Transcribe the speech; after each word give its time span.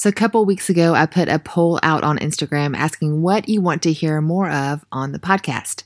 So, 0.00 0.08
a 0.08 0.12
couple 0.12 0.42
weeks 0.46 0.70
ago, 0.70 0.94
I 0.94 1.04
put 1.04 1.28
a 1.28 1.38
poll 1.38 1.78
out 1.82 2.04
on 2.04 2.16
Instagram 2.16 2.74
asking 2.74 3.20
what 3.20 3.50
you 3.50 3.60
want 3.60 3.82
to 3.82 3.92
hear 3.92 4.22
more 4.22 4.48
of 4.50 4.82
on 4.90 5.12
the 5.12 5.18
podcast. 5.18 5.82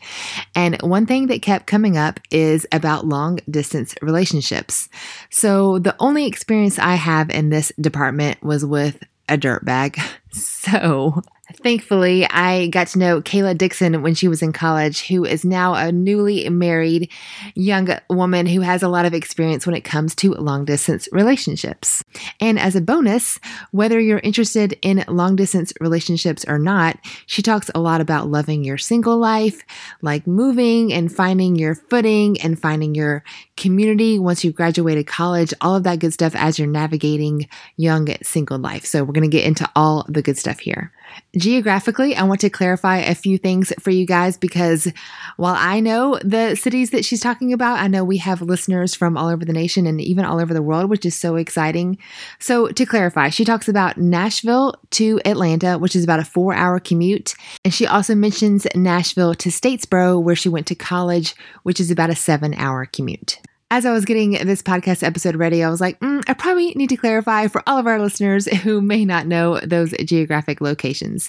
And 0.55 0.81
one 0.83 1.05
thing 1.05 1.27
that 1.27 1.43
kept 1.43 1.67
coming 1.67 1.97
up 1.97 2.21
is 2.31 2.65
about 2.71 3.09
long 3.09 3.41
distance 3.51 3.93
relationships. 4.03 4.89
So, 5.31 5.81
the 5.81 5.97
only 5.99 6.27
experience 6.27 6.79
I 6.79 6.95
have 6.95 7.29
in 7.29 7.51
this 7.51 7.73
department 7.81 8.41
was 8.41 8.65
with 8.65 9.03
a 9.29 9.37
dirtbag. 9.37 9.99
So, 10.31 11.23
Thankfully, 11.53 12.27
I 12.31 12.69
got 12.69 12.87
to 12.89 12.99
know 12.99 13.21
Kayla 13.21 13.59
Dixon 13.59 14.01
when 14.01 14.15
she 14.15 14.29
was 14.29 14.41
in 14.41 14.53
college, 14.53 15.07
who 15.07 15.27
is 15.27 15.45
now 15.45 15.75
a 15.75 15.93
newly 15.93 16.49
married 16.49 17.11
young 17.55 17.89
woman 18.09 18.47
who 18.47 18.63
has 18.63 18.83
a 18.83 18.89
lot 18.89 19.05
of 19.05 19.13
experience 19.13 19.67
when 19.67 19.77
it 19.77 19.83
comes 19.83 20.15
to 20.17 20.33
long 20.33 20.65
distance 20.65 21.07
relationships. 21.13 22.03
And 22.41 22.59
as 22.59 22.77
a 22.77 22.81
bonus, 22.81 23.39
whether 23.73 24.01
you're 24.01 24.21
interested 24.21 24.79
in 24.81 25.05
long 25.07 25.37
distance 25.37 25.75
relationships 25.81 26.47
or 26.49 26.59
not, 26.59 26.99
she 27.27 27.43
talks 27.43 27.71
a 27.75 27.81
lot 27.81 28.01
about 28.01 28.29
loving 28.29 28.65
your 28.65 28.79
single 28.79 29.19
life, 29.19 29.63
like 30.01 30.27
moving 30.27 30.95
and 30.95 31.15
finding 31.15 31.57
your 31.57 31.75
footing 31.75 32.41
and 32.41 32.59
finding 32.59 32.95
your 32.95 33.23
community 33.59 34.19
once 34.19 34.45
you've 34.45 34.55
graduated 34.55 35.07
college, 35.07 35.53
all 35.61 35.77
of 35.77 35.83
that 35.83 35.99
good 35.99 36.15
stuff 36.15 36.35
as 36.37 36.59
you're 36.59 36.67
navigating 36.67 37.47
young 37.77 38.09
single 38.23 38.59
life. 38.59 38.87
So, 38.87 39.05
we're 39.05 39.13
going 39.13 39.31
to 39.31 39.37
get 39.37 39.47
into 39.47 39.69
all 39.77 40.07
the 40.09 40.23
good 40.23 40.39
stuff 40.39 40.59
here. 40.59 40.91
Geographically, 41.37 42.15
I 42.15 42.23
want 42.23 42.41
to 42.41 42.51
clarify 42.51 42.99
a 42.99 43.15
few 43.15 43.39
things 43.39 43.73
for 43.81 43.91
you 43.91 44.07
guys 44.07 44.37
because 44.37 44.93
while 45.37 45.57
I 45.59 45.81
know 45.81 46.19
the 46.23 46.55
cities 46.55 46.91
that 46.91 47.05
she's 47.05 47.21
talking 47.21 47.53
about, 47.53 47.81
I 47.81 47.89
know 47.89 48.05
we 48.05 48.19
have 48.19 48.41
listeners 48.41 48.95
from 48.95 49.17
all 49.17 49.29
over 49.29 49.45
the 49.45 49.53
nation 49.53 49.87
and 49.87 50.01
even 50.01 50.25
all 50.25 50.41
over 50.41 50.55
the 50.55 50.63
world, 50.63 50.91
which 50.91 51.05
is 51.05 51.15
so 51.15 51.37
exciting. 51.37 51.99
So, 52.39 52.69
to 52.69 52.87
clarify, 52.87 53.31
she 53.31 53.45
talks 53.45 53.69
about 53.69 53.99
Nashville 53.99 54.75
to 54.91 55.21
Atlanta, 55.25 55.79
which 55.79 55.97
is 55.97 56.05
about 56.05 56.21
a 56.21 56.25
four 56.25 56.55
hour 56.55 56.79
commute. 56.79 57.35
And 57.65 57.75
she 57.75 57.87
also 57.87 58.15
mentions 58.15 58.67
Nashville 58.75 59.35
to 59.35 59.49
Statesboro, 59.49 60.23
where 60.23 60.37
she 60.37 60.49
went 60.49 60.67
to 60.69 60.75
college, 60.75 61.35
which 61.63 61.81
is 61.81 61.91
about 61.91 62.11
a 62.11 62.17
seven 62.17 62.55
hour 62.55 62.87
commute 62.87 63.39
as 63.75 63.85
I 63.85 63.91
was 63.91 64.05
getting 64.05 64.31
this 64.47 64.63
podcast 64.63 65.03
episode 65.03 65.35
ready, 65.35 65.65
I 65.65 65.69
was 65.69 65.81
like, 65.81 65.99
mm, 65.99 66.23
I 66.29 66.35
probably 66.35 66.71
need 66.75 66.91
to 66.91 66.97
clarify 66.97 67.49
for 67.49 67.61
all 67.67 67.77
of 67.77 67.89
our 67.89 67.99
listeners 67.99 68.47
who 68.63 68.81
may 68.81 69.05
not 69.05 69.27
know 69.27 69.59
those 69.59 69.93
geographic 70.05 70.61
locations. 70.61 71.29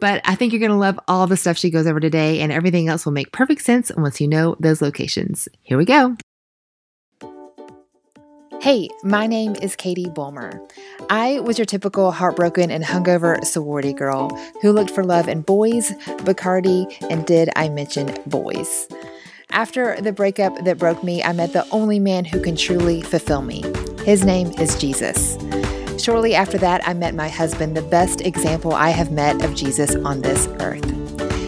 But 0.00 0.20
I 0.24 0.34
think 0.34 0.52
you're 0.52 0.58
going 0.58 0.72
to 0.72 0.76
love 0.76 0.98
all 1.06 1.28
the 1.28 1.36
stuff 1.36 1.56
she 1.56 1.70
goes 1.70 1.86
over 1.86 2.00
today, 2.00 2.40
and 2.40 2.50
everything 2.50 2.88
else 2.88 3.04
will 3.04 3.12
make 3.12 3.30
perfect 3.30 3.62
sense 3.62 3.92
once 3.96 4.20
you 4.20 4.26
know 4.26 4.56
those 4.58 4.82
locations. 4.82 5.48
Here 5.62 5.78
we 5.78 5.84
go. 5.84 6.16
Hey, 8.60 8.88
my 9.04 9.28
name 9.28 9.54
is 9.62 9.76
Katie 9.76 10.10
Bulmer. 10.10 10.60
I 11.08 11.38
was 11.38 11.56
your 11.56 11.66
typical 11.66 12.10
heartbroken 12.10 12.72
and 12.72 12.82
hungover 12.82 13.44
sorority 13.44 13.92
girl 13.92 14.30
who 14.60 14.72
looked 14.72 14.90
for 14.90 15.04
love 15.04 15.28
in 15.28 15.42
boys, 15.42 15.92
Bacardi, 16.24 16.92
and 17.10 17.24
did 17.24 17.48
I 17.54 17.68
mention 17.68 18.12
boys? 18.26 18.88
After 19.50 20.00
the 20.00 20.12
breakup 20.12 20.64
that 20.64 20.78
broke 20.78 21.02
me, 21.02 21.22
I 21.22 21.32
met 21.32 21.52
the 21.52 21.66
only 21.70 21.98
man 21.98 22.24
who 22.24 22.40
can 22.40 22.56
truly 22.56 23.00
fulfill 23.00 23.42
me. 23.42 23.62
His 24.04 24.24
name 24.24 24.48
is 24.58 24.76
Jesus. 24.78 25.38
Shortly 26.02 26.34
after 26.34 26.58
that, 26.58 26.86
I 26.86 26.92
met 26.94 27.14
my 27.14 27.28
husband, 27.28 27.76
the 27.76 27.82
best 27.82 28.20
example 28.20 28.74
I 28.74 28.90
have 28.90 29.10
met 29.10 29.44
of 29.44 29.54
Jesus 29.54 29.94
on 29.94 30.20
this 30.20 30.46
earth. 30.60 30.82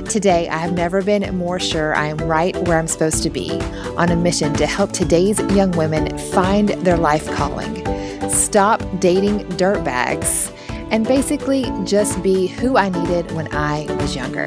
Today, 0.08 0.48
I 0.48 0.56
have 0.56 0.72
never 0.72 1.02
been 1.02 1.36
more 1.36 1.58
sure 1.60 1.94
I 1.94 2.06
am 2.06 2.16
right 2.18 2.56
where 2.66 2.78
I'm 2.78 2.88
supposed 2.88 3.22
to 3.24 3.30
be, 3.30 3.60
on 3.98 4.10
a 4.10 4.16
mission 4.16 4.54
to 4.54 4.66
help 4.66 4.92
today's 4.92 5.38
young 5.52 5.72
women 5.72 6.16
find 6.32 6.70
their 6.70 6.96
life 6.96 7.30
calling, 7.32 7.84
stop 8.30 8.80
dating 9.00 9.40
dirtbags, 9.58 10.50
and 10.90 11.06
basically 11.06 11.66
just 11.84 12.22
be 12.22 12.46
who 12.46 12.78
I 12.78 12.88
needed 12.88 13.30
when 13.32 13.54
I 13.54 13.84
was 14.00 14.16
younger. 14.16 14.46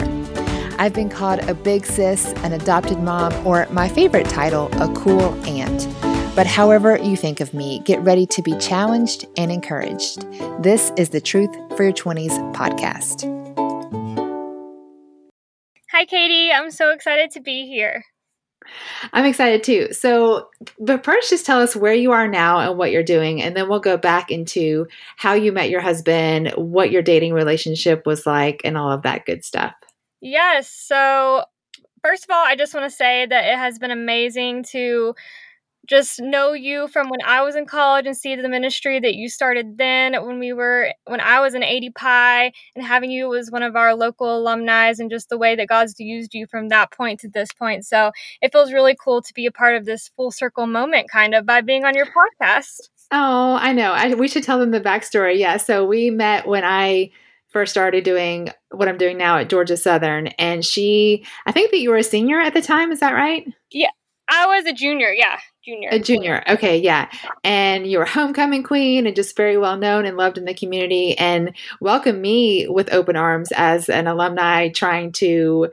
I've 0.82 0.96
been 0.96 1.10
called 1.10 1.42
a 1.42 1.54
big 1.54 1.86
sis, 1.86 2.34
an 2.38 2.54
adopted 2.54 2.98
mom, 2.98 3.46
or 3.46 3.68
my 3.70 3.88
favorite 3.88 4.28
title, 4.28 4.68
a 4.82 4.92
cool 4.96 5.22
aunt. 5.46 5.88
But 6.36 6.48
however 6.48 6.98
you 6.98 7.16
think 7.16 7.40
of 7.40 7.54
me, 7.54 7.82
get 7.86 8.02
ready 8.02 8.26
to 8.26 8.42
be 8.42 8.58
challenged 8.58 9.28
and 9.38 9.52
encouraged. 9.52 10.26
This 10.64 10.92
is 10.98 11.10
the 11.10 11.22
Truth 11.22 11.56
for 11.78 11.84
Your 11.84 11.94
20s 11.94 12.32
podcast. 12.56 13.30
Hi, 15.92 16.06
Katie. 16.06 16.52
I'm 16.52 16.72
so 16.72 16.90
excited 16.90 17.30
to 17.34 17.42
be 17.42 17.68
here. 17.68 18.04
I'm 19.14 19.26
excited 19.26 19.64
too. 19.64 19.94
So, 19.94 20.50
but 20.80 21.06
first, 21.06 21.30
just 21.30 21.46
tell 21.46 21.62
us 21.62 21.76
where 21.76 21.94
you 21.94 22.12
are 22.12 22.28
now 22.28 22.58
and 22.58 22.76
what 22.76 22.92
you're 22.92 23.04
doing, 23.04 23.40
and 23.40 23.56
then 23.56 23.70
we'll 23.70 23.82
go 23.82 23.98
back 23.98 24.32
into 24.32 24.88
how 25.18 25.34
you 25.34 25.52
met 25.52 25.70
your 25.70 25.82
husband, 25.82 26.52
what 26.56 26.90
your 26.90 27.04
dating 27.04 27.34
relationship 27.34 28.08
was 28.08 28.26
like, 28.26 28.62
and 28.64 28.80
all 28.80 28.92
of 28.92 29.04
that 29.04 29.28
good 29.28 29.46
stuff. 29.46 29.76
Yes. 30.22 30.70
So, 30.70 31.44
first 32.04 32.24
of 32.24 32.30
all, 32.30 32.46
I 32.46 32.56
just 32.56 32.74
want 32.74 32.90
to 32.90 32.96
say 32.96 33.26
that 33.26 33.46
it 33.46 33.58
has 33.58 33.80
been 33.80 33.92
amazing 33.92 34.64
to 34.72 35.16
just 35.88 36.22
know 36.22 36.54
you 36.54 36.88
from 36.88 37.10
when 37.10 37.22
I 37.26 37.42
was 37.42 37.56
in 37.56 37.66
college 37.66 38.06
and 38.06 38.16
see 38.16 38.36
the 38.36 38.48
ministry 38.48 39.00
that 39.00 39.16
you 39.16 39.28
started 39.28 39.78
then 39.78 40.14
when 40.26 40.38
we 40.40 40.54
were 40.54 40.94
when 41.06 41.20
I 41.20 41.42
was 41.42 41.56
in 41.56 41.64
AD 41.64 41.84
and 42.76 42.86
having 42.86 43.10
you 43.12 43.36
as 43.36 43.50
one 43.50 43.64
of 43.64 43.76
our 43.76 43.96
local 43.96 44.38
alumni 44.38 44.94
and 44.98 45.10
just 45.10 45.30
the 45.30 45.38
way 45.38 45.56
that 45.56 45.68
God's 45.68 46.00
used 46.00 46.34
you 46.34 46.46
from 46.48 46.70
that 46.70 46.92
point 46.92 47.20
to 47.22 47.30
this 47.30 47.52
point. 47.52 47.86
So 47.86 48.12
it 48.42 48.52
feels 48.52 48.72
really 48.72 48.96
cool 48.96 49.22
to 49.22 49.34
be 49.34 49.46
a 49.46 49.52
part 49.52 49.76
of 49.76 49.86
this 49.86 50.10
full 50.16 50.32
circle 50.32 50.68
moment 50.68 51.10
kind 51.10 51.34
of 51.34 51.46
by 51.46 51.62
being 51.62 51.84
on 51.84 51.96
your 51.96 52.06
podcast. 52.06 52.90
Oh, 53.12 53.58
I 53.60 53.74
know. 53.74 53.92
I, 53.92 54.14
we 54.14 54.28
should 54.28 54.44
tell 54.44 54.60
them 54.60 54.72
the 54.72 54.80
backstory. 54.80 55.38
Yeah. 55.38 55.58
So 55.58 55.86
we 55.86 56.10
met 56.10 56.48
when 56.48 56.64
I 56.64 57.12
first 57.52 57.72
started 57.72 58.04
doing 58.04 58.50
what 58.70 58.88
I'm 58.88 58.98
doing 58.98 59.18
now 59.18 59.38
at 59.38 59.50
Georgia 59.50 59.78
Southern. 59.78 60.28
And 60.28 60.66
she, 60.66 61.26
I 61.46 61.52
think 61.52 61.72
that 61.72 61.80
you 61.80 61.90
were 61.90 61.98
a 61.98 62.04
senior 62.04 62.40
at 62.40 62.54
the 62.54 62.62
time. 62.62 62.92
Is 62.92 63.00
that 63.02 63.14
right? 63.14 63.46
Yeah. 63.72 63.90
I 64.30 64.48
was 64.48 64.66
a 64.66 64.74
junior. 64.74 65.10
Yeah. 65.10 65.38
Junior. 65.64 65.90
A 65.92 66.00
junior. 66.00 66.44
Okay. 66.50 66.78
Yeah. 66.78 67.12
And 67.44 67.86
you 67.86 68.00
were 68.00 68.06
homecoming 68.06 68.64
queen 68.64 69.06
and 69.06 69.16
just 69.16 69.36
very 69.36 69.58
well 69.58 69.78
known 69.78 70.06
and 70.06 70.18
loved 70.18 70.38
in 70.38 70.46
the 70.46 70.54
community 70.54 71.18
and 71.18 71.56
welcomed 71.82 72.22
me 72.22 72.68
with 72.68 72.94
open 72.94 73.16
arms 73.16 73.52
as 73.52 73.90
an 73.90 74.08
alumni 74.08 74.70
trying 74.70 75.12
to 75.14 75.68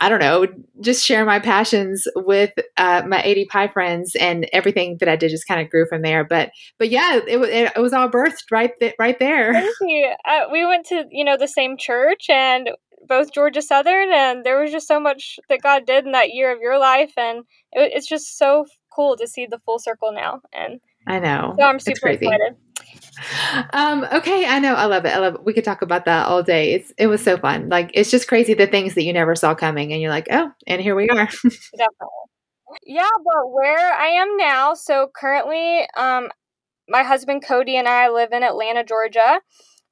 I 0.00 0.08
don't 0.08 0.20
know, 0.20 0.46
just 0.80 1.04
share 1.04 1.26
my 1.26 1.38
passions 1.38 2.08
with 2.16 2.52
uh, 2.78 3.02
my 3.06 3.20
ADPi 3.22 3.72
friends, 3.72 4.16
and 4.18 4.48
everything 4.52 4.96
that 5.00 5.08
I 5.10 5.16
did 5.16 5.30
just 5.30 5.46
kind 5.46 5.60
of 5.60 5.68
grew 5.68 5.86
from 5.86 6.00
there. 6.00 6.24
But 6.24 6.50
but 6.78 6.88
yeah, 6.88 7.16
it, 7.16 7.28
it, 7.28 7.72
it 7.76 7.80
was 7.80 7.92
all 7.92 8.08
birthed 8.08 8.50
right 8.50 8.72
th- 8.80 8.94
right 8.98 9.18
there. 9.18 9.52
Thank 9.52 9.76
you. 9.82 10.12
Uh, 10.24 10.46
we 10.50 10.64
went 10.64 10.86
to 10.86 11.04
you 11.10 11.24
know 11.24 11.36
the 11.36 11.46
same 11.46 11.76
church 11.76 12.30
and 12.30 12.70
both 13.06 13.34
Georgia 13.34 13.60
Southern, 13.60 14.10
and 14.12 14.42
there 14.42 14.60
was 14.60 14.72
just 14.72 14.88
so 14.88 14.98
much 14.98 15.38
that 15.50 15.60
God 15.62 15.86
did 15.86 16.06
in 16.06 16.12
that 16.12 16.32
year 16.32 16.50
of 16.50 16.60
your 16.60 16.78
life, 16.78 17.12
and 17.18 17.40
it, 17.72 17.92
it's 17.94 18.08
just 18.08 18.38
so 18.38 18.64
cool 18.94 19.16
to 19.18 19.26
see 19.26 19.46
the 19.46 19.58
full 19.58 19.78
circle 19.78 20.12
now. 20.12 20.40
And 20.52 20.80
I 21.06 21.18
know, 21.18 21.56
so 21.58 21.64
I'm 21.64 21.78
super 21.78 22.08
excited. 22.08 22.56
Um, 23.72 24.06
okay, 24.12 24.46
I 24.46 24.58
know. 24.58 24.74
I 24.74 24.86
love 24.86 25.04
it. 25.04 25.10
I 25.14 25.18
love 25.18 25.34
it. 25.36 25.44
We 25.44 25.52
could 25.52 25.64
talk 25.64 25.82
about 25.82 26.04
that 26.06 26.26
all 26.26 26.42
day. 26.42 26.72
It's 26.74 26.92
it 26.98 27.06
was 27.06 27.22
so 27.22 27.36
fun. 27.36 27.68
Like 27.68 27.90
it's 27.94 28.10
just 28.10 28.28
crazy 28.28 28.54
the 28.54 28.66
things 28.66 28.94
that 28.94 29.04
you 29.04 29.12
never 29.12 29.34
saw 29.36 29.54
coming 29.54 29.92
and 29.92 30.00
you're 30.00 30.10
like, 30.10 30.28
"Oh, 30.30 30.50
and 30.66 30.80
here 30.80 30.94
we 30.94 31.08
are." 31.08 31.26
Definitely. 31.44 32.08
Yeah, 32.86 33.08
but 33.24 33.52
where 33.52 33.94
I 33.94 34.08
am 34.08 34.36
now, 34.36 34.74
so 34.74 35.10
currently 35.14 35.86
um 35.96 36.28
my 36.88 37.02
husband 37.02 37.44
Cody 37.46 37.76
and 37.76 37.88
I 37.88 38.08
live 38.10 38.32
in 38.32 38.42
Atlanta, 38.42 38.84
Georgia. 38.84 39.40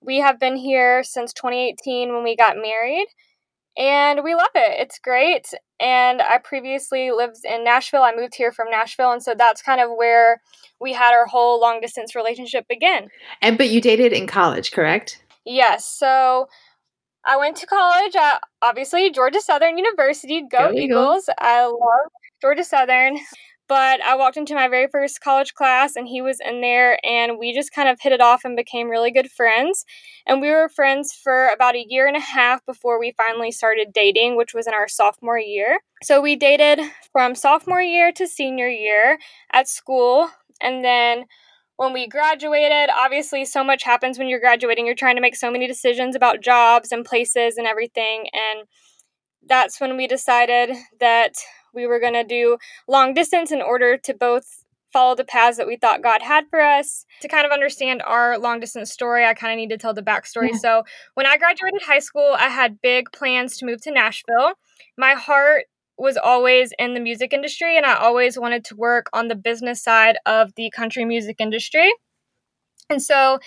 We 0.00 0.18
have 0.18 0.40
been 0.40 0.56
here 0.56 1.02
since 1.04 1.32
2018 1.32 2.12
when 2.14 2.24
we 2.24 2.36
got 2.36 2.56
married 2.56 3.06
and 3.78 4.24
we 4.24 4.34
love 4.34 4.50
it. 4.54 4.80
It's 4.80 4.98
great. 4.98 5.48
And 5.80 6.20
I 6.20 6.38
previously 6.38 7.12
lived 7.12 7.38
in 7.44 7.62
Nashville. 7.62 8.02
I 8.02 8.14
moved 8.14 8.34
here 8.34 8.50
from 8.50 8.70
Nashville, 8.70 9.12
and 9.12 9.22
so 9.22 9.34
that's 9.36 9.62
kind 9.62 9.80
of 9.80 9.90
where 9.96 10.40
we 10.80 10.92
had 10.92 11.12
our 11.12 11.26
whole 11.26 11.60
long 11.60 11.80
distance 11.80 12.14
relationship 12.14 12.66
begin. 12.68 13.08
And 13.40 13.56
but 13.56 13.68
you 13.68 13.80
dated 13.80 14.12
in 14.12 14.26
college, 14.26 14.72
correct? 14.72 15.22
Yes. 15.44 15.84
So 15.84 16.48
I 17.24 17.36
went 17.36 17.56
to 17.58 17.66
college 17.66 18.16
at 18.16 18.40
obviously 18.62 19.10
Georgia 19.10 19.40
Southern 19.40 19.78
University. 19.78 20.42
Go, 20.42 20.70
Go 20.70 20.72
Eagles. 20.72 20.80
Eagles! 20.80 21.30
I 21.38 21.66
love 21.66 22.10
Georgia 22.40 22.64
Southern. 22.64 23.18
But 23.68 24.00
I 24.02 24.16
walked 24.16 24.38
into 24.38 24.54
my 24.54 24.66
very 24.66 24.88
first 24.88 25.20
college 25.20 25.52
class 25.52 25.94
and 25.94 26.08
he 26.08 26.22
was 26.22 26.38
in 26.44 26.62
there 26.62 26.98
and 27.04 27.38
we 27.38 27.52
just 27.52 27.72
kind 27.72 27.88
of 27.88 27.98
hit 28.00 28.12
it 28.12 28.20
off 28.20 28.44
and 28.44 28.56
became 28.56 28.88
really 28.88 29.10
good 29.10 29.30
friends. 29.30 29.84
And 30.26 30.40
we 30.40 30.50
were 30.50 30.70
friends 30.70 31.12
for 31.12 31.48
about 31.48 31.76
a 31.76 31.84
year 31.86 32.06
and 32.06 32.16
a 32.16 32.20
half 32.20 32.64
before 32.64 32.98
we 32.98 33.12
finally 33.16 33.52
started 33.52 33.92
dating, 33.92 34.36
which 34.36 34.54
was 34.54 34.66
in 34.66 34.72
our 34.72 34.88
sophomore 34.88 35.38
year. 35.38 35.80
So 36.02 36.22
we 36.22 36.34
dated 36.34 36.80
from 37.12 37.34
sophomore 37.34 37.82
year 37.82 38.10
to 38.12 38.26
senior 38.26 38.68
year 38.68 39.18
at 39.52 39.68
school. 39.68 40.30
And 40.62 40.82
then 40.82 41.26
when 41.76 41.92
we 41.92 42.08
graduated, 42.08 42.90
obviously, 42.90 43.44
so 43.44 43.62
much 43.62 43.84
happens 43.84 44.18
when 44.18 44.28
you're 44.28 44.40
graduating. 44.40 44.86
You're 44.86 44.94
trying 44.94 45.16
to 45.16 45.22
make 45.22 45.36
so 45.36 45.50
many 45.50 45.66
decisions 45.66 46.16
about 46.16 46.42
jobs 46.42 46.90
and 46.90 47.04
places 47.04 47.56
and 47.56 47.66
everything. 47.66 48.26
And 48.32 48.66
that's 49.46 49.80
when 49.80 49.96
we 49.96 50.06
decided 50.06 50.70
that 51.00 51.34
we 51.74 51.86
were 51.86 52.00
going 52.00 52.14
to 52.14 52.24
do 52.24 52.58
long 52.86 53.14
distance 53.14 53.52
in 53.52 53.62
order 53.62 53.96
to 53.96 54.14
both 54.14 54.64
follow 54.92 55.14
the 55.14 55.24
paths 55.24 55.58
that 55.58 55.66
we 55.66 55.76
thought 55.76 56.02
God 56.02 56.22
had 56.22 56.44
for 56.50 56.60
us. 56.60 57.04
To 57.20 57.28
kind 57.28 57.44
of 57.44 57.52
understand 57.52 58.02
our 58.06 58.38
long 58.38 58.60
distance 58.60 58.90
story, 58.90 59.24
I 59.24 59.34
kind 59.34 59.52
of 59.52 59.56
need 59.58 59.70
to 59.70 59.78
tell 59.78 59.94
the 59.94 60.02
backstory. 60.02 60.50
Yeah. 60.52 60.58
So, 60.58 60.82
when 61.14 61.26
I 61.26 61.36
graduated 61.36 61.82
high 61.82 61.98
school, 61.98 62.34
I 62.38 62.48
had 62.48 62.80
big 62.80 63.12
plans 63.12 63.56
to 63.58 63.66
move 63.66 63.82
to 63.82 63.90
Nashville. 63.90 64.54
My 64.96 65.14
heart 65.14 65.64
was 65.98 66.16
always 66.16 66.72
in 66.78 66.94
the 66.94 67.00
music 67.00 67.32
industry, 67.32 67.76
and 67.76 67.84
I 67.84 67.94
always 67.96 68.38
wanted 68.38 68.64
to 68.66 68.76
work 68.76 69.06
on 69.12 69.28
the 69.28 69.34
business 69.34 69.82
side 69.82 70.16
of 70.24 70.54
the 70.54 70.70
country 70.70 71.04
music 71.04 71.36
industry. 71.40 71.90
And 72.90 73.02
so 73.02 73.38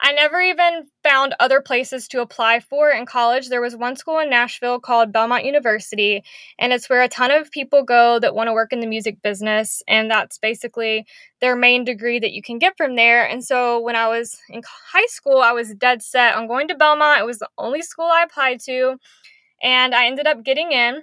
I 0.00 0.12
never 0.12 0.40
even 0.40 0.86
found 1.02 1.34
other 1.40 1.60
places 1.60 2.06
to 2.08 2.20
apply 2.20 2.60
for 2.60 2.90
in 2.90 3.04
college. 3.04 3.48
There 3.48 3.60
was 3.60 3.74
one 3.74 3.96
school 3.96 4.18
in 4.20 4.30
Nashville 4.30 4.78
called 4.78 5.12
Belmont 5.12 5.44
University, 5.44 6.22
and 6.58 6.72
it's 6.72 6.88
where 6.88 7.02
a 7.02 7.08
ton 7.08 7.30
of 7.30 7.50
people 7.50 7.82
go 7.82 8.18
that 8.20 8.34
want 8.34 8.48
to 8.48 8.52
work 8.52 8.72
in 8.72 8.80
the 8.80 8.86
music 8.86 9.20
business. 9.22 9.82
And 9.88 10.10
that's 10.10 10.38
basically 10.38 11.06
their 11.40 11.56
main 11.56 11.84
degree 11.84 12.18
that 12.20 12.32
you 12.32 12.42
can 12.42 12.58
get 12.58 12.76
from 12.76 12.94
there. 12.94 13.28
And 13.28 13.44
so 13.44 13.80
when 13.80 13.96
I 13.96 14.06
was 14.08 14.38
in 14.48 14.62
high 14.92 15.06
school, 15.06 15.38
I 15.38 15.52
was 15.52 15.74
dead 15.74 16.02
set 16.02 16.36
on 16.36 16.46
going 16.46 16.68
to 16.68 16.76
Belmont. 16.76 17.20
It 17.20 17.26
was 17.26 17.38
the 17.38 17.50
only 17.58 17.82
school 17.82 18.06
I 18.06 18.22
applied 18.22 18.60
to, 18.66 18.98
and 19.62 19.94
I 19.94 20.06
ended 20.06 20.26
up 20.26 20.44
getting 20.44 20.72
in 20.72 21.02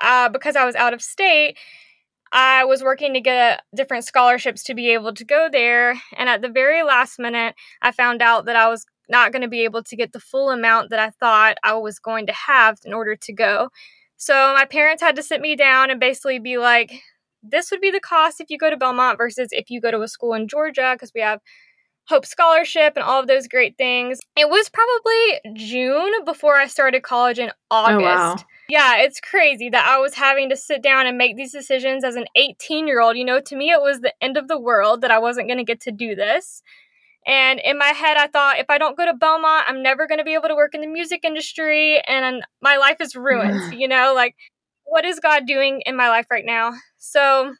uh, 0.00 0.28
because 0.28 0.56
I 0.56 0.64
was 0.64 0.76
out 0.76 0.94
of 0.94 1.02
state. 1.02 1.56
I 2.32 2.64
was 2.64 2.82
working 2.82 3.14
to 3.14 3.20
get 3.20 3.62
different 3.74 4.04
scholarships 4.04 4.62
to 4.64 4.74
be 4.74 4.90
able 4.90 5.14
to 5.14 5.24
go 5.24 5.48
there. 5.50 6.00
And 6.16 6.28
at 6.28 6.42
the 6.42 6.48
very 6.48 6.82
last 6.82 7.18
minute, 7.18 7.54
I 7.82 7.92
found 7.92 8.22
out 8.22 8.44
that 8.46 8.56
I 8.56 8.68
was 8.68 8.84
not 9.08 9.32
going 9.32 9.42
to 9.42 9.48
be 9.48 9.64
able 9.64 9.82
to 9.82 9.96
get 9.96 10.12
the 10.12 10.20
full 10.20 10.50
amount 10.50 10.90
that 10.90 10.98
I 10.98 11.10
thought 11.10 11.56
I 11.62 11.74
was 11.74 11.98
going 11.98 12.26
to 12.26 12.32
have 12.32 12.78
in 12.84 12.92
order 12.92 13.16
to 13.16 13.32
go. 13.32 13.70
So 14.16 14.34
my 14.54 14.64
parents 14.64 15.02
had 15.02 15.16
to 15.16 15.22
sit 15.22 15.40
me 15.40 15.56
down 15.56 15.90
and 15.90 16.00
basically 16.00 16.38
be 16.38 16.58
like, 16.58 17.02
this 17.42 17.70
would 17.70 17.80
be 17.80 17.90
the 17.90 18.00
cost 18.00 18.40
if 18.40 18.50
you 18.50 18.58
go 18.58 18.68
to 18.68 18.76
Belmont 18.76 19.16
versus 19.16 19.48
if 19.52 19.70
you 19.70 19.80
go 19.80 19.90
to 19.90 20.02
a 20.02 20.08
school 20.08 20.34
in 20.34 20.48
Georgia 20.48 20.94
because 20.94 21.12
we 21.14 21.20
have 21.20 21.40
Hope 22.08 22.24
Scholarship 22.24 22.94
and 22.96 23.04
all 23.04 23.20
of 23.20 23.26
those 23.26 23.48
great 23.48 23.76
things. 23.76 24.18
It 24.36 24.48
was 24.48 24.70
probably 24.70 25.54
June 25.54 26.24
before 26.24 26.56
I 26.56 26.66
started 26.66 27.02
college 27.02 27.38
in 27.38 27.50
August. 27.70 28.00
Oh, 28.00 28.02
wow. 28.02 28.36
Yeah, 28.70 28.98
it's 28.98 29.20
crazy 29.20 29.68
that 29.70 29.86
I 29.86 29.98
was 29.98 30.14
having 30.14 30.48
to 30.48 30.56
sit 30.56 30.82
down 30.82 31.06
and 31.06 31.18
make 31.18 31.36
these 31.36 31.52
decisions 31.52 32.04
as 32.04 32.16
an 32.16 32.26
18 32.34 32.86
year 32.86 33.00
old. 33.00 33.16
You 33.16 33.24
know, 33.24 33.40
to 33.40 33.56
me, 33.56 33.70
it 33.70 33.82
was 33.82 34.00
the 34.00 34.14
end 34.22 34.36
of 34.36 34.48
the 34.48 34.58
world 34.58 35.02
that 35.02 35.10
I 35.10 35.18
wasn't 35.18 35.48
going 35.48 35.58
to 35.58 35.64
get 35.64 35.80
to 35.82 35.92
do 35.92 36.14
this. 36.14 36.62
And 37.26 37.60
in 37.60 37.76
my 37.76 37.88
head, 37.88 38.16
I 38.16 38.26
thought 38.26 38.58
if 38.58 38.70
I 38.70 38.78
don't 38.78 38.96
go 38.96 39.04
to 39.04 39.12
Belmont, 39.12 39.64
I'm 39.68 39.82
never 39.82 40.06
going 40.06 40.18
to 40.18 40.24
be 40.24 40.32
able 40.32 40.48
to 40.48 40.54
work 40.54 40.74
in 40.74 40.80
the 40.80 40.86
music 40.86 41.24
industry 41.24 42.00
and 42.08 42.42
my 42.62 42.78
life 42.78 43.00
is 43.00 43.14
ruined. 43.14 43.74
you 43.78 43.86
know, 43.86 44.12
like, 44.14 44.34
what 44.84 45.04
is 45.04 45.20
God 45.20 45.46
doing 45.46 45.82
in 45.84 45.94
my 45.94 46.08
life 46.08 46.26
right 46.30 46.44
now? 46.44 46.72
So, 46.96 47.54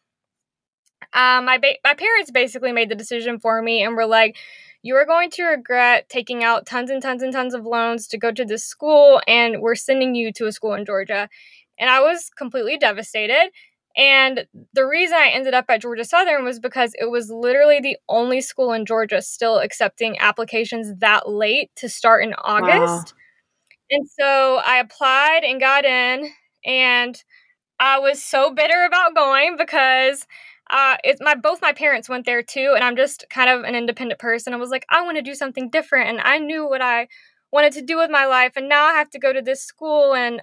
um, 1.12 1.44
my 1.44 1.58
ba- 1.58 1.78
my 1.84 1.94
parents 1.94 2.30
basically 2.30 2.72
made 2.72 2.88
the 2.88 2.94
decision 2.94 3.38
for 3.38 3.62
me 3.62 3.82
and 3.82 3.96
were 3.96 4.06
like, 4.06 4.36
you 4.82 4.94
are 4.96 5.06
going 5.06 5.30
to 5.30 5.44
regret 5.44 6.08
taking 6.08 6.44
out 6.44 6.66
tons 6.66 6.90
and 6.90 7.02
tons 7.02 7.22
and 7.22 7.32
tons 7.32 7.54
of 7.54 7.66
loans 7.66 8.06
to 8.08 8.18
go 8.18 8.30
to 8.32 8.44
this 8.44 8.64
school, 8.64 9.20
and 9.26 9.60
we're 9.60 9.74
sending 9.74 10.14
you 10.14 10.32
to 10.32 10.46
a 10.46 10.52
school 10.52 10.74
in 10.74 10.84
Georgia. 10.84 11.28
And 11.78 11.90
I 11.90 12.00
was 12.00 12.30
completely 12.36 12.76
devastated. 12.76 13.50
And 13.96 14.46
the 14.74 14.86
reason 14.86 15.16
I 15.16 15.30
ended 15.30 15.54
up 15.54 15.64
at 15.68 15.82
Georgia 15.82 16.04
Southern 16.04 16.44
was 16.44 16.60
because 16.60 16.92
it 17.00 17.10
was 17.10 17.30
literally 17.30 17.80
the 17.80 17.96
only 18.08 18.40
school 18.40 18.72
in 18.72 18.86
Georgia 18.86 19.20
still 19.20 19.58
accepting 19.58 20.18
applications 20.20 20.94
that 21.00 21.28
late 21.28 21.70
to 21.76 21.88
start 21.88 22.22
in 22.22 22.34
August. 22.34 23.14
Wow. 23.14 23.18
And 23.90 24.08
so 24.08 24.60
I 24.64 24.78
applied 24.78 25.40
and 25.44 25.60
got 25.60 25.84
in, 25.84 26.30
and 26.64 27.22
I 27.80 27.98
was 27.98 28.22
so 28.22 28.52
bitter 28.52 28.84
about 28.84 29.16
going 29.16 29.56
because 29.56 30.26
uh, 30.70 30.96
it's 31.04 31.20
my 31.20 31.34
both 31.34 31.62
my 31.62 31.72
parents 31.72 32.08
went 32.08 32.26
there 32.26 32.42
too, 32.42 32.72
and 32.74 32.84
I'm 32.84 32.96
just 32.96 33.24
kind 33.30 33.50
of 33.50 33.64
an 33.64 33.74
independent 33.74 34.20
person. 34.20 34.52
I 34.54 34.56
was 34.56 34.70
like, 34.70 34.86
I 34.90 35.02
want 35.02 35.16
to 35.16 35.22
do 35.22 35.34
something 35.34 35.70
different, 35.70 36.08
and 36.10 36.20
I 36.20 36.38
knew 36.38 36.68
what 36.68 36.82
I 36.82 37.08
wanted 37.52 37.72
to 37.74 37.82
do 37.82 37.96
with 37.96 38.10
my 38.10 38.26
life, 38.26 38.52
and 38.56 38.68
now 38.68 38.84
I 38.84 38.94
have 38.94 39.10
to 39.10 39.18
go 39.18 39.32
to 39.32 39.42
this 39.42 39.62
school, 39.62 40.14
and 40.14 40.40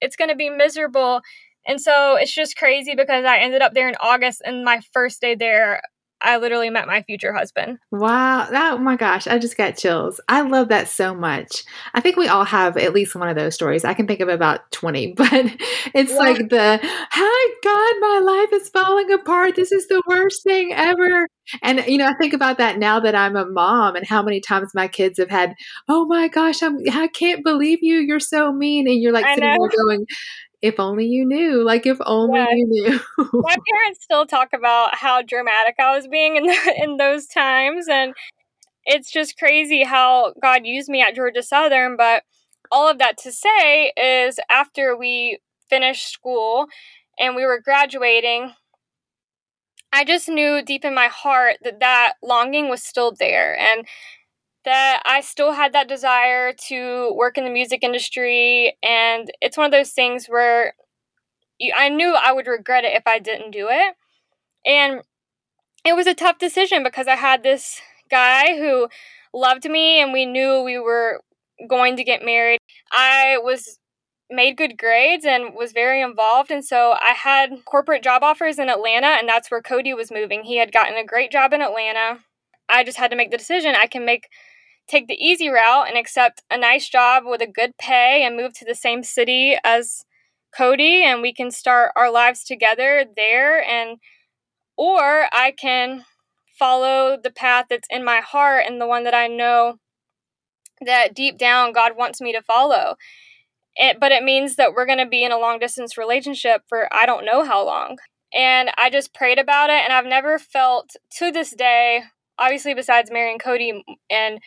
it's 0.00 0.16
going 0.16 0.30
to 0.30 0.36
be 0.36 0.50
miserable. 0.50 1.22
And 1.66 1.80
so 1.80 2.16
it's 2.16 2.34
just 2.34 2.56
crazy 2.56 2.94
because 2.96 3.24
I 3.24 3.38
ended 3.38 3.62
up 3.62 3.74
there 3.74 3.88
in 3.88 3.96
August, 4.00 4.42
and 4.44 4.64
my 4.64 4.80
first 4.92 5.20
day 5.20 5.34
there, 5.34 5.82
I 6.22 6.36
literally 6.36 6.70
met 6.70 6.86
my 6.86 7.02
future 7.02 7.32
husband. 7.32 7.78
Wow. 7.90 8.46
That, 8.50 8.74
oh 8.74 8.78
my 8.78 8.96
gosh. 8.96 9.26
I 9.26 9.38
just 9.38 9.56
got 9.56 9.76
chills. 9.76 10.20
I 10.28 10.42
love 10.42 10.68
that 10.68 10.88
so 10.88 11.14
much. 11.14 11.64
I 11.94 12.00
think 12.00 12.16
we 12.16 12.28
all 12.28 12.44
have 12.44 12.76
at 12.76 12.94
least 12.94 13.14
one 13.14 13.28
of 13.28 13.36
those 13.36 13.54
stories. 13.54 13.84
I 13.84 13.94
can 13.94 14.06
think 14.06 14.20
of 14.20 14.28
about 14.28 14.70
20, 14.72 15.12
but 15.16 15.32
it's 15.94 16.12
yeah. 16.12 16.16
like 16.16 16.48
the, 16.48 16.80
hi, 16.82 17.54
God, 17.62 18.00
my 18.00 18.20
life 18.24 18.52
is 18.60 18.68
falling 18.68 19.12
apart. 19.12 19.56
This 19.56 19.72
is 19.72 19.88
the 19.88 20.02
worst 20.06 20.42
thing 20.42 20.72
ever. 20.72 21.28
And, 21.62 21.84
you 21.86 21.98
know, 21.98 22.06
I 22.06 22.14
think 22.20 22.32
about 22.32 22.58
that 22.58 22.78
now 22.78 23.00
that 23.00 23.14
I'm 23.14 23.36
a 23.36 23.44
mom 23.44 23.96
and 23.96 24.06
how 24.06 24.22
many 24.22 24.40
times 24.40 24.70
my 24.74 24.86
kids 24.88 25.18
have 25.18 25.30
had, 25.30 25.54
oh 25.88 26.06
my 26.06 26.28
gosh, 26.28 26.62
I'm, 26.62 26.78
I 26.92 27.08
can't 27.08 27.44
believe 27.44 27.80
you. 27.82 27.98
You're 27.98 28.20
so 28.20 28.52
mean. 28.52 28.86
And 28.86 29.00
you're 29.00 29.12
like 29.12 29.26
sitting 29.26 29.42
there 29.42 29.68
going, 29.84 30.06
if 30.62 30.78
only 30.78 31.04
you 31.04 31.26
knew 31.26 31.62
like 31.64 31.86
if 31.86 31.98
only 32.06 32.38
yeah. 32.38 32.46
you 32.50 32.66
knew 32.66 33.00
my 33.34 33.56
parents 33.70 34.02
still 34.02 34.24
talk 34.24 34.52
about 34.54 34.94
how 34.94 35.20
dramatic 35.20 35.74
i 35.78 35.94
was 35.94 36.06
being 36.06 36.36
in 36.36 36.46
the, 36.46 36.74
in 36.82 36.96
those 36.96 37.26
times 37.26 37.88
and 37.88 38.14
it's 38.84 39.10
just 39.10 39.36
crazy 39.36 39.82
how 39.82 40.32
god 40.40 40.64
used 40.64 40.88
me 40.88 41.02
at 41.02 41.14
georgia 41.14 41.42
southern 41.42 41.96
but 41.96 42.22
all 42.70 42.88
of 42.88 42.98
that 42.98 43.18
to 43.18 43.30
say 43.30 43.92
is 43.96 44.38
after 44.50 44.96
we 44.96 45.38
finished 45.68 46.08
school 46.08 46.66
and 47.18 47.34
we 47.34 47.44
were 47.44 47.60
graduating 47.60 48.52
i 49.92 50.04
just 50.04 50.28
knew 50.28 50.62
deep 50.62 50.84
in 50.84 50.94
my 50.94 51.08
heart 51.08 51.56
that 51.62 51.80
that 51.80 52.14
longing 52.22 52.68
was 52.68 52.82
still 52.82 53.12
there 53.18 53.58
and 53.58 53.86
that 54.64 55.02
I 55.04 55.20
still 55.20 55.52
had 55.52 55.72
that 55.72 55.88
desire 55.88 56.52
to 56.68 57.12
work 57.14 57.36
in 57.36 57.44
the 57.44 57.50
music 57.50 57.82
industry. 57.82 58.76
And 58.82 59.30
it's 59.40 59.56
one 59.56 59.66
of 59.66 59.72
those 59.72 59.90
things 59.90 60.26
where 60.26 60.74
I 61.74 61.88
knew 61.88 62.14
I 62.14 62.32
would 62.32 62.46
regret 62.46 62.84
it 62.84 62.96
if 62.96 63.06
I 63.06 63.18
didn't 63.18 63.50
do 63.50 63.68
it. 63.70 63.94
And 64.64 65.02
it 65.84 65.96
was 65.96 66.06
a 66.06 66.14
tough 66.14 66.38
decision 66.38 66.82
because 66.82 67.08
I 67.08 67.16
had 67.16 67.42
this 67.42 67.80
guy 68.10 68.56
who 68.56 68.88
loved 69.34 69.68
me 69.68 70.00
and 70.00 70.12
we 70.12 70.26
knew 70.26 70.62
we 70.62 70.78
were 70.78 71.20
going 71.68 71.96
to 71.96 72.04
get 72.04 72.24
married. 72.24 72.60
I 72.92 73.38
was 73.42 73.78
made 74.30 74.56
good 74.56 74.78
grades 74.78 75.24
and 75.24 75.54
was 75.54 75.72
very 75.72 76.00
involved 76.00 76.50
and 76.50 76.64
so 76.64 76.92
I 76.92 77.12
had 77.12 77.64
corporate 77.66 78.02
job 78.02 78.22
offers 78.22 78.58
in 78.58 78.70
Atlanta 78.70 79.08
and 79.08 79.28
that's 79.28 79.50
where 79.50 79.60
Cody 79.60 79.92
was 79.92 80.10
moving. 80.10 80.44
He 80.44 80.56
had 80.56 80.72
gotten 80.72 80.96
a 80.96 81.04
great 81.04 81.30
job 81.30 81.52
in 81.52 81.60
Atlanta. 81.60 82.20
I 82.68 82.82
just 82.82 82.96
had 82.96 83.10
to 83.10 83.16
make 83.16 83.30
the 83.30 83.36
decision 83.36 83.74
I 83.74 83.86
can 83.86 84.06
make 84.06 84.28
take 84.88 85.08
the 85.08 85.14
easy 85.14 85.48
route 85.48 85.88
and 85.88 85.96
accept 85.96 86.42
a 86.50 86.58
nice 86.58 86.88
job 86.88 87.24
with 87.26 87.40
a 87.40 87.46
good 87.46 87.76
pay 87.78 88.24
and 88.24 88.36
move 88.36 88.52
to 88.54 88.64
the 88.64 88.74
same 88.74 89.02
city 89.02 89.56
as 89.64 90.04
Cody 90.56 91.02
and 91.02 91.22
we 91.22 91.32
can 91.32 91.50
start 91.50 91.92
our 91.96 92.10
lives 92.10 92.44
together 92.44 93.04
there 93.16 93.62
and 93.62 93.98
or 94.76 95.26
I 95.32 95.54
can 95.56 96.04
follow 96.58 97.16
the 97.22 97.30
path 97.30 97.66
that's 97.70 97.88
in 97.90 98.04
my 98.04 98.20
heart 98.20 98.64
and 98.66 98.80
the 98.80 98.86
one 98.86 99.04
that 99.04 99.14
I 99.14 99.26
know 99.26 99.76
that 100.84 101.14
deep 101.14 101.38
down 101.38 101.72
God 101.72 101.96
wants 101.96 102.20
me 102.20 102.32
to 102.32 102.42
follow. 102.42 102.96
It, 103.76 103.98
but 103.98 104.12
it 104.12 104.22
means 104.22 104.56
that 104.56 104.74
we're 104.74 104.86
going 104.86 104.98
to 104.98 105.06
be 105.06 105.24
in 105.24 105.32
a 105.32 105.38
long 105.38 105.58
distance 105.58 105.96
relationship 105.96 106.62
for 106.68 106.92
I 106.92 107.06
don't 107.06 107.24
know 107.24 107.44
how 107.44 107.64
long. 107.64 107.96
And 108.34 108.70
I 108.76 108.90
just 108.90 109.14
prayed 109.14 109.38
about 109.38 109.70
it 109.70 109.82
and 109.82 109.92
I've 109.92 110.06
never 110.06 110.38
felt 110.38 110.90
to 111.18 111.30
this 111.30 111.54
day 111.54 112.02
obviously 112.38 112.74
besides 112.74 113.10
marrying 113.10 113.38
Cody 113.38 113.84
and 114.10 114.40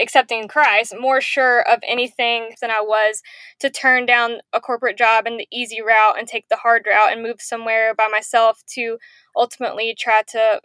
accepting 0.00 0.48
Christ, 0.48 0.94
more 0.98 1.20
sure 1.20 1.60
of 1.68 1.80
anything 1.86 2.54
than 2.60 2.70
I 2.70 2.80
was 2.80 3.22
to 3.60 3.70
turn 3.70 4.06
down 4.06 4.38
a 4.52 4.60
corporate 4.60 4.96
job 4.96 5.26
and 5.26 5.38
the 5.38 5.48
easy 5.52 5.82
route 5.82 6.18
and 6.18 6.26
take 6.26 6.48
the 6.48 6.56
hard 6.56 6.86
route 6.86 7.12
and 7.12 7.22
move 7.22 7.40
somewhere 7.40 7.94
by 7.94 8.08
myself 8.08 8.62
to 8.74 8.98
ultimately 9.36 9.94
try 9.98 10.22
to 10.28 10.60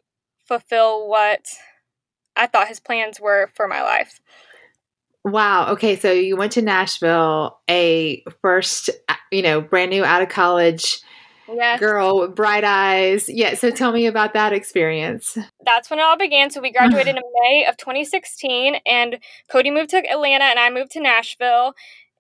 fulfill 0.46 1.08
what 1.08 1.46
I 2.36 2.48
thought 2.48 2.68
his 2.68 2.80
plans 2.80 3.20
were 3.20 3.50
for 3.56 3.68
my 3.68 3.82
life. 3.82 4.20
Wow. 5.24 5.72
Okay. 5.72 5.96
So 5.96 6.12
you 6.12 6.38
went 6.38 6.52
to 6.54 6.62
Nashville, 6.62 7.60
a 7.70 8.24
first, 8.42 8.92
uh, 9.10 9.16
you 9.32 9.42
know, 9.42 9.60
brand 9.60 9.90
new 9.90 10.06
out 10.06 10.22
of 10.22 10.30
college 10.30 11.00
yes. 11.48 11.80
girl 11.80 12.20
with 12.20 12.36
bright 12.36 12.64
eyes. 12.64 13.30
Yeah. 13.30 13.56
So 13.56 13.72
tell 13.72 13.92
me 13.92 14.06
about 14.06 14.34
that 14.34 14.54
experience. 14.54 15.38
That's 15.66 15.90
when 15.90 16.00
it 16.00 16.04
all 16.04 16.18
began. 16.18 16.50
So 16.50 16.62
we 16.62 16.72
graduated 16.72 17.16
in 17.16 17.24
May 17.42 17.66
of 17.66 17.78
2016, 17.78 18.78
and 18.86 19.20
Cody 19.52 19.72
moved 19.72 19.92
to 19.92 19.98
Atlanta, 19.98 20.46
and 20.46 20.60
I 20.60 20.70
moved 20.70 20.92
to 20.92 21.02
Nashville. 21.02 21.74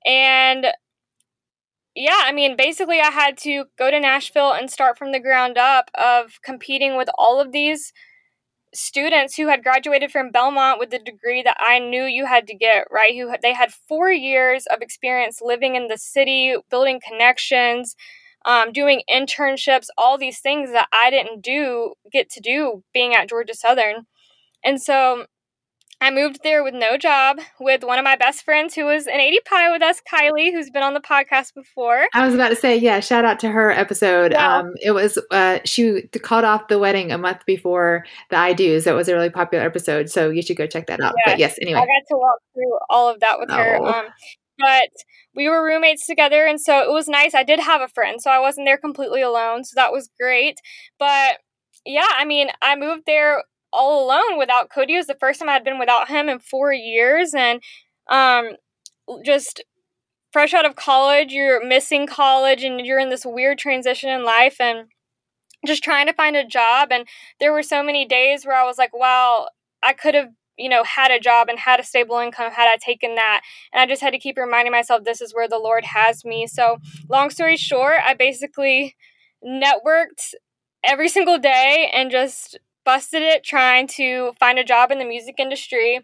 And 0.05 0.67
yeah, 1.96 2.22
I 2.24 2.32
mean, 2.34 2.58
basically, 2.58 3.00
I 3.00 3.10
had 3.10 3.38
to 3.39 3.65
go 3.77 3.89
to 3.89 4.00
Nashville 4.00 4.51
and 4.51 4.70
start 4.70 4.98
from 4.98 5.12
the 5.12 5.20
ground 5.20 5.58
up 5.58 5.89
of 5.94 6.39
competing 6.44 6.98
with 6.98 7.08
all 7.17 7.39
of 7.39 7.51
these 7.53 7.94
students 8.74 9.38
who 9.38 9.48
had 9.48 9.63
graduated 9.63 10.12
from 10.12 10.32
Belmont 10.32 10.79
with 10.79 10.89
the 10.89 11.00
degree 11.00 11.41
that 11.41 11.55
I 11.58 11.79
knew 11.79 12.03
you 12.03 12.25
had 12.25 12.46
to 12.48 12.53
get, 12.53 12.88
right? 12.91 13.15
Who 13.15 13.34
they 13.41 13.53
had 13.53 13.72
4 13.72 14.12
years 14.12 14.65
of 14.67 14.82
experience 14.82 15.39
living 15.41 15.75
in 15.75 15.88
the 15.88 15.98
city, 15.98 16.55
building 16.70 17.00
connections, 17.08 17.96
um, 18.45 18.71
doing 18.71 19.01
internships, 19.09 19.87
all 19.97 20.17
these 20.17 20.39
things 20.39 20.71
that 20.71 20.87
I 20.93 21.09
didn't 21.09 21.41
do 21.41 21.93
get 22.11 22.29
to 22.31 22.39
do 22.39 22.83
being 22.93 23.15
at 23.15 23.29
Georgia 23.29 23.55
Southern. 23.55 24.05
And 24.63 24.81
so 24.81 25.25
I 26.01 26.11
moved 26.11 26.41
there 26.43 26.63
with 26.63 26.73
no 26.73 26.97
job 26.97 27.39
with 27.59 27.83
one 27.83 27.97
of 27.97 28.03
my 28.03 28.15
best 28.15 28.43
friends 28.43 28.75
who 28.75 28.85
was 28.85 29.07
an 29.07 29.19
ADPi 29.19 29.71
with 29.71 29.81
us, 29.81 30.01
Kylie, 30.11 30.51
who's 30.51 30.69
been 30.69 30.83
on 30.83 30.93
the 30.93 30.99
podcast 30.99 31.53
before. 31.53 32.07
I 32.13 32.25
was 32.25 32.35
about 32.35 32.49
to 32.49 32.55
say, 32.55 32.75
yeah, 32.75 32.99
shout 32.99 33.25
out 33.25 33.39
to 33.39 33.49
her 33.49 33.71
episode. 33.71 34.33
Yeah. 34.33 34.57
Um, 34.57 34.73
it 34.81 34.91
was, 34.91 35.17
uh, 35.31 35.59
she 35.63 36.03
called 36.21 36.43
off 36.43 36.67
the 36.67 36.79
wedding 36.79 37.11
a 37.11 37.17
month 37.17 37.45
before 37.45 38.05
the 38.29 38.37
I 38.37 38.53
do. 38.53 38.81
So 38.81 38.93
it 38.93 38.95
was 38.95 39.07
a 39.07 39.13
really 39.13 39.29
popular 39.29 39.63
episode. 39.63 40.09
So 40.09 40.29
you 40.29 40.41
should 40.41 40.57
go 40.57 40.67
check 40.67 40.87
that 40.87 40.99
out. 40.99 41.15
But 41.25 41.39
yes, 41.39 41.57
anyway. 41.61 41.79
I 41.79 41.85
got 41.85 42.07
to 42.09 42.17
walk 42.17 42.39
through 42.53 42.77
all 42.89 43.09
of 43.09 43.21
that 43.21 43.39
with 43.39 43.49
oh. 43.49 43.55
her. 43.55 43.83
Um, 43.83 44.05
but 44.57 44.89
we 45.35 45.50
were 45.50 45.63
roommates 45.63 46.05
together. 46.05 46.45
And 46.45 46.59
so 46.59 46.79
it 46.79 46.91
was 46.91 47.07
nice. 47.07 47.33
I 47.35 47.43
did 47.43 47.59
have 47.59 47.81
a 47.81 47.88
friend. 47.88 48.21
So 48.21 48.31
I 48.31 48.39
wasn't 48.39 48.65
there 48.67 48.77
completely 48.77 49.21
alone. 49.21 49.63
So 49.63 49.74
that 49.75 49.91
was 49.91 50.09
great. 50.19 50.59
But 51.00 51.38
yeah, 51.85 52.07
I 52.17 52.25
mean, 52.25 52.50
I 52.62 52.75
moved 52.75 53.03
there 53.05 53.43
all 53.71 54.05
alone 54.05 54.38
without 54.38 54.69
Cody. 54.71 54.95
It 54.95 54.97
was 54.97 55.07
the 55.07 55.17
first 55.19 55.39
time 55.39 55.50
I 55.50 55.53
had 55.53 55.63
been 55.63 55.79
without 55.79 56.07
him 56.07 56.29
in 56.29 56.39
four 56.39 56.74
years, 56.74 57.33
and 57.33 57.62
um, 58.09 58.51
just 59.25 59.63
fresh 60.33 60.53
out 60.53 60.65
of 60.65 60.75
college, 60.75 61.33
you're 61.33 61.65
missing 61.65 62.07
college, 62.07 62.63
and 62.63 62.85
you're 62.85 63.00
in 63.00 63.09
this 63.09 63.25
weird 63.25 63.59
transition 63.59 64.09
in 64.09 64.25
life, 64.25 64.59
and 64.62 64.88
just 65.65 65.83
trying 65.83 66.07
to 66.07 66.13
find 66.13 66.35
a 66.35 66.45
job. 66.45 66.89
And 66.91 67.07
there 67.39 67.53
were 67.53 67.63
so 67.63 67.83
many 67.83 68.05
days 68.05 68.45
where 68.45 68.55
I 68.55 68.65
was 68.65 68.77
like, 68.77 68.93
"Wow, 68.93 69.50
I 69.83 69.93
could 69.93 70.15
have." 70.15 70.29
You 70.57 70.69
know, 70.69 70.83
had 70.83 71.12
a 71.12 71.19
job 71.19 71.50
and 71.50 71.59
had 71.59 71.79
a 71.79 71.83
stable 71.83 72.17
income 72.19 72.51
had 72.51 72.71
I 72.71 72.77
taken 72.77 73.15
that. 73.15 73.41
And 73.74 73.81
I 73.81 73.85
just 73.85 74.01
had 74.01 74.12
to 74.12 74.19
keep 74.19 74.38
reminding 74.38 74.71
myself 74.71 75.03
this 75.03 75.21
is 75.21 75.33
where 75.33 75.47
the 75.47 75.59
Lord 75.59 75.85
has 75.85 76.24
me. 76.24 76.47
So, 76.47 76.77
long 77.09 77.29
story 77.29 77.57
short, 77.57 77.97
I 78.05 78.13
basically 78.13 78.95
networked 79.45 80.33
every 80.83 81.09
single 81.15 81.38
day 81.38 81.89
and 81.93 82.12
just 82.12 82.57
busted 82.85 83.24
it 83.24 83.43
trying 83.43 83.88
to 83.88 84.31
find 84.39 84.59
a 84.59 84.63
job 84.63 84.91
in 84.91 85.00
the 85.00 85.05
music 85.05 85.35
industry. 85.39 86.00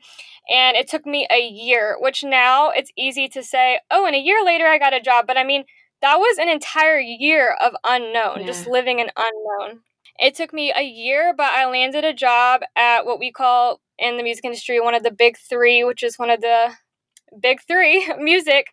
And 0.50 0.75
it 0.75 0.88
took 0.88 1.05
me 1.05 1.27
a 1.31 1.39
year, 1.39 1.96
which 2.00 2.24
now 2.24 2.72
it's 2.72 2.91
easy 2.98 3.29
to 3.29 3.43
say, 3.43 3.79
oh, 3.91 4.05
and 4.05 4.15
a 4.15 4.20
year 4.20 4.43
later 4.43 4.65
I 4.65 4.79
got 4.79 4.93
a 4.93 5.00
job. 5.00 5.27
But 5.27 5.38
I 5.38 5.43
mean, 5.43 5.63
that 6.01 6.17
was 6.17 6.38
an 6.39 6.50
entire 6.50 7.00
year 7.00 7.55
of 7.62 7.74
unknown, 7.84 8.39
yeah. 8.41 8.46
just 8.48 8.67
living 8.67 9.00
an 9.00 9.12
unknown. 9.15 9.81
It 10.20 10.36
took 10.36 10.53
me 10.53 10.72
a 10.75 10.84
year, 10.84 11.34
but 11.36 11.51
I 11.51 11.70
landed 11.70 12.03
a 12.03 12.13
job 12.13 12.62
at 12.75 13.06
what 13.06 13.20
we 13.20 13.32
call 13.32 13.82
in 13.98 14.18
the 14.18 14.24
music 14.24 14.46
industry 14.46 14.80
one 14.80 14.96
of 14.96 15.03
the 15.03 15.12
big 15.12 15.38
three, 15.38 15.84
which 15.84 16.03
is 16.03 16.18
one 16.18 16.30
of 16.30 16.41
the 16.41 16.72
big 17.39 17.62
three 17.68 18.08
music 18.20 18.68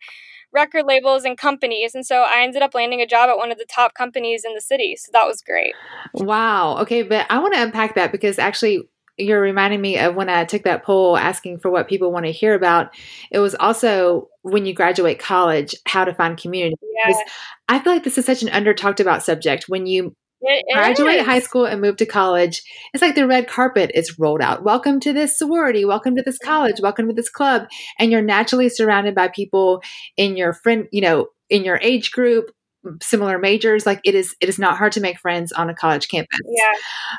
record 0.53 0.85
labels 0.87 1.25
and 1.25 1.37
companies. 1.37 1.95
And 1.95 2.07
so 2.07 2.23
I 2.23 2.43
ended 2.43 2.63
up 2.63 2.75
landing 2.75 3.01
a 3.01 3.07
job 3.07 3.29
at 3.29 3.37
one 3.37 3.53
of 3.53 3.59
the 3.59 3.67
top 3.67 3.95
companies 3.95 4.45
in 4.47 4.55
the 4.55 4.61
city. 4.61 4.97
So 4.97 5.11
that 5.13 5.27
was 5.27 5.43
great. 5.43 5.75
Wow. 6.15 6.79
Okay. 6.79 7.03
But 7.03 7.27
I 7.31 7.39
want 7.39 7.55
to 7.55 7.63
unpack 7.63 7.95
that 7.95 8.13
because 8.13 8.39
actually, 8.39 8.89
you're 9.21 9.41
reminding 9.41 9.81
me 9.81 9.99
of 9.99 10.15
when 10.15 10.29
I 10.29 10.45
took 10.45 10.63
that 10.63 10.85
poll 10.85 11.17
asking 11.17 11.59
for 11.59 11.71
what 11.71 11.89
people 11.89 12.13
want 12.13 12.27
to 12.27 12.33
hear 12.33 12.55
about. 12.55 12.95
It 13.33 13.41
was 13.41 13.57
also 13.57 14.29
when 14.43 14.65
you 14.65 14.73
graduate 14.73 15.19
college, 15.19 15.75
how 15.87 16.05
to 16.05 16.15
find 16.15 16.39
community. 16.39 16.77
Yeah. 17.05 17.15
I 17.69 17.81
feel 17.81 17.93
like 17.93 18.05
this 18.05 18.17
is 18.17 18.25
such 18.25 18.43
an 18.43 18.49
under 18.51 18.73
talked 18.73 19.01
about 19.01 19.25
subject. 19.25 19.65
When 19.67 19.87
you 19.87 20.15
it 20.41 20.65
graduate 20.73 21.17
is. 21.17 21.27
high 21.27 21.41
school 21.41 21.65
and 21.65 21.81
move 21.81 21.97
to 21.97 22.07
college, 22.07 22.63
it's 22.93 23.03
like 23.03 23.15
the 23.15 23.27
red 23.27 23.49
carpet 23.49 23.91
is 23.95 24.19
rolled 24.19 24.41
out. 24.41 24.63
Welcome 24.63 25.01
to 25.01 25.13
this 25.13 25.39
sorority, 25.39 25.85
welcome 25.85 26.17
to 26.17 26.23
this 26.23 26.39
college, 26.39 26.81
welcome 26.81 27.09
to 27.09 27.15
this 27.15 27.31
club. 27.31 27.69
And 27.99 28.11
you're 28.11 28.23
naturally 28.23 28.69
surrounded 28.69 29.15
by 29.15 29.29
people 29.29 29.83
in 30.17 30.37
your 30.37 30.53
friend, 30.53 30.87
you 30.93 31.01
know, 31.01 31.29
in 31.51 31.65
your 31.65 31.79
age 31.83 32.13
group, 32.13 32.51
similar 33.03 33.39
majors 33.39 33.87
like 33.87 34.01
it 34.05 34.15
is 34.15 34.35
it 34.41 34.49
is 34.49 34.59
not 34.59 34.77
hard 34.77 34.93
to 34.93 35.01
make 35.01 35.19
friends 35.19 35.53
on 35.53 35.71
a 35.71 35.75
college 35.75 36.09
campus. 36.09 36.39
Yeah. 36.47 36.73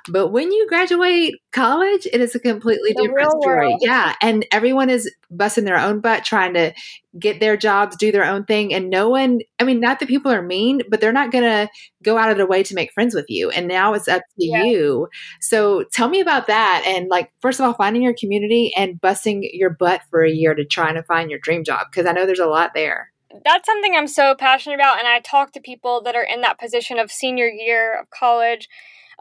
But 0.09 0.29
when 0.29 0.51
you 0.51 0.67
graduate 0.67 1.35
college 1.51 2.07
it 2.11 2.21
is 2.21 2.35
a 2.35 2.39
completely 2.39 2.93
the 2.95 3.03
different 3.03 3.31
story. 3.41 3.67
world. 3.69 3.81
yeah 3.83 4.15
and 4.21 4.45
everyone 4.51 4.89
is 4.89 5.11
busting 5.31 5.65
their 5.65 5.77
own 5.77 5.99
butt 5.99 6.23
trying 6.23 6.53
to 6.53 6.73
get 7.17 7.39
their 7.39 7.57
jobs 7.57 7.95
do 7.95 8.11
their 8.11 8.25
own 8.25 8.45
thing 8.45 8.71
and 8.73 8.89
no 8.89 9.09
one 9.09 9.39
i 9.59 9.63
mean 9.63 9.79
not 9.79 9.99
that 9.99 10.07
people 10.07 10.31
are 10.31 10.43
mean 10.43 10.81
but 10.89 11.01
they're 11.01 11.11
not 11.11 11.31
gonna 11.31 11.67
go 12.03 12.17
out 12.17 12.29
of 12.29 12.37
their 12.37 12.47
way 12.47 12.61
to 12.61 12.75
make 12.75 12.93
friends 12.93 13.15
with 13.15 13.25
you 13.29 13.49
and 13.49 13.67
now 13.67 13.93
it's 13.93 14.07
up 14.07 14.21
to 14.39 14.45
yeah. 14.45 14.63
you. 14.63 15.07
So 15.41 15.83
tell 15.91 16.07
me 16.07 16.21
about 16.21 16.47
that 16.47 16.83
and 16.85 17.07
like 17.09 17.31
first 17.41 17.59
of 17.59 17.65
all 17.65 17.73
finding 17.73 18.03
your 18.03 18.13
community 18.13 18.71
and 18.77 18.99
busting 19.01 19.49
your 19.53 19.71
butt 19.71 20.01
for 20.09 20.23
a 20.23 20.31
year 20.31 20.53
to 20.53 20.65
try 20.65 20.93
to 20.93 21.03
find 21.03 21.29
your 21.29 21.39
dream 21.39 21.63
job 21.63 21.87
because 21.91 22.05
i 22.05 22.11
know 22.11 22.25
there's 22.25 22.39
a 22.39 22.45
lot 22.45 22.71
there 22.73 23.11
that's 23.45 23.65
something 23.65 23.95
I'm 23.95 24.07
so 24.07 24.35
passionate 24.35 24.75
about, 24.75 24.99
and 24.99 25.07
I 25.07 25.19
talk 25.19 25.51
to 25.53 25.61
people 25.61 26.01
that 26.03 26.15
are 26.15 26.23
in 26.23 26.41
that 26.41 26.59
position 26.59 26.99
of 26.99 27.11
senior 27.11 27.47
year 27.47 27.99
of 27.99 28.09
college 28.09 28.67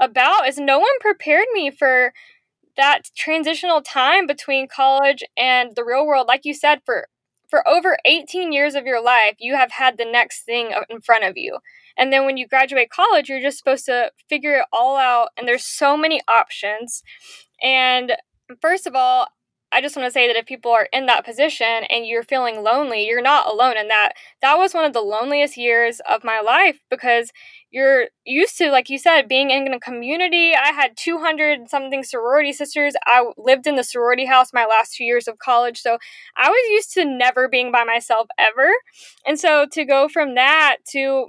about 0.00 0.48
is 0.48 0.58
no 0.58 0.78
one 0.78 0.98
prepared 1.00 1.46
me 1.52 1.70
for 1.70 2.12
that 2.76 3.02
transitional 3.16 3.82
time 3.82 4.26
between 4.26 4.68
college 4.68 5.22
and 5.36 5.74
the 5.74 5.84
real 5.84 6.06
world. 6.06 6.26
Like 6.28 6.44
you 6.44 6.54
said, 6.54 6.80
for 6.86 7.08
for 7.48 7.66
over 7.66 7.96
18 8.04 8.52
years 8.52 8.74
of 8.74 8.84
your 8.84 9.02
life, 9.02 9.36
you 9.38 9.56
have 9.56 9.72
had 9.72 9.96
the 9.96 10.04
next 10.04 10.44
thing 10.44 10.70
in 10.90 11.00
front 11.00 11.24
of 11.24 11.36
you. 11.36 11.58
And 11.96 12.12
then 12.12 12.26
when 12.26 12.36
you 12.36 12.46
graduate 12.46 12.90
college, 12.90 13.28
you're 13.28 13.40
just 13.40 13.58
supposed 13.58 13.86
to 13.86 14.12
figure 14.28 14.58
it 14.58 14.66
all 14.72 14.96
out. 14.96 15.30
And 15.36 15.48
there's 15.48 15.64
so 15.64 15.96
many 15.96 16.20
options. 16.28 17.02
And 17.62 18.12
first 18.60 18.86
of 18.86 18.94
all, 18.94 19.28
I 19.70 19.80
just 19.82 19.96
want 19.96 20.06
to 20.06 20.10
say 20.10 20.26
that 20.26 20.36
if 20.36 20.46
people 20.46 20.70
are 20.70 20.88
in 20.92 21.06
that 21.06 21.26
position 21.26 21.84
and 21.90 22.06
you're 22.06 22.22
feeling 22.22 22.62
lonely, 22.62 23.06
you're 23.06 23.22
not 23.22 23.46
alone 23.46 23.76
in 23.76 23.88
that. 23.88 24.12
That 24.40 24.56
was 24.56 24.72
one 24.72 24.84
of 24.84 24.94
the 24.94 25.00
loneliest 25.00 25.56
years 25.56 26.00
of 26.08 26.24
my 26.24 26.40
life 26.40 26.80
because 26.90 27.30
you're 27.70 28.06
used 28.24 28.56
to, 28.58 28.70
like 28.70 28.88
you 28.88 28.98
said, 28.98 29.28
being 29.28 29.50
in 29.50 29.72
a 29.74 29.80
community. 29.80 30.54
I 30.54 30.72
had 30.72 30.96
200 30.96 31.68
something 31.68 32.02
sorority 32.02 32.52
sisters. 32.52 32.94
I 33.04 33.30
lived 33.36 33.66
in 33.66 33.76
the 33.76 33.84
sorority 33.84 34.24
house 34.24 34.54
my 34.54 34.64
last 34.64 34.94
two 34.94 35.04
years 35.04 35.28
of 35.28 35.38
college. 35.38 35.78
So 35.78 35.98
I 36.36 36.48
was 36.48 36.70
used 36.70 36.94
to 36.94 37.04
never 37.04 37.46
being 37.46 37.70
by 37.70 37.84
myself 37.84 38.28
ever. 38.38 38.70
And 39.26 39.38
so 39.38 39.66
to 39.72 39.84
go 39.84 40.08
from 40.08 40.34
that 40.36 40.78
to 40.92 41.28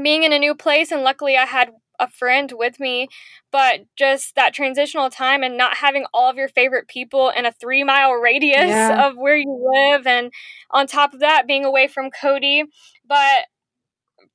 being 0.00 0.22
in 0.22 0.32
a 0.32 0.38
new 0.38 0.54
place, 0.54 0.92
and 0.92 1.02
luckily 1.02 1.36
I 1.36 1.44
had 1.44 1.70
a 2.00 2.08
friend 2.08 2.52
with 2.56 2.80
me, 2.80 3.08
but 3.52 3.80
just 3.96 4.34
that 4.34 4.54
transitional 4.54 5.10
time 5.10 5.42
and 5.42 5.56
not 5.56 5.76
having 5.76 6.06
all 6.12 6.30
of 6.30 6.36
your 6.36 6.48
favorite 6.48 6.88
people 6.88 7.30
in 7.30 7.46
a 7.46 7.52
three 7.52 7.84
mile 7.84 8.12
radius 8.12 8.68
yeah. 8.68 9.06
of 9.06 9.16
where 9.16 9.36
you 9.36 9.70
live. 9.72 10.06
And 10.06 10.32
on 10.70 10.86
top 10.86 11.14
of 11.14 11.20
that, 11.20 11.46
being 11.46 11.64
away 11.64 11.86
from 11.86 12.10
Cody. 12.10 12.64
But 13.06 13.46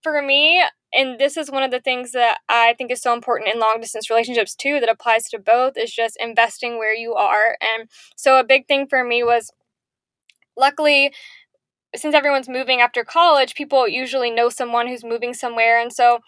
for 0.03 0.21
me, 0.21 0.63
and 0.93 1.19
this 1.19 1.35
is 1.35 1.51
one 1.51 1.63
of 1.63 1.71
the 1.71 1.81
things 1.81 2.11
that 2.13 2.37
I 2.47 2.75
think 2.77 2.91
is 2.91 3.01
so 3.01 3.13
important 3.13 3.53
in 3.53 3.59
long 3.59 3.79
distance 3.81 4.09
relationships 4.09 4.55
too, 4.55 4.79
that 4.79 4.89
applies 4.89 5.25
to 5.25 5.39
both, 5.39 5.77
is 5.77 5.91
just 5.91 6.15
investing 6.21 6.77
where 6.77 6.95
you 6.95 7.15
are. 7.15 7.57
And 7.59 7.89
so 8.15 8.39
a 8.39 8.43
big 8.45 8.67
thing 8.67 8.87
for 8.87 9.03
me 9.03 9.23
was 9.23 9.51
luckily 10.55 11.11
since 11.95 12.15
everyone's 12.15 12.49
moving 12.49 12.81
after 12.81 13.03
college, 13.03 13.55
people 13.55 13.87
usually 13.87 14.29
know 14.29 14.49
someone 14.49 14.87
who's 14.87 15.03
moving 15.03 15.33
somewhere. 15.33 15.79
And 15.79 15.91
so 15.91 16.19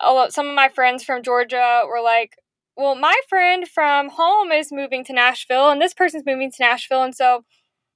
oh, 0.00 0.28
some 0.28 0.48
of 0.48 0.54
my 0.54 0.68
friends 0.68 1.04
from 1.04 1.22
Georgia 1.22 1.82
were 1.88 2.02
like, 2.02 2.32
well, 2.76 2.94
my 2.94 3.18
friend 3.28 3.66
from 3.66 4.10
home 4.10 4.52
is 4.52 4.70
moving 4.70 5.04
to 5.04 5.12
Nashville, 5.12 5.70
and 5.70 5.80
this 5.80 5.94
person's 5.94 6.26
moving 6.26 6.50
to 6.50 6.62
Nashville. 6.62 7.02
And 7.02 7.14
so 7.14 7.44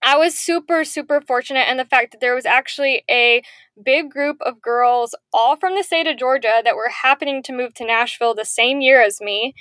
I 0.02 0.16
was 0.16 0.34
super, 0.34 0.84
super 0.84 1.20
fortunate 1.20 1.68
in 1.68 1.76
the 1.76 1.84
fact 1.84 2.12
that 2.12 2.20
there 2.20 2.34
was 2.34 2.46
actually 2.46 3.04
a 3.10 3.42
big 3.84 4.10
group 4.10 4.38
of 4.40 4.62
girls, 4.62 5.14
all 5.32 5.56
from 5.56 5.74
the 5.74 5.82
state 5.82 6.06
of 6.06 6.16
Georgia, 6.16 6.62
that 6.64 6.76
were 6.76 6.90
happening 7.02 7.42
to 7.42 7.52
move 7.52 7.74
to 7.74 7.84
Nashville 7.84 8.34
the 8.34 8.46
same 8.46 8.80
year 8.80 9.02
as 9.02 9.20
me. 9.20 9.54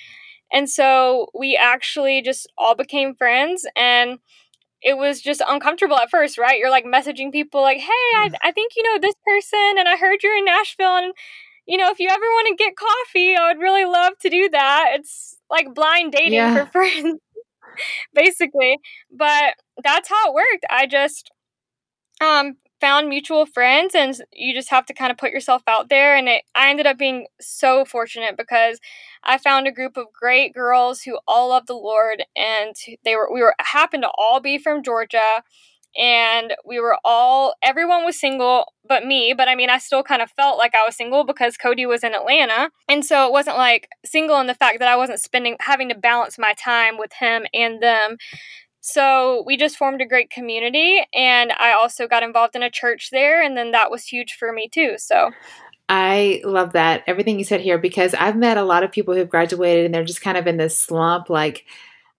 And 0.51 0.69
so 0.69 1.27
we 1.37 1.57
actually 1.57 2.21
just 2.21 2.47
all 2.57 2.75
became 2.75 3.15
friends 3.15 3.67
and 3.75 4.19
it 4.81 4.97
was 4.97 5.21
just 5.21 5.41
uncomfortable 5.45 5.97
at 5.97 6.09
first, 6.09 6.37
right? 6.37 6.57
You're 6.57 6.71
like 6.71 6.85
messaging 6.85 7.31
people 7.31 7.61
like, 7.61 7.79
hey, 7.79 8.07
I, 8.15 8.31
I 8.41 8.51
think 8.51 8.73
you 8.77 8.83
know 8.83 8.97
this 8.99 9.15
person 9.25 9.75
and 9.77 9.89
I 9.89 9.97
heard 9.97 10.19
you're 10.23 10.37
in 10.37 10.45
Nashville 10.45 10.95
and 10.95 11.13
you 11.69 11.77
know, 11.77 11.91
if 11.91 11.99
you 11.99 12.09
ever 12.09 12.19
want 12.19 12.47
to 12.47 12.63
get 12.63 12.75
coffee, 12.75 13.35
I 13.35 13.47
would 13.47 13.61
really 13.61 13.85
love 13.85 14.13
to 14.21 14.29
do 14.29 14.49
that. 14.49 14.87
It's 14.95 15.37
like 15.51 15.75
blind 15.75 16.13
dating 16.13 16.33
yeah. 16.33 16.65
for 16.65 16.71
friends, 16.71 17.19
basically. 18.11 18.79
But 19.15 19.53
that's 19.83 20.09
how 20.09 20.29
it 20.29 20.33
worked. 20.33 20.65
I 20.67 20.87
just 20.87 21.29
um, 22.21 22.55
found 22.81 23.07
mutual 23.07 23.45
friends, 23.45 23.93
and 23.93 24.15
you 24.33 24.51
just 24.51 24.71
have 24.71 24.87
to 24.87 24.95
kind 24.95 25.11
of 25.11 25.19
put 25.19 25.29
yourself 25.29 25.61
out 25.67 25.89
there. 25.89 26.15
And 26.15 26.27
it, 26.27 26.41
I 26.55 26.71
ended 26.71 26.87
up 26.87 26.97
being 26.97 27.27
so 27.39 27.85
fortunate 27.85 28.35
because 28.35 28.79
I 29.23 29.37
found 29.37 29.67
a 29.67 29.71
group 29.71 29.95
of 29.95 30.07
great 30.19 30.55
girls 30.55 31.03
who 31.03 31.19
all 31.27 31.49
love 31.49 31.67
the 31.67 31.75
Lord, 31.75 32.23
and 32.35 32.75
they 33.05 33.15
were 33.15 33.29
we 33.31 33.41
were 33.41 33.53
happened 33.59 34.01
to 34.03 34.11
all 34.17 34.39
be 34.39 34.57
from 34.57 34.81
Georgia 34.81 35.43
and 35.97 36.53
we 36.65 36.79
were 36.79 36.97
all 37.03 37.55
everyone 37.63 38.05
was 38.05 38.19
single 38.19 38.73
but 38.87 39.05
me 39.05 39.33
but 39.35 39.47
i 39.47 39.55
mean 39.55 39.69
i 39.69 39.77
still 39.77 40.03
kind 40.03 40.21
of 40.21 40.29
felt 40.31 40.57
like 40.57 40.75
i 40.75 40.85
was 40.85 40.95
single 40.95 41.23
because 41.23 41.57
cody 41.57 41.85
was 41.85 42.03
in 42.03 42.13
atlanta. 42.13 42.69
And 42.87 43.05
so 43.05 43.25
it 43.25 43.31
wasn't 43.31 43.57
like 43.57 43.89
single 44.05 44.39
in 44.39 44.47
the 44.47 44.53
fact 44.53 44.79
that 44.79 44.87
i 44.87 44.95
wasn't 44.95 45.19
spending 45.19 45.57
having 45.59 45.89
to 45.89 45.95
balance 45.95 46.37
my 46.37 46.53
time 46.53 46.97
with 46.97 47.13
him 47.13 47.45
and 47.53 47.81
them. 47.81 48.17
So 48.81 49.43
we 49.45 49.57
just 49.57 49.77
formed 49.77 50.01
a 50.01 50.05
great 50.05 50.29
community 50.29 51.01
and 51.13 51.51
i 51.53 51.73
also 51.73 52.07
got 52.07 52.23
involved 52.23 52.55
in 52.55 52.63
a 52.63 52.69
church 52.69 53.09
there 53.11 53.41
and 53.41 53.57
then 53.57 53.71
that 53.71 53.91
was 53.91 54.05
huge 54.05 54.33
for 54.33 54.51
me 54.51 54.69
too 54.71 54.95
so. 54.97 55.31
I 55.91 56.41
love 56.45 56.73
that 56.73 57.03
everything 57.07 57.39
you 57.39 57.43
said 57.43 57.61
here 57.61 57.79
because 57.79 58.13
I've 58.13 58.35
met 58.35 58.57
a 58.57 58.63
lot 58.63 58.83
of 58.83 58.91
people 58.91 59.15
who've 59.15 59.27
graduated 59.27 59.85
and 59.85 59.93
they're 59.93 60.05
just 60.05 60.21
kind 60.21 60.37
of 60.37 60.45
in 60.45 60.57
this 60.57 60.77
slump 60.77 61.31
like 61.31 61.65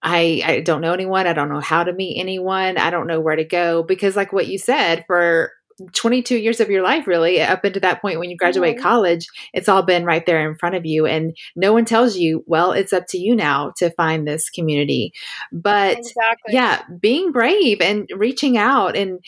I 0.02 0.42
I 0.44 0.60
don't 0.60 0.80
know 0.80 0.92
anyone, 0.92 1.26
I 1.26 1.32
don't 1.32 1.50
know 1.50 1.60
how 1.60 1.84
to 1.84 1.92
meet 1.92 2.18
anyone, 2.18 2.78
I 2.78 2.90
don't 2.90 3.06
know 3.06 3.20
where 3.20 3.36
to 3.36 3.44
go 3.44 3.82
because 3.82 4.16
like 4.16 4.32
what 4.32 4.48
you 4.48 4.58
said 4.58 5.04
for 5.06 5.52
22 5.92 6.36
years 6.36 6.60
of 6.60 6.70
your 6.70 6.82
life 6.82 7.06
really 7.06 7.40
up 7.40 7.64
into 7.64 7.80
that 7.80 8.02
point 8.02 8.18
when 8.18 8.30
you 8.30 8.36
graduate 8.36 8.76
mm-hmm. 8.76 8.82
college 8.82 9.26
it's 9.54 9.68
all 9.68 9.82
been 9.82 10.04
right 10.04 10.26
there 10.26 10.48
in 10.48 10.56
front 10.56 10.74
of 10.74 10.84
you 10.84 11.06
and 11.06 11.36
no 11.56 11.72
one 11.72 11.84
tells 11.84 12.16
you 12.16 12.44
well 12.46 12.72
it's 12.72 12.92
up 12.92 13.06
to 13.08 13.18
you 13.18 13.34
now 13.34 13.72
to 13.76 13.90
find 13.90 14.26
this 14.26 14.50
community 14.50 15.12
but 15.52 15.98
exactly. 15.98 16.54
yeah 16.54 16.82
being 17.00 17.32
brave 17.32 17.80
and 17.80 18.08
reaching 18.14 18.58
out 18.58 18.96
and 18.96 19.20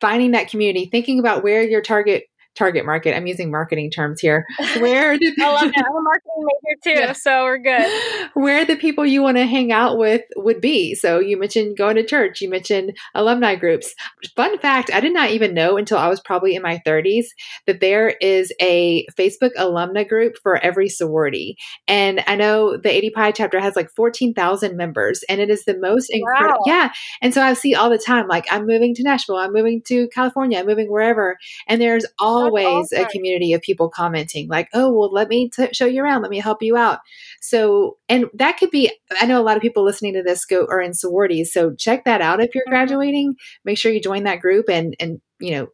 finding 0.00 0.30
that 0.30 0.48
community 0.48 0.88
thinking 0.90 1.18
about 1.18 1.42
where 1.42 1.62
your 1.62 1.82
target 1.82 2.24
target 2.58 2.84
market. 2.84 3.16
I'm 3.16 3.26
using 3.26 3.50
marketing 3.50 3.90
terms 3.90 4.20
here. 4.20 4.44
Where 4.78 5.16
the 5.18 5.32
I 5.40 5.52
love 5.52 5.72
that. 5.74 5.84
I'm 5.88 5.96
a 5.96 6.02
marketing 6.02 6.32
major 6.36 6.80
too, 6.84 7.00
yeah. 7.00 7.12
so 7.12 7.44
we're 7.44 7.58
good. 7.58 8.30
Where 8.34 8.64
the 8.64 8.76
people 8.76 9.06
you 9.06 9.22
want 9.22 9.36
to 9.36 9.46
hang 9.46 9.72
out 9.72 9.96
with 9.96 10.22
would 10.36 10.60
be. 10.60 10.94
So 10.94 11.20
you 11.20 11.38
mentioned 11.38 11.78
going 11.78 11.96
to 11.96 12.04
church. 12.04 12.40
You 12.40 12.50
mentioned 12.50 12.96
alumni 13.14 13.54
groups. 13.54 13.94
Fun 14.34 14.58
fact: 14.58 14.90
I 14.92 15.00
did 15.00 15.14
not 15.14 15.30
even 15.30 15.54
know 15.54 15.76
until 15.76 15.98
I 15.98 16.08
was 16.08 16.20
probably 16.20 16.54
in 16.56 16.62
my 16.62 16.82
30s 16.86 17.26
that 17.66 17.80
there 17.80 18.08
is 18.20 18.52
a 18.60 19.06
Facebook 19.16 19.50
alumni 19.56 20.04
group 20.04 20.36
for 20.42 20.56
every 20.58 20.88
sorority. 20.88 21.56
And 21.86 22.22
I 22.26 22.34
know 22.34 22.76
the 22.76 23.16
AD 23.16 23.34
chapter 23.34 23.60
has 23.60 23.76
like 23.76 23.90
14,000 23.94 24.76
members, 24.76 25.22
and 25.28 25.40
it 25.40 25.50
is 25.50 25.64
the 25.64 25.78
most 25.78 26.10
incredible. 26.10 26.60
Wow. 26.66 26.72
Yeah. 26.72 26.92
And 27.22 27.32
so 27.32 27.42
I 27.42 27.54
see 27.54 27.74
all 27.74 27.90
the 27.90 27.98
time, 27.98 28.26
like 28.26 28.46
I'm 28.50 28.66
moving 28.66 28.94
to 28.96 29.02
Nashville, 29.02 29.36
I'm 29.36 29.52
moving 29.52 29.82
to 29.82 30.08
California, 30.08 30.58
I'm 30.58 30.66
moving 30.66 30.90
wherever, 30.90 31.36
and 31.66 31.80
there's 31.80 32.06
all 32.18 32.47
always 32.48 32.92
a 32.92 33.06
community 33.06 33.52
of 33.52 33.62
people 33.62 33.88
commenting 33.88 34.48
like 34.48 34.68
oh 34.74 34.92
well 34.92 35.12
let 35.12 35.28
me 35.28 35.48
t- 35.48 35.72
show 35.72 35.86
you 35.86 36.02
around 36.02 36.22
let 36.22 36.30
me 36.30 36.38
help 36.38 36.62
you 36.62 36.76
out. 36.76 36.98
So 37.40 37.98
and 38.08 38.26
that 38.34 38.58
could 38.58 38.70
be 38.70 38.90
i 39.20 39.26
know 39.26 39.40
a 39.40 39.44
lot 39.44 39.56
of 39.56 39.62
people 39.62 39.84
listening 39.84 40.14
to 40.14 40.22
this 40.22 40.44
go 40.44 40.66
are 40.66 40.80
in 40.80 40.94
sororities 40.94 41.52
so 41.52 41.74
check 41.74 42.04
that 42.04 42.20
out 42.20 42.40
if 42.40 42.54
you're 42.54 42.64
mm-hmm. 42.64 42.74
graduating. 42.74 43.34
Make 43.64 43.78
sure 43.78 43.92
you 43.92 44.00
join 44.00 44.24
that 44.24 44.40
group 44.40 44.68
and 44.68 44.94
and 45.00 45.20
you 45.40 45.52
know 45.52 45.68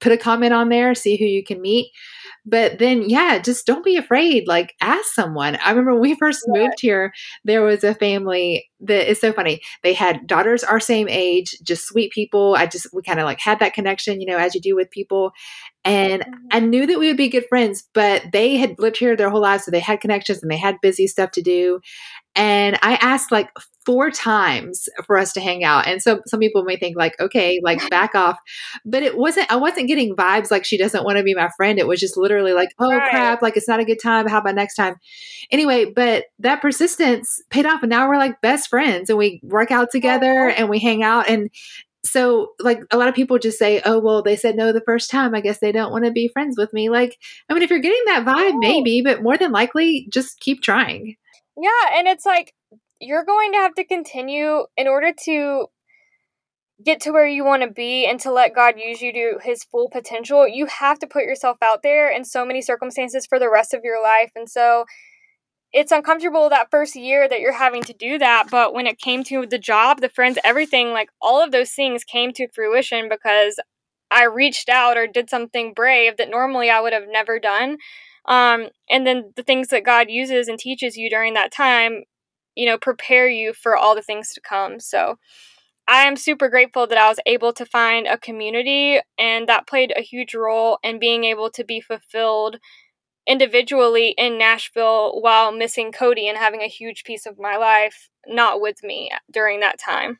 put 0.00 0.12
a 0.12 0.16
comment 0.16 0.52
on 0.52 0.70
there 0.70 0.94
see 0.94 1.16
who 1.16 1.24
you 1.24 1.44
can 1.44 1.60
meet. 1.60 1.90
But 2.46 2.78
then 2.78 3.08
yeah 3.08 3.38
just 3.38 3.66
don't 3.66 3.84
be 3.84 3.96
afraid 3.96 4.46
like 4.46 4.74
ask 4.80 5.06
someone. 5.14 5.56
I 5.56 5.70
remember 5.70 5.92
when 5.92 6.02
we 6.02 6.14
first 6.16 6.44
yeah. 6.52 6.62
moved 6.62 6.80
here 6.80 7.12
there 7.44 7.62
was 7.62 7.84
a 7.84 7.94
family 7.94 8.68
that 8.80 9.10
is 9.10 9.20
so 9.20 9.32
funny 9.32 9.60
they 9.82 9.92
had 9.92 10.26
daughters 10.26 10.64
our 10.64 10.80
same 10.80 11.08
age 11.08 11.56
just 11.62 11.86
sweet 11.86 12.12
people. 12.12 12.54
I 12.56 12.66
just 12.66 12.88
we 12.92 13.02
kind 13.02 13.20
of 13.20 13.24
like 13.24 13.40
had 13.40 13.60
that 13.60 13.74
connection 13.74 14.20
you 14.20 14.26
know 14.26 14.38
as 14.38 14.54
you 14.54 14.60
do 14.60 14.74
with 14.74 14.90
people 14.90 15.32
and 15.88 16.22
mm-hmm. 16.22 16.46
I 16.50 16.60
knew 16.60 16.86
that 16.86 16.98
we 16.98 17.08
would 17.08 17.16
be 17.16 17.30
good 17.30 17.46
friends, 17.48 17.88
but 17.94 18.22
they 18.30 18.58
had 18.58 18.78
lived 18.78 18.98
here 18.98 19.16
their 19.16 19.30
whole 19.30 19.40
lives. 19.40 19.64
So 19.64 19.70
they 19.70 19.80
had 19.80 20.00
connections 20.00 20.42
and 20.42 20.50
they 20.50 20.58
had 20.58 20.76
busy 20.82 21.06
stuff 21.06 21.30
to 21.32 21.42
do. 21.42 21.80
And 22.36 22.78
I 22.82 22.96
asked 22.96 23.32
like 23.32 23.48
four 23.86 24.10
times 24.10 24.86
for 25.06 25.16
us 25.16 25.32
to 25.32 25.40
hang 25.40 25.64
out. 25.64 25.86
And 25.86 26.02
so 26.02 26.20
some 26.26 26.40
people 26.40 26.62
may 26.62 26.76
think 26.76 26.94
like, 26.94 27.18
okay, 27.18 27.58
like 27.64 27.88
back 27.90 28.14
off. 28.14 28.38
But 28.84 29.02
it 29.02 29.16
wasn't, 29.16 29.50
I 29.50 29.56
wasn't 29.56 29.88
getting 29.88 30.14
vibes 30.14 30.50
like 30.50 30.66
she 30.66 30.76
doesn't 30.76 31.04
want 31.04 31.16
to 31.16 31.24
be 31.24 31.34
my 31.34 31.48
friend. 31.56 31.78
It 31.78 31.88
was 31.88 32.00
just 32.00 32.18
literally 32.18 32.52
like, 32.52 32.68
oh 32.78 32.90
right. 32.90 33.10
crap, 33.10 33.40
like 33.40 33.56
it's 33.56 33.66
not 33.66 33.80
a 33.80 33.84
good 33.86 34.00
time. 34.00 34.28
How 34.28 34.38
about 34.38 34.56
next 34.56 34.74
time? 34.74 34.96
Anyway, 35.50 35.86
but 35.86 36.26
that 36.38 36.60
persistence 36.60 37.40
paid 37.48 37.64
off. 37.64 37.82
And 37.82 37.88
now 37.88 38.06
we're 38.06 38.18
like 38.18 38.42
best 38.42 38.68
friends 38.68 39.08
and 39.08 39.18
we 39.18 39.40
work 39.42 39.70
out 39.70 39.90
together 39.90 40.50
and 40.50 40.68
we 40.68 40.78
hang 40.78 41.02
out. 41.02 41.30
And 41.30 41.48
so 42.10 42.52
like 42.60 42.80
a 42.90 42.96
lot 42.96 43.08
of 43.08 43.14
people 43.14 43.38
just 43.38 43.58
say 43.58 43.80
oh 43.84 43.98
well 43.98 44.22
they 44.22 44.36
said 44.36 44.56
no 44.56 44.72
the 44.72 44.80
first 44.80 45.10
time 45.10 45.34
i 45.34 45.40
guess 45.40 45.58
they 45.58 45.72
don't 45.72 45.92
want 45.92 46.04
to 46.04 46.10
be 46.10 46.28
friends 46.28 46.56
with 46.58 46.72
me 46.72 46.88
like 46.88 47.16
i 47.48 47.54
mean 47.54 47.62
if 47.62 47.70
you're 47.70 47.78
getting 47.78 48.02
that 48.06 48.24
vibe 48.24 48.52
oh. 48.54 48.58
maybe 48.58 49.02
but 49.02 49.22
more 49.22 49.36
than 49.36 49.52
likely 49.52 50.06
just 50.12 50.40
keep 50.40 50.62
trying 50.62 51.14
yeah 51.56 51.98
and 51.98 52.08
it's 52.08 52.26
like 52.26 52.54
you're 53.00 53.24
going 53.24 53.52
to 53.52 53.58
have 53.58 53.74
to 53.74 53.84
continue 53.84 54.64
in 54.76 54.88
order 54.88 55.12
to 55.24 55.66
get 56.84 57.00
to 57.00 57.10
where 57.10 57.26
you 57.26 57.44
want 57.44 57.62
to 57.62 57.70
be 57.70 58.06
and 58.06 58.20
to 58.20 58.32
let 58.32 58.54
God 58.54 58.74
use 58.78 59.02
you 59.02 59.12
to 59.12 59.38
his 59.42 59.64
full 59.64 59.88
potential, 59.90 60.46
you 60.46 60.66
have 60.66 60.98
to 61.00 61.06
put 61.06 61.24
yourself 61.24 61.56
out 61.62 61.82
there 61.82 62.10
in 62.10 62.24
so 62.24 62.44
many 62.44 62.62
circumstances 62.62 63.26
for 63.26 63.38
the 63.38 63.50
rest 63.50 63.74
of 63.74 63.80
your 63.82 64.02
life. 64.02 64.30
And 64.36 64.48
so 64.48 64.84
it's 65.72 65.92
uncomfortable 65.92 66.48
that 66.48 66.70
first 66.70 66.96
year 66.96 67.28
that 67.28 67.40
you're 67.40 67.52
having 67.52 67.82
to 67.82 67.92
do 67.92 68.18
that 68.18 68.46
but 68.50 68.72
when 68.72 68.86
it 68.86 68.98
came 68.98 69.22
to 69.22 69.46
the 69.46 69.58
job 69.58 70.00
the 70.00 70.08
friends 70.08 70.38
everything 70.44 70.92
like 70.92 71.10
all 71.20 71.42
of 71.42 71.52
those 71.52 71.72
things 71.72 72.04
came 72.04 72.32
to 72.32 72.48
fruition 72.48 73.08
because 73.08 73.60
i 74.10 74.24
reached 74.24 74.68
out 74.68 74.96
or 74.96 75.06
did 75.06 75.28
something 75.28 75.74
brave 75.74 76.16
that 76.16 76.30
normally 76.30 76.70
i 76.70 76.80
would 76.80 76.92
have 76.92 77.08
never 77.08 77.38
done. 77.38 77.78
Um, 78.26 78.68
and 78.90 79.06
then 79.06 79.32
the 79.36 79.42
things 79.42 79.68
that 79.68 79.84
god 79.84 80.10
uses 80.10 80.48
and 80.48 80.58
teaches 80.58 80.96
you 80.96 81.08
during 81.10 81.34
that 81.34 81.52
time 81.52 82.04
you 82.54 82.66
know 82.66 82.78
prepare 82.78 83.28
you 83.28 83.52
for 83.54 83.76
all 83.76 83.94
the 83.94 84.02
things 84.02 84.32
to 84.34 84.40
come. 84.40 84.80
So 84.80 85.16
i 85.86 86.02
am 86.02 86.16
super 86.16 86.48
grateful 86.48 86.86
that 86.86 86.98
i 86.98 87.08
was 87.08 87.20
able 87.26 87.52
to 87.54 87.64
find 87.64 88.06
a 88.06 88.18
community 88.18 89.00
and 89.18 89.48
that 89.48 89.66
played 89.66 89.92
a 89.96 90.02
huge 90.02 90.34
role 90.34 90.78
in 90.82 90.98
being 90.98 91.24
able 91.24 91.50
to 91.50 91.64
be 91.64 91.80
fulfilled 91.80 92.58
individually 93.28 94.14
in 94.16 94.38
Nashville 94.38 95.20
while 95.20 95.52
missing 95.52 95.92
Cody 95.92 96.28
and 96.28 96.38
having 96.38 96.62
a 96.62 96.68
huge 96.68 97.04
piece 97.04 97.26
of 97.26 97.38
my 97.38 97.56
life 97.56 98.08
not 98.26 98.60
with 98.60 98.82
me 98.82 99.10
during 99.30 99.60
that 99.60 99.78
time. 99.78 100.18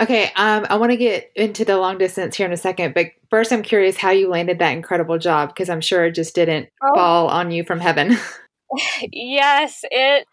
Okay, 0.00 0.32
um, 0.34 0.66
I 0.68 0.76
want 0.76 0.90
to 0.90 0.96
get 0.96 1.30
into 1.36 1.64
the 1.64 1.76
long 1.76 1.98
distance 1.98 2.36
here 2.36 2.46
in 2.46 2.52
a 2.52 2.56
second, 2.56 2.94
but 2.94 3.08
first, 3.30 3.52
I'm 3.52 3.62
curious 3.62 3.96
how 3.96 4.10
you 4.10 4.28
landed 4.28 4.58
that 4.58 4.72
incredible 4.72 5.18
job 5.18 5.50
because 5.50 5.68
I'm 5.68 5.80
sure 5.80 6.06
it 6.06 6.12
just 6.12 6.34
didn't 6.34 6.68
oh. 6.82 6.94
fall 6.94 7.28
on 7.28 7.50
you 7.50 7.62
from 7.62 7.80
heaven. 7.80 8.16
yes, 9.12 9.80
it 9.90 10.26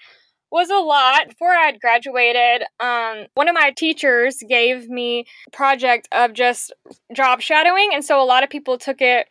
was 0.52 0.70
a 0.70 0.76
lot 0.76 1.30
before 1.30 1.52
I'd 1.52 1.80
graduated. 1.80 2.64
Um, 2.80 3.28
one 3.36 3.48
of 3.48 3.54
my 3.54 3.72
teachers 3.76 4.38
gave 4.48 4.90
me 4.90 5.26
a 5.48 5.52
project 5.52 6.08
of 6.12 6.34
just 6.34 6.74
job 7.14 7.42
shadowing, 7.42 7.92
and 7.94 8.04
so 8.04 8.22
a 8.22 8.26
lot 8.26 8.44
of 8.44 8.50
people 8.50 8.78
took 8.78 9.02
it 9.02 9.28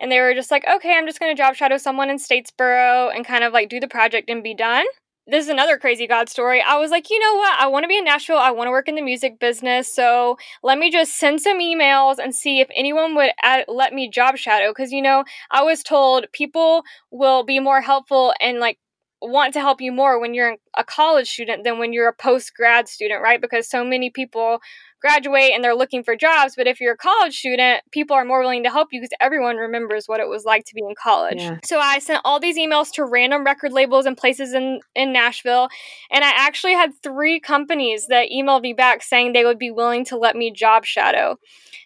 and 0.00 0.10
they 0.10 0.20
were 0.20 0.34
just 0.34 0.50
like, 0.50 0.64
okay, 0.66 0.96
I'm 0.96 1.06
just 1.06 1.20
going 1.20 1.34
to 1.34 1.40
job 1.40 1.54
shadow 1.54 1.76
someone 1.76 2.10
in 2.10 2.16
Statesboro 2.16 3.14
and 3.14 3.24
kind 3.24 3.44
of 3.44 3.52
like 3.52 3.68
do 3.68 3.78
the 3.78 3.88
project 3.88 4.30
and 4.30 4.42
be 4.42 4.54
done. 4.54 4.86
This 5.26 5.44
is 5.44 5.50
another 5.50 5.78
crazy 5.78 6.08
God 6.08 6.28
story. 6.28 6.60
I 6.60 6.78
was 6.78 6.90
like, 6.90 7.08
you 7.08 7.18
know 7.20 7.36
what? 7.36 7.60
I 7.60 7.68
want 7.68 7.84
to 7.84 7.88
be 7.88 7.98
in 7.98 8.04
Nashville. 8.04 8.38
I 8.38 8.50
want 8.50 8.66
to 8.66 8.72
work 8.72 8.88
in 8.88 8.96
the 8.96 9.02
music 9.02 9.38
business. 9.38 9.94
So 9.94 10.38
let 10.64 10.78
me 10.78 10.90
just 10.90 11.18
send 11.18 11.40
some 11.40 11.60
emails 11.60 12.16
and 12.18 12.34
see 12.34 12.60
if 12.60 12.68
anyone 12.74 13.14
would 13.14 13.30
add, 13.42 13.66
let 13.68 13.92
me 13.92 14.10
job 14.10 14.38
shadow. 14.38 14.70
Because, 14.70 14.90
you 14.90 15.02
know, 15.02 15.24
I 15.50 15.62
was 15.62 15.84
told 15.84 16.26
people 16.32 16.82
will 17.12 17.44
be 17.44 17.60
more 17.60 17.80
helpful 17.80 18.34
and 18.40 18.58
like 18.58 18.78
want 19.22 19.52
to 19.54 19.60
help 19.60 19.80
you 19.80 19.92
more 19.92 20.18
when 20.18 20.34
you're 20.34 20.56
a 20.76 20.84
college 20.84 21.28
student 21.28 21.64
than 21.64 21.78
when 21.78 21.92
you're 21.92 22.08
a 22.08 22.12
post 22.12 22.54
grad 22.54 22.88
student, 22.88 23.22
right? 23.22 23.40
Because 23.40 23.68
so 23.68 23.84
many 23.84 24.10
people 24.10 24.60
graduate 25.00 25.52
and 25.54 25.62
they're 25.62 25.74
looking 25.74 26.02
for 26.02 26.16
jobs. 26.16 26.54
But 26.56 26.66
if 26.66 26.80
you're 26.80 26.94
a 26.94 26.96
college 26.96 27.38
student, 27.38 27.82
people 27.90 28.16
are 28.16 28.24
more 28.24 28.40
willing 28.40 28.62
to 28.64 28.70
help 28.70 28.88
you 28.92 29.00
because 29.00 29.16
everyone 29.20 29.56
remembers 29.56 30.06
what 30.06 30.20
it 30.20 30.28
was 30.28 30.44
like 30.44 30.64
to 30.66 30.74
be 30.74 30.80
in 30.80 30.94
college. 31.00 31.40
Yeah. 31.40 31.58
So 31.64 31.78
I 31.78 31.98
sent 31.98 32.22
all 32.24 32.40
these 32.40 32.58
emails 32.58 32.92
to 32.92 33.04
random 33.04 33.44
record 33.44 33.72
labels 33.72 34.06
and 34.06 34.16
places 34.16 34.54
in, 34.54 34.80
in 34.94 35.12
Nashville. 35.12 35.68
And 36.10 36.24
I 36.24 36.30
actually 36.36 36.74
had 36.74 36.92
three 37.02 37.40
companies 37.40 38.06
that 38.08 38.28
emailed 38.30 38.62
me 38.62 38.72
back 38.72 39.02
saying 39.02 39.32
they 39.32 39.44
would 39.44 39.58
be 39.58 39.70
willing 39.70 40.04
to 40.06 40.16
let 40.16 40.36
me 40.36 40.50
job 40.50 40.84
shadow. 40.84 41.36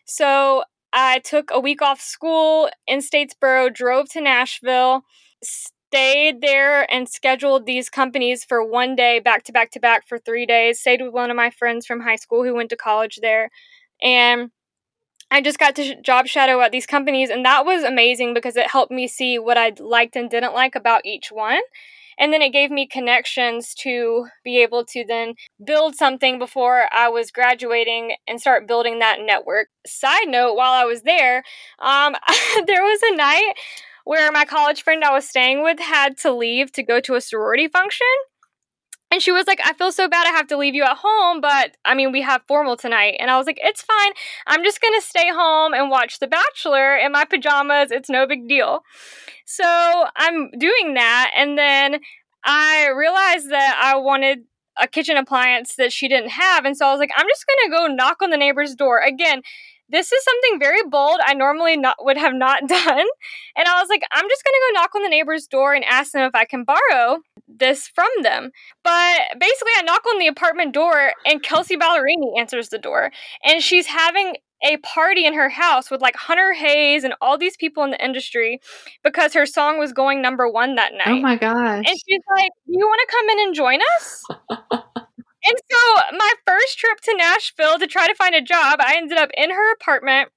So 0.04 0.64
I 0.92 1.18
took 1.20 1.50
a 1.52 1.60
week 1.60 1.82
off 1.82 2.00
school 2.00 2.68
in 2.86 3.00
Statesboro, 3.00 3.74
drove 3.74 4.08
to 4.10 4.20
Nashville 4.20 5.04
stayed 5.94 6.40
there 6.40 6.92
and 6.92 7.08
scheduled 7.08 7.66
these 7.66 7.88
companies 7.88 8.44
for 8.44 8.64
one 8.64 8.96
day 8.96 9.20
back 9.20 9.44
to 9.44 9.52
back 9.52 9.70
to 9.70 9.78
back 9.78 10.04
for 10.08 10.18
three 10.18 10.44
days. 10.44 10.80
Stayed 10.80 11.00
with 11.00 11.12
one 11.12 11.30
of 11.30 11.36
my 11.36 11.50
friends 11.50 11.86
from 11.86 12.00
high 12.00 12.16
school 12.16 12.42
who 12.42 12.52
went 12.52 12.70
to 12.70 12.76
college 12.76 13.20
there. 13.22 13.48
And 14.02 14.50
I 15.30 15.40
just 15.40 15.60
got 15.60 15.76
to 15.76 16.00
job 16.02 16.26
shadow 16.26 16.60
at 16.62 16.72
these 16.72 16.84
companies, 16.84 17.30
and 17.30 17.44
that 17.44 17.64
was 17.64 17.84
amazing 17.84 18.34
because 18.34 18.56
it 18.56 18.70
helped 18.70 18.90
me 18.90 19.06
see 19.06 19.38
what 19.38 19.56
I 19.56 19.72
liked 19.78 20.16
and 20.16 20.28
didn't 20.28 20.52
like 20.52 20.74
about 20.74 21.06
each 21.06 21.30
one. 21.30 21.62
And 22.18 22.32
then 22.32 22.42
it 22.42 22.52
gave 22.52 22.70
me 22.72 22.86
connections 22.88 23.72
to 23.82 24.26
be 24.44 24.62
able 24.62 24.84
to 24.86 25.04
then 25.06 25.34
build 25.64 25.94
something 25.94 26.40
before 26.40 26.86
I 26.92 27.08
was 27.08 27.30
graduating 27.30 28.16
and 28.26 28.40
start 28.40 28.66
building 28.66 28.98
that 28.98 29.18
network. 29.20 29.68
Side 29.86 30.26
note, 30.26 30.54
while 30.54 30.72
I 30.72 30.84
was 30.84 31.02
there, 31.02 31.44
um, 31.78 32.14
there 32.66 32.82
was 32.82 33.00
a 33.04 33.16
night 33.16 33.54
where 34.04 34.30
my 34.30 34.44
college 34.44 34.82
friend 34.82 35.02
I 35.02 35.12
was 35.12 35.28
staying 35.28 35.62
with 35.62 35.80
had 35.80 36.16
to 36.18 36.32
leave 36.32 36.72
to 36.72 36.82
go 36.82 37.00
to 37.00 37.14
a 37.14 37.20
sorority 37.20 37.68
function. 37.68 38.06
And 39.10 39.22
she 39.22 39.30
was 39.30 39.46
like, 39.46 39.60
I 39.64 39.74
feel 39.74 39.92
so 39.92 40.08
bad 40.08 40.26
I 40.26 40.36
have 40.36 40.48
to 40.48 40.56
leave 40.56 40.74
you 40.74 40.82
at 40.82 40.98
home, 41.00 41.40
but 41.40 41.76
I 41.84 41.94
mean, 41.94 42.10
we 42.10 42.22
have 42.22 42.42
formal 42.48 42.76
tonight. 42.76 43.16
And 43.20 43.30
I 43.30 43.38
was 43.38 43.46
like, 43.46 43.58
it's 43.62 43.82
fine. 43.82 44.12
I'm 44.46 44.64
just 44.64 44.80
going 44.80 44.98
to 44.98 45.06
stay 45.06 45.30
home 45.30 45.72
and 45.72 45.88
watch 45.88 46.18
The 46.18 46.26
Bachelor 46.26 46.96
in 46.96 47.12
my 47.12 47.24
pajamas. 47.24 47.92
It's 47.92 48.10
no 48.10 48.26
big 48.26 48.48
deal. 48.48 48.80
So 49.46 49.64
I'm 50.16 50.50
doing 50.58 50.94
that. 50.94 51.30
And 51.36 51.56
then 51.56 52.00
I 52.44 52.88
realized 52.88 53.50
that 53.50 53.80
I 53.80 53.96
wanted 53.96 54.40
a 54.80 54.88
kitchen 54.88 55.16
appliance 55.16 55.76
that 55.76 55.92
she 55.92 56.08
didn't 56.08 56.30
have. 56.30 56.64
And 56.64 56.76
so 56.76 56.86
I 56.86 56.90
was 56.90 56.98
like, 56.98 57.12
I'm 57.16 57.28
just 57.28 57.44
going 57.46 57.70
to 57.70 57.76
go 57.76 57.94
knock 57.94 58.20
on 58.20 58.30
the 58.30 58.36
neighbor's 58.36 58.74
door. 58.74 58.98
Again, 58.98 59.42
this 59.94 60.10
is 60.10 60.24
something 60.24 60.58
very 60.58 60.82
bold. 60.88 61.20
I 61.24 61.34
normally 61.34 61.76
not 61.76 61.96
would 62.00 62.16
have 62.16 62.34
not 62.34 62.60
done. 62.68 63.06
And 63.56 63.68
I 63.68 63.80
was 63.80 63.88
like, 63.88 64.02
I'm 64.12 64.28
just 64.28 64.44
gonna 64.44 64.56
go 64.68 64.80
knock 64.80 64.94
on 64.94 65.02
the 65.02 65.08
neighbor's 65.08 65.46
door 65.46 65.72
and 65.74 65.84
ask 65.84 66.12
them 66.12 66.22
if 66.22 66.34
I 66.34 66.44
can 66.44 66.64
borrow 66.64 67.20
this 67.48 67.86
from 67.88 68.08
them. 68.22 68.50
But 68.82 69.20
basically, 69.38 69.72
I 69.76 69.82
knock 69.82 70.02
on 70.06 70.18
the 70.18 70.26
apartment 70.26 70.74
door, 70.74 71.12
and 71.24 71.42
Kelsea 71.42 71.76
Ballerini 71.76 72.38
answers 72.38 72.68
the 72.68 72.78
door, 72.78 73.12
and 73.44 73.62
she's 73.62 73.86
having 73.86 74.36
a 74.64 74.78
party 74.78 75.26
in 75.26 75.34
her 75.34 75.50
house 75.50 75.90
with 75.90 76.00
like 76.00 76.16
Hunter 76.16 76.52
Hayes 76.54 77.04
and 77.04 77.14
all 77.20 77.36
these 77.36 77.56
people 77.56 77.84
in 77.84 77.90
the 77.90 78.02
industry 78.02 78.60
because 79.02 79.34
her 79.34 79.46
song 79.46 79.78
was 79.78 79.92
going 79.92 80.22
number 80.22 80.48
one 80.48 80.74
that 80.76 80.92
oh 80.92 80.96
night. 80.96 81.18
Oh 81.18 81.20
my 81.20 81.36
gosh. 81.36 81.84
And 81.86 81.86
she's 81.86 82.22
like, 82.34 82.50
Do 82.66 82.72
you 82.72 82.86
want 82.86 83.00
to 83.06 83.14
come 83.14 83.28
in 83.28 83.46
and 83.46 83.54
join 83.54 83.80
us? 83.96 84.84
and 85.46 85.56
so 85.70 86.16
my 86.16 86.32
first 86.46 86.78
trip 86.78 87.00
to 87.04 87.16
Nashville 87.16 87.78
to 87.78 87.86
try 87.86 88.06
to 88.06 88.14
find 88.14 88.34
a 88.34 88.40
job, 88.42 88.78
I 88.80 88.96
ended 88.96 89.18
up 89.18 89.30
in 89.36 89.50
her 89.50 89.72
apartment 89.72 90.30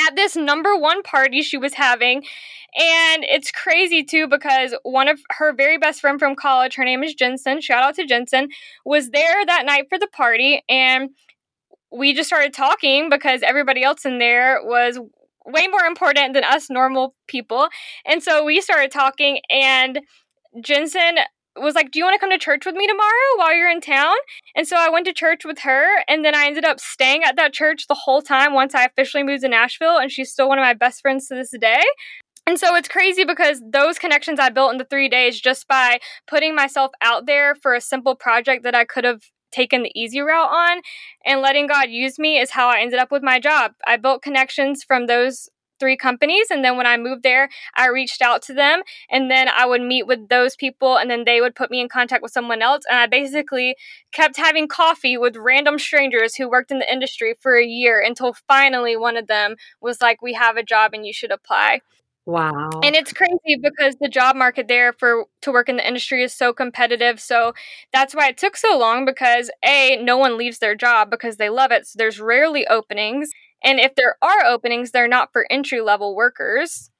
at 0.00 0.16
this 0.16 0.36
number 0.36 0.76
one 0.76 1.02
party 1.02 1.42
she 1.42 1.58
was 1.58 1.74
having. 1.74 2.24
And 2.74 3.24
it's 3.24 3.50
crazy 3.50 4.02
too 4.02 4.26
because 4.26 4.74
one 4.82 5.08
of 5.08 5.20
her 5.30 5.54
very 5.54 5.76
best 5.76 6.00
friend 6.00 6.18
from 6.18 6.34
college, 6.34 6.74
her 6.76 6.84
name 6.84 7.02
is 7.04 7.14
Jensen, 7.14 7.60
shout 7.60 7.82
out 7.84 7.94
to 7.96 8.06
Jensen, 8.06 8.48
was 8.84 9.10
there 9.10 9.44
that 9.44 9.66
night 9.66 9.86
for 9.88 9.98
the 9.98 10.08
party. 10.08 10.62
And 10.68 11.10
we 11.90 12.14
just 12.14 12.28
started 12.28 12.54
talking 12.54 13.10
because 13.10 13.42
everybody 13.42 13.82
else 13.82 14.06
in 14.06 14.18
there 14.18 14.60
was 14.64 14.98
way 15.44 15.66
more 15.68 15.84
important 15.84 16.32
than 16.32 16.44
us 16.44 16.70
normal 16.70 17.14
people. 17.26 17.68
And 18.06 18.22
so 18.22 18.44
we 18.44 18.60
started 18.60 18.90
talking, 18.90 19.40
and 19.50 20.00
Jensen 20.62 21.16
was 21.56 21.74
like, 21.74 21.90
Do 21.90 21.98
you 21.98 22.04
want 22.04 22.14
to 22.14 22.18
come 22.18 22.30
to 22.30 22.38
church 22.38 22.64
with 22.64 22.74
me 22.74 22.86
tomorrow 22.86 23.36
while 23.36 23.54
you're 23.54 23.70
in 23.70 23.80
town? 23.80 24.14
And 24.56 24.66
so 24.66 24.76
I 24.78 24.88
went 24.88 25.06
to 25.06 25.12
church 25.12 25.44
with 25.44 25.60
her, 25.60 26.02
and 26.08 26.24
then 26.24 26.34
I 26.34 26.46
ended 26.46 26.64
up 26.64 26.80
staying 26.80 27.22
at 27.24 27.36
that 27.36 27.52
church 27.52 27.86
the 27.86 27.94
whole 27.94 28.22
time 28.22 28.54
once 28.54 28.74
I 28.74 28.84
officially 28.84 29.22
moved 29.22 29.42
to 29.42 29.48
Nashville, 29.48 29.98
and 29.98 30.10
she's 30.10 30.30
still 30.30 30.48
one 30.48 30.58
of 30.58 30.62
my 30.62 30.74
best 30.74 31.00
friends 31.02 31.28
to 31.28 31.34
this 31.34 31.54
day. 31.60 31.82
And 32.46 32.58
so 32.58 32.74
it's 32.74 32.88
crazy 32.88 33.24
because 33.24 33.62
those 33.64 33.98
connections 33.98 34.40
I 34.40 34.48
built 34.48 34.72
in 34.72 34.78
the 34.78 34.84
three 34.84 35.08
days 35.08 35.40
just 35.40 35.68
by 35.68 36.00
putting 36.26 36.54
myself 36.54 36.90
out 37.00 37.26
there 37.26 37.54
for 37.54 37.74
a 37.74 37.80
simple 37.80 38.16
project 38.16 38.64
that 38.64 38.74
I 38.74 38.84
could 38.84 39.04
have 39.04 39.22
taken 39.52 39.82
the 39.82 39.92
easy 39.94 40.20
route 40.20 40.50
on 40.50 40.82
and 41.24 41.40
letting 41.40 41.66
God 41.66 41.90
use 41.90 42.18
me 42.18 42.38
is 42.40 42.50
how 42.50 42.68
I 42.68 42.80
ended 42.80 42.98
up 42.98 43.12
with 43.12 43.22
my 43.22 43.38
job. 43.38 43.72
I 43.86 43.96
built 43.96 44.22
connections 44.22 44.82
from 44.82 45.06
those 45.06 45.48
three 45.82 45.96
companies 45.96 46.46
and 46.48 46.64
then 46.64 46.76
when 46.76 46.86
I 46.86 46.96
moved 46.96 47.24
there, 47.24 47.48
I 47.74 47.88
reached 47.88 48.22
out 48.22 48.40
to 48.42 48.54
them 48.54 48.82
and 49.10 49.28
then 49.28 49.48
I 49.48 49.66
would 49.66 49.82
meet 49.82 50.06
with 50.06 50.28
those 50.28 50.54
people 50.54 50.96
and 50.96 51.10
then 51.10 51.24
they 51.24 51.40
would 51.40 51.56
put 51.56 51.72
me 51.72 51.80
in 51.80 51.88
contact 51.88 52.22
with 52.22 52.30
someone 52.30 52.62
else 52.62 52.84
and 52.88 53.00
I 53.00 53.08
basically 53.08 53.74
kept 54.12 54.36
having 54.36 54.68
coffee 54.68 55.16
with 55.16 55.34
random 55.36 55.80
strangers 55.80 56.36
who 56.36 56.48
worked 56.48 56.70
in 56.70 56.78
the 56.78 56.92
industry 56.92 57.34
for 57.40 57.56
a 57.56 57.66
year 57.66 58.00
until 58.00 58.32
finally 58.46 58.96
one 58.96 59.16
of 59.16 59.26
them 59.26 59.56
was 59.80 60.00
like 60.00 60.22
we 60.22 60.34
have 60.34 60.56
a 60.56 60.62
job 60.62 60.94
and 60.94 61.04
you 61.04 61.12
should 61.12 61.32
apply. 61.32 61.80
Wow. 62.24 62.70
And 62.84 62.94
it's 62.94 63.12
crazy 63.12 63.58
because 63.60 63.96
the 64.00 64.08
job 64.08 64.36
market 64.36 64.68
there 64.68 64.92
for 64.92 65.24
to 65.42 65.50
work 65.50 65.68
in 65.68 65.76
the 65.76 65.86
industry 65.86 66.22
is 66.22 66.32
so 66.32 66.52
competitive. 66.52 67.18
So 67.18 67.52
that's 67.92 68.14
why 68.14 68.28
it 68.28 68.38
took 68.38 68.56
so 68.56 68.78
long 68.78 69.04
because 69.04 69.50
A, 69.64 69.98
no 70.00 70.16
one 70.16 70.38
leaves 70.38 70.58
their 70.58 70.76
job 70.76 71.10
because 71.10 71.36
they 71.36 71.48
love 71.48 71.72
it. 71.72 71.86
So 71.88 71.96
there's 71.96 72.20
rarely 72.20 72.64
openings. 72.68 73.30
And 73.62 73.78
if 73.78 73.94
there 73.94 74.16
are 74.22 74.44
openings, 74.44 74.90
they're 74.90 75.08
not 75.08 75.32
for 75.32 75.46
entry 75.50 75.80
level 75.80 76.14
workers. 76.14 76.90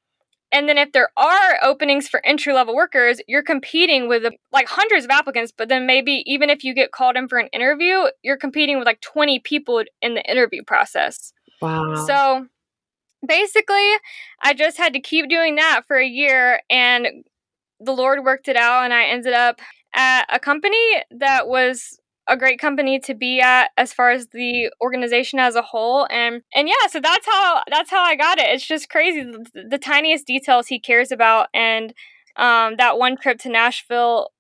And 0.53 0.69
then 0.69 0.77
if 0.77 0.93
there 0.93 1.09
are 1.17 1.59
openings 1.63 2.09
for 2.09 2.25
entry 2.27 2.53
level 2.53 2.75
workers, 2.75 3.21
you're 3.27 3.43
competing 3.43 4.07
with 4.07 4.31
like 4.53 4.69
hundreds 4.69 5.07
of 5.07 5.11
applicants, 5.11 5.51
but 5.51 5.71
then 5.71 5.87
maybe 5.87 6.23
even 6.27 6.51
if 6.51 6.63
you 6.63 6.75
get 6.75 6.93
called 6.93 7.17
in 7.17 7.27
for 7.27 7.39
an 7.39 7.49
interview, 7.55 8.05
you're 8.23 8.37
competing 8.37 8.79
with 8.79 8.85
like 8.85 9.01
20 9.01 9.41
people 9.41 9.83
in 10.03 10.15
the 10.15 10.31
interview 10.31 10.63
process. 10.63 11.33
Wow. 11.63 11.95
So 12.07 12.47
basically, 13.27 13.93
I 14.43 14.53
just 14.55 14.77
had 14.77 14.93
to 14.93 15.01
keep 15.01 15.31
doing 15.31 15.55
that 15.55 15.83
for 15.87 15.97
a 15.97 16.07
year, 16.07 16.61
and 16.69 17.25
the 17.81 17.93
Lord 17.93 18.25
worked 18.25 18.49
it 18.49 18.57
out, 18.57 18.85
and 18.85 18.93
I 18.93 19.05
ended 19.05 19.33
up 19.33 19.61
at 19.95 20.27
a 20.29 20.39
company 20.39 21.03
that 21.13 21.49
was 21.49 21.99
a 22.33 22.37
great 22.37 22.59
company 22.59 22.99
to 22.99 23.15
be 23.15 23.43
at 23.43 23.71
as 23.77 23.93
far 23.93 24.11
as 24.11 24.29
the 24.29 24.73
organization 24.81 25.39
as 25.39 25.55
a 25.55 25.61
whole 25.61 26.07
and 26.11 26.41
and 26.55 26.67
yeah 26.67 26.89
so 26.89 26.99
that's 26.99 27.27
how 27.27 27.63
that's 27.69 27.91
how 27.91 28.03
i 28.03 28.17
got 28.17 28.39
it 28.39 28.47
it's 28.49 28.67
just 28.67 28.89
crazy 28.89 29.23
the, 29.23 29.67
the 29.69 29.77
tiniest 29.77 30.27
details 30.27 30.67
he 30.67 30.81
cares 30.81 31.13
about 31.13 31.49
and 31.53 31.93
um, 32.37 32.77
that 32.79 32.97
one 32.97 33.19
trip 33.19 33.39
to 33.39 33.51
nashville 33.51 34.31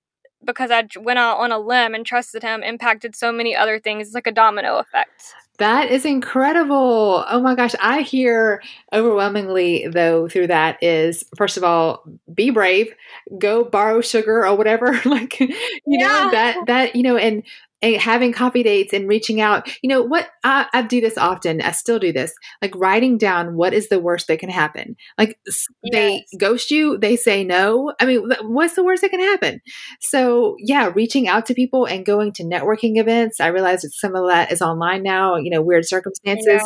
because 0.42 0.70
i 0.70 0.88
went 0.98 1.18
out 1.18 1.36
on 1.36 1.52
a 1.52 1.58
limb 1.58 1.94
and 1.94 2.06
trusted 2.06 2.42
him 2.42 2.62
impacted 2.62 3.14
so 3.14 3.30
many 3.30 3.54
other 3.54 3.78
things 3.78 4.06
it's 4.06 4.14
like 4.14 4.26
a 4.26 4.32
domino 4.32 4.78
effect 4.78 5.34
that 5.58 5.90
is 5.90 6.04
incredible. 6.04 7.24
Oh 7.28 7.40
my 7.40 7.54
gosh. 7.54 7.74
I 7.80 8.00
hear 8.00 8.62
overwhelmingly, 8.92 9.86
though, 9.86 10.26
through 10.26 10.48
that 10.48 10.82
is 10.82 11.24
first 11.36 11.56
of 11.56 11.62
all, 11.62 12.02
be 12.34 12.50
brave, 12.50 12.92
go 13.38 13.62
borrow 13.62 14.00
sugar 14.00 14.44
or 14.44 14.56
whatever. 14.56 15.00
like, 15.04 15.38
you 15.38 15.54
yeah. 15.86 16.08
know, 16.08 16.30
that, 16.32 16.66
that, 16.66 16.96
you 16.96 17.02
know, 17.04 17.16
and 17.16 17.44
having 17.82 18.32
coffee 18.32 18.62
dates 18.62 18.92
and 18.92 19.08
reaching 19.08 19.40
out. 19.40 19.68
You 19.82 19.88
know 19.88 20.02
what? 20.02 20.28
I, 20.44 20.66
I, 20.72 20.82
do 20.82 21.00
this 21.00 21.18
often. 21.18 21.60
I 21.60 21.72
still 21.72 21.98
do 21.98 22.12
this. 22.12 22.32
Like 22.60 22.74
writing 22.76 23.18
down 23.18 23.56
what 23.56 23.74
is 23.74 23.88
the 23.88 23.98
worst 23.98 24.28
that 24.28 24.38
can 24.38 24.50
happen. 24.50 24.96
Like 25.18 25.38
yes. 25.46 25.66
they 25.92 26.24
ghost 26.38 26.70
you, 26.70 26.96
they 26.98 27.16
say 27.16 27.42
no. 27.42 27.92
I 28.00 28.06
mean, 28.06 28.30
what's 28.42 28.74
the 28.74 28.84
worst 28.84 29.02
that 29.02 29.10
can 29.10 29.20
happen? 29.20 29.60
So 30.00 30.56
yeah, 30.58 30.92
reaching 30.94 31.26
out 31.26 31.46
to 31.46 31.54
people 31.54 31.84
and 31.84 32.06
going 32.06 32.32
to 32.34 32.44
networking 32.44 33.00
events. 33.00 33.40
I 33.40 33.48
realize 33.48 33.82
that 33.82 33.92
some 33.92 34.14
of 34.14 34.28
that 34.28 34.52
is 34.52 34.62
online 34.62 35.02
now. 35.02 35.36
You 35.36 35.50
know, 35.50 35.62
weird 35.62 35.86
circumstances. 35.86 36.62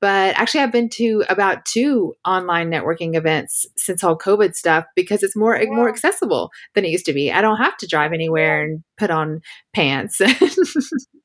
But 0.00 0.38
actually, 0.38 0.60
I've 0.60 0.72
been 0.72 0.88
to 0.90 1.24
about 1.28 1.64
two 1.64 2.14
online 2.24 2.70
networking 2.70 3.16
events 3.16 3.66
since 3.76 4.04
all 4.04 4.18
COVID 4.18 4.54
stuff 4.54 4.84
because 4.94 5.22
it's 5.22 5.36
more 5.36 5.56
yeah. 5.56 5.70
more 5.70 5.88
accessible 5.88 6.50
than 6.74 6.84
it 6.84 6.90
used 6.90 7.06
to 7.06 7.12
be. 7.12 7.32
I 7.32 7.40
don't 7.40 7.58
have 7.58 7.76
to 7.78 7.86
drive 7.86 8.12
anywhere 8.12 8.62
and 8.62 8.84
put 8.98 9.10
on 9.10 9.40
pants. 9.74 10.20
yeah, 10.20 10.28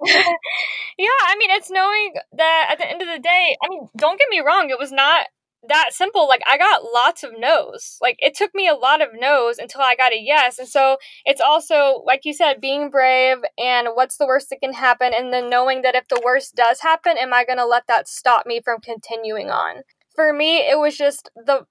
I 0.06 1.36
mean, 1.38 1.52
it's 1.52 1.70
knowing 1.70 2.14
that 2.34 2.70
at 2.72 2.78
the 2.78 2.90
end 2.90 3.02
of 3.02 3.08
the 3.08 3.20
day, 3.20 3.58
I 3.64 3.70
mean, 3.70 3.88
don't 3.98 4.20
get 4.20 4.30
me 4.30 4.40
wrong, 4.40 4.70
it 4.70 4.80
was 4.80 4.92
not 4.92 5.28
that 5.68 5.90
simple. 5.92 6.28
Like 6.28 6.42
I 6.50 6.58
got 6.58 6.84
lots 6.94 7.24
of 7.24 7.32
no's. 7.38 7.98
Like 8.02 8.18
it 8.20 8.36
took 8.36 8.54
me 8.56 8.68
a 8.68 8.76
lot 8.76 9.02
of 9.02 9.10
no's 9.14 9.58
until 9.58 9.82
I 9.82 9.96
got 9.96 10.14
a 10.14 10.20
yes. 10.20 10.60
And 10.60 10.68
so 10.68 10.98
it's 11.26 11.42
also 11.42 12.04
like 12.06 12.22
you 12.24 12.34
said, 12.34 12.62
being 12.62 12.90
brave 12.90 13.38
and 13.58 13.90
what's 13.94 14.18
the 14.18 14.28
worst 14.28 14.50
that 14.50 14.62
can 14.62 14.74
happen, 14.74 15.12
and 15.14 15.34
then 15.34 15.50
knowing 15.50 15.82
that 15.84 15.96
if 15.96 16.08
the 16.08 16.22
worst 16.24 16.56
does 16.56 16.82
happen, 16.82 17.18
am 17.18 17.34
I 17.34 17.46
going 17.46 17.60
to 17.60 17.66
let 17.66 17.88
that 17.88 18.08
stop 18.08 18.46
me 18.46 18.62
from 18.64 18.80
continuing 18.82 19.50
on? 19.50 19.84
For 20.16 20.34
me, 20.34 20.58
it 20.58 20.78
was 20.78 20.98
just 20.98 21.30
the 21.36 21.66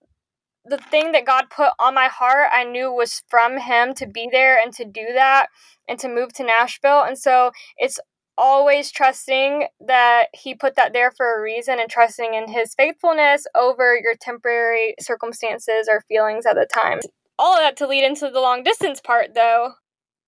the 0.65 0.79
thing 0.79 1.13
that 1.13 1.27
God 1.27 1.47
put 1.51 1.73
on 1.79 1.95
my 1.95 2.07
heart, 2.07 2.49
I 2.53 2.65
knew 2.65 2.93
was 2.93 3.23
from 3.29 3.59
Him 3.59 3.95
to 3.95 4.07
be 4.07 4.29
there 4.31 4.59
and 4.63 4.73
to 4.75 4.85
do 4.85 5.07
that 5.15 5.47
and 5.89 5.99
to 6.01 6.09
move 6.09 6.33
to 6.35 6.45
Nashville. 6.45 7.03
And 7.03 7.19
so 7.19 7.51
it's 7.77 7.99
always 8.41 8.91
trusting 8.91 9.67
that 9.87 10.29
he 10.33 10.55
put 10.55 10.75
that 10.77 10.95
there 10.95 11.13
for 11.13 11.39
a 11.39 11.43
reason 11.43 11.79
and 11.79 11.91
trusting 11.91 12.33
in 12.33 12.49
his 12.49 12.75
faithfulness 12.75 13.47
over 13.55 13.95
your 13.95 14.15
temporary 14.19 14.95
circumstances 14.99 15.89
or 15.89 16.01
feelings 16.09 16.47
at 16.47 16.55
the 16.55 16.67
time. 16.67 17.01
All 17.39 17.55
of 17.55 17.61
that 17.61 17.77
to 17.77 17.87
lead 17.87 18.05
into 18.05 18.31
the 18.31 18.41
long 18.41 18.63
distance 18.63 19.01
part 19.01 19.35
though. 19.35 19.73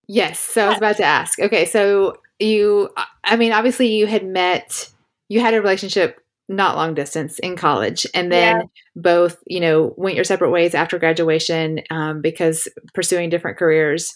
Yes, 0.08 0.38
so 0.38 0.66
I 0.66 0.68
was 0.68 0.78
about 0.78 0.96
to 0.98 1.04
ask. 1.04 1.40
Okay, 1.40 1.64
so 1.64 2.18
you 2.38 2.90
I 3.24 3.36
mean 3.36 3.52
obviously 3.52 3.86
you 3.88 4.06
had 4.06 4.26
met 4.26 4.90
you 5.28 5.40
had 5.40 5.54
a 5.54 5.60
relationship 5.60 6.18
not 6.48 6.76
long 6.76 6.92
distance 6.92 7.38
in 7.38 7.56
college 7.56 8.04
and 8.14 8.30
then 8.30 8.56
yeah. 8.58 8.62
both 8.96 9.38
you 9.46 9.60
know 9.60 9.94
went 9.96 10.16
your 10.16 10.24
separate 10.24 10.50
ways 10.50 10.74
after 10.74 10.98
graduation 10.98 11.80
um, 11.90 12.20
because 12.20 12.68
pursuing 12.92 13.30
different 13.30 13.56
careers 13.56 14.14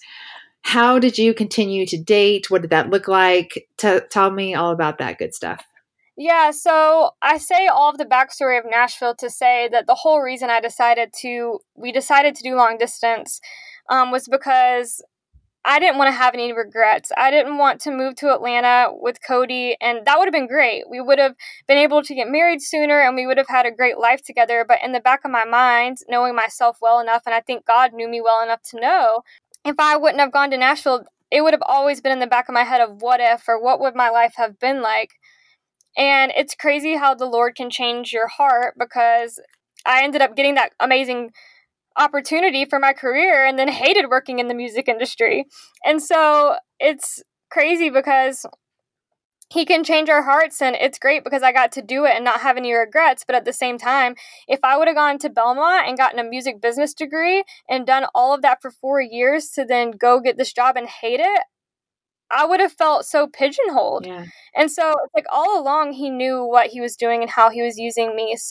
how 0.67 0.99
did 0.99 1.17
you 1.17 1.33
continue 1.33 1.87
to 1.87 1.97
date? 1.97 2.51
What 2.51 2.63
did 2.63 2.71
that 2.71 2.91
look 2.91 3.07
like? 3.07 3.69
T- 3.79 4.01
tell 4.11 4.33
me 4.33 4.53
all 4.53 4.73
about 4.73 4.99
that 4.99 5.17
good 5.17 5.33
stuff. 5.33 5.65
Yeah, 6.17 6.51
so 6.51 7.11
I 7.23 7.39
say 7.39 7.69
all 7.69 7.91
of 7.91 7.99
the 7.99 8.05
backstory 8.05 8.59
of 8.59 8.65
Nashville 8.69 9.15
to 9.17 9.31
say 9.31 9.69
that 9.71 9.87
the 9.87 9.95
whole 9.95 10.21
reason 10.21 10.51
I 10.51 10.61
decided 10.61 11.13
to, 11.21 11.61
we 11.77 11.93
decided 11.93 12.35
to 12.35 12.43
do 12.43 12.57
long 12.57 12.79
distance 12.79 13.41
um, 13.89 14.11
was 14.11 14.27
because 14.27 15.05
I 15.69 15.81
didn't 15.81 15.99
want 15.99 16.09
to 16.09 16.17
have 16.17 16.33
any 16.33 16.53
regrets. 16.53 17.11
I 17.17 17.33
didn't 17.33 17.59
want 17.59 17.81
to 17.83 17.91
move 17.91 18.15
to 18.17 18.33
Atlanta 18.33 18.89
with 18.93 19.19
Cody, 19.27 19.77
and 19.81 20.07
that 20.07 20.17
would 20.17 20.27
have 20.27 20.33
been 20.33 20.47
great. 20.47 20.85
We 20.89 21.01
would 21.01 21.19
have 21.19 21.35
been 21.67 21.77
able 21.77 22.05
to 22.05 22.15
get 22.15 22.29
married 22.29 22.63
sooner 22.63 23.01
and 23.01 23.17
we 23.17 23.27
would 23.27 23.37
have 23.37 23.49
had 23.49 23.67
a 23.67 23.73
great 23.73 23.99
life 23.99 24.23
together. 24.23 24.65
But 24.67 24.79
in 24.85 24.93
the 24.93 25.01
back 25.01 25.25
of 25.25 25.33
my 25.33 25.45
mind, 25.45 25.99
knowing 26.09 26.37
myself 26.37 26.79
well 26.81 27.01
enough, 27.01 27.23
and 27.27 27.35
I 27.35 27.41
think 27.41 27.67
God 27.67 27.93
knew 27.93 28.09
me 28.09 28.21
well 28.21 28.45
enough 28.45 28.63
to 28.71 28.81
know 28.81 29.23
if 29.67 29.77
I 29.79 29.97
wouldn't 29.97 30.21
have 30.21 30.33
gone 30.33 30.51
to 30.51 30.57
Nashville, 30.57 31.05
it 31.31 31.43
would 31.43 31.55
have 31.55 31.63
always 31.67 32.01
been 32.01 32.13
in 32.13 32.21
the 32.21 32.27
back 32.27 32.49
of 32.49 32.55
my 32.55 32.65
head 32.65 32.81
of 32.81 33.01
what 33.03 33.21
if 33.21 33.49
or 33.49 33.61
what 33.61 33.81
would 33.81 33.95
my 33.95 34.11
life 34.11 34.35
have 34.37 34.59
been 34.59 34.81
like. 34.81 35.11
And 35.97 36.33
it's 36.37 36.55
crazy 36.55 36.97
how 36.97 37.15
the 37.15 37.27
Lord 37.27 37.55
can 37.57 37.71
change 37.71 38.13
your 38.13 38.29
heart 38.29 38.75
because 38.79 39.41
I 39.87 40.05
ended 40.05 40.23
up 40.23 40.37
getting 40.37 40.55
that 40.55 40.73
amazing 40.79 41.31
opportunity 41.97 42.65
for 42.65 42.79
my 42.79 42.93
career 42.93 43.47
and 43.47 43.59
then 43.59 43.69
hated 43.69 44.11
working 44.11 44.39
in 44.39 44.49
the 44.49 44.55
music 44.55 44.89
industry. 44.89 45.47
And 45.85 46.03
so 46.03 46.57
it's 46.79 47.23
crazy 47.51 47.89
because 47.89 48.45
he 49.49 49.65
can 49.65 49.85
change 49.85 50.09
our 50.09 50.23
hearts 50.23 50.61
and 50.61 50.75
it's 50.77 50.99
great 50.99 51.23
because 51.23 51.43
I 51.43 51.53
got 51.53 51.71
to 51.73 51.83
do 51.83 52.05
it 52.05 52.15
and 52.17 52.25
not 52.25 52.41
have 52.41 52.57
any 52.57 52.73
regrets. 52.73 53.25
But 53.25 53.37
at 53.37 53.45
the 53.45 53.53
same 53.53 53.79
time, 53.79 54.17
if 54.49 54.59
I 54.65 54.77
would 54.77 54.89
have 54.89 54.97
gone 54.97 55.19
to 55.21 55.31
Belmont 55.31 55.87
and 55.87 55.97
gotten 55.97 56.19
a 56.19 56.25
music 56.25 56.61
business 56.61 56.95
degree 56.95 57.45
and 57.69 57.87
done 57.87 58.07
all 58.15 58.35
of 58.35 58.43
that 58.43 58.61
for 58.61 58.71
four 58.71 59.01
years 59.01 59.49
to 59.51 59.65
then 59.65 59.93
go 59.93 60.21
get 60.21 60.37
this 60.37 60.53
job 60.53 60.77
and 60.77 60.89
hate 60.89 61.21
it, 61.21 61.43
I 62.29 62.45
would 62.45 62.59
have 62.59 62.73
felt 62.73 63.07
so 63.07 63.29
pigeonholed. 63.29 64.07
Yeah. 64.07 64.25
And 64.57 64.71
so 64.71 64.95
like 65.15 65.27
all 65.33 65.61
along 65.61 65.93
he 65.93 66.11
knew 66.11 66.45
what 66.45 66.69
he 66.69 66.81
was 66.81 66.97
doing 66.97 67.23
and 67.23 67.31
how 67.31 67.51
he 67.51 67.63
was 67.63 67.79
using 67.79 68.17
me. 68.17 68.37
So 68.37 68.51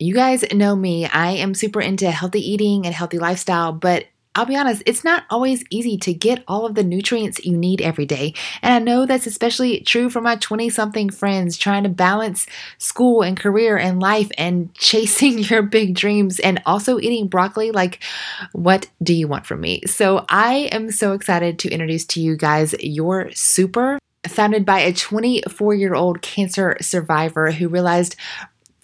you 0.00 0.12
guys 0.12 0.44
know 0.52 0.74
me. 0.74 1.06
I 1.06 1.30
am 1.32 1.54
super 1.54 1.80
into 1.80 2.10
healthy 2.10 2.40
eating 2.40 2.84
and 2.84 2.92
healthy 2.92 3.18
lifestyle, 3.20 3.72
but 3.72 4.06
I'll 4.34 4.46
be 4.46 4.56
honest, 4.56 4.82
it's 4.84 5.04
not 5.04 5.24
always 5.30 5.64
easy 5.70 5.96
to 5.98 6.12
get 6.12 6.42
all 6.48 6.66
of 6.66 6.74
the 6.74 6.82
nutrients 6.82 7.44
you 7.44 7.56
need 7.56 7.80
every 7.80 8.04
day. 8.04 8.34
And 8.62 8.74
I 8.74 8.78
know 8.78 9.06
that's 9.06 9.26
especially 9.26 9.80
true 9.80 10.10
for 10.10 10.20
my 10.20 10.36
20 10.36 10.70
something 10.70 11.10
friends 11.10 11.56
trying 11.56 11.84
to 11.84 11.88
balance 11.88 12.46
school 12.78 13.22
and 13.22 13.38
career 13.38 13.76
and 13.78 14.00
life 14.00 14.30
and 14.36 14.74
chasing 14.74 15.38
your 15.38 15.62
big 15.62 15.94
dreams 15.94 16.40
and 16.40 16.60
also 16.66 16.98
eating 16.98 17.28
broccoli. 17.28 17.70
Like, 17.70 18.02
what 18.52 18.90
do 19.02 19.14
you 19.14 19.28
want 19.28 19.46
from 19.46 19.60
me? 19.60 19.82
So 19.86 20.24
I 20.28 20.68
am 20.72 20.90
so 20.90 21.12
excited 21.12 21.58
to 21.60 21.70
introduce 21.70 22.04
to 22.06 22.20
you 22.20 22.36
guys 22.36 22.74
Your 22.80 23.30
Super 23.32 23.98
founded 24.26 24.64
by 24.64 24.80
a 24.80 24.92
24 24.92 25.74
year 25.74 25.94
old 25.94 26.22
cancer 26.22 26.76
survivor 26.80 27.50
who 27.52 27.68
realized 27.68 28.16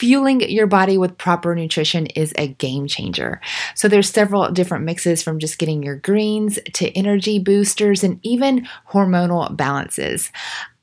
fueling 0.00 0.40
your 0.48 0.66
body 0.66 0.96
with 0.96 1.18
proper 1.18 1.54
nutrition 1.54 2.06
is 2.06 2.32
a 2.38 2.48
game 2.48 2.86
changer. 2.86 3.38
So 3.74 3.86
there's 3.86 4.08
several 4.08 4.50
different 4.50 4.86
mixes 4.86 5.22
from 5.22 5.38
just 5.38 5.58
getting 5.58 5.82
your 5.82 5.96
greens 5.96 6.58
to 6.72 6.90
energy 6.96 7.38
boosters 7.38 8.02
and 8.02 8.18
even 8.22 8.66
hormonal 8.90 9.54
balances. 9.54 10.32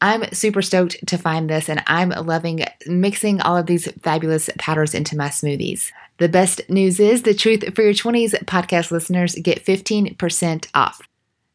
I'm 0.02 0.32
super 0.32 0.62
stoked 0.62 1.08
to 1.08 1.18
find 1.18 1.50
this 1.50 1.68
and 1.68 1.82
I'm 1.88 2.10
loving 2.10 2.64
mixing 2.86 3.42
all 3.42 3.58
of 3.58 3.66
these 3.66 3.92
fabulous 4.04 4.52
powders 4.60 4.94
into 4.94 5.18
my 5.18 5.30
smoothies. 5.30 5.92
The 6.20 6.30
best 6.30 6.62
news 6.70 7.00
is 7.00 7.24
the 7.24 7.34
Truth 7.34 7.74
for 7.74 7.82
Your 7.82 7.94
20s 7.94 8.36
podcast 8.46 8.92
listeners 8.92 9.34
get 9.34 9.66
15% 9.66 10.68
off. 10.76 11.02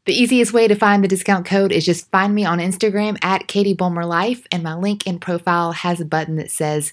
The 0.05 0.21
easiest 0.21 0.53
way 0.53 0.67
to 0.67 0.75
find 0.75 1.05
the 1.05 1.09
discount 1.09 1.47
code 1.47 1.71
is 1.71 1.87
just 1.87 2.11
find 2.11 2.35
me 2.35 2.45
on 2.45 2.59
Instagram 2.59 3.17
at 3.23 3.47
Katie 3.47 3.73
Bulmer 3.73 4.05
Life, 4.05 4.45
and 4.51 4.61
my 4.65 4.75
link 4.75 5.07
in 5.07 5.21
profile 5.21 5.71
has 5.71 6.01
a 6.01 6.05
button 6.05 6.35
that 6.37 6.51
says 6.51 6.93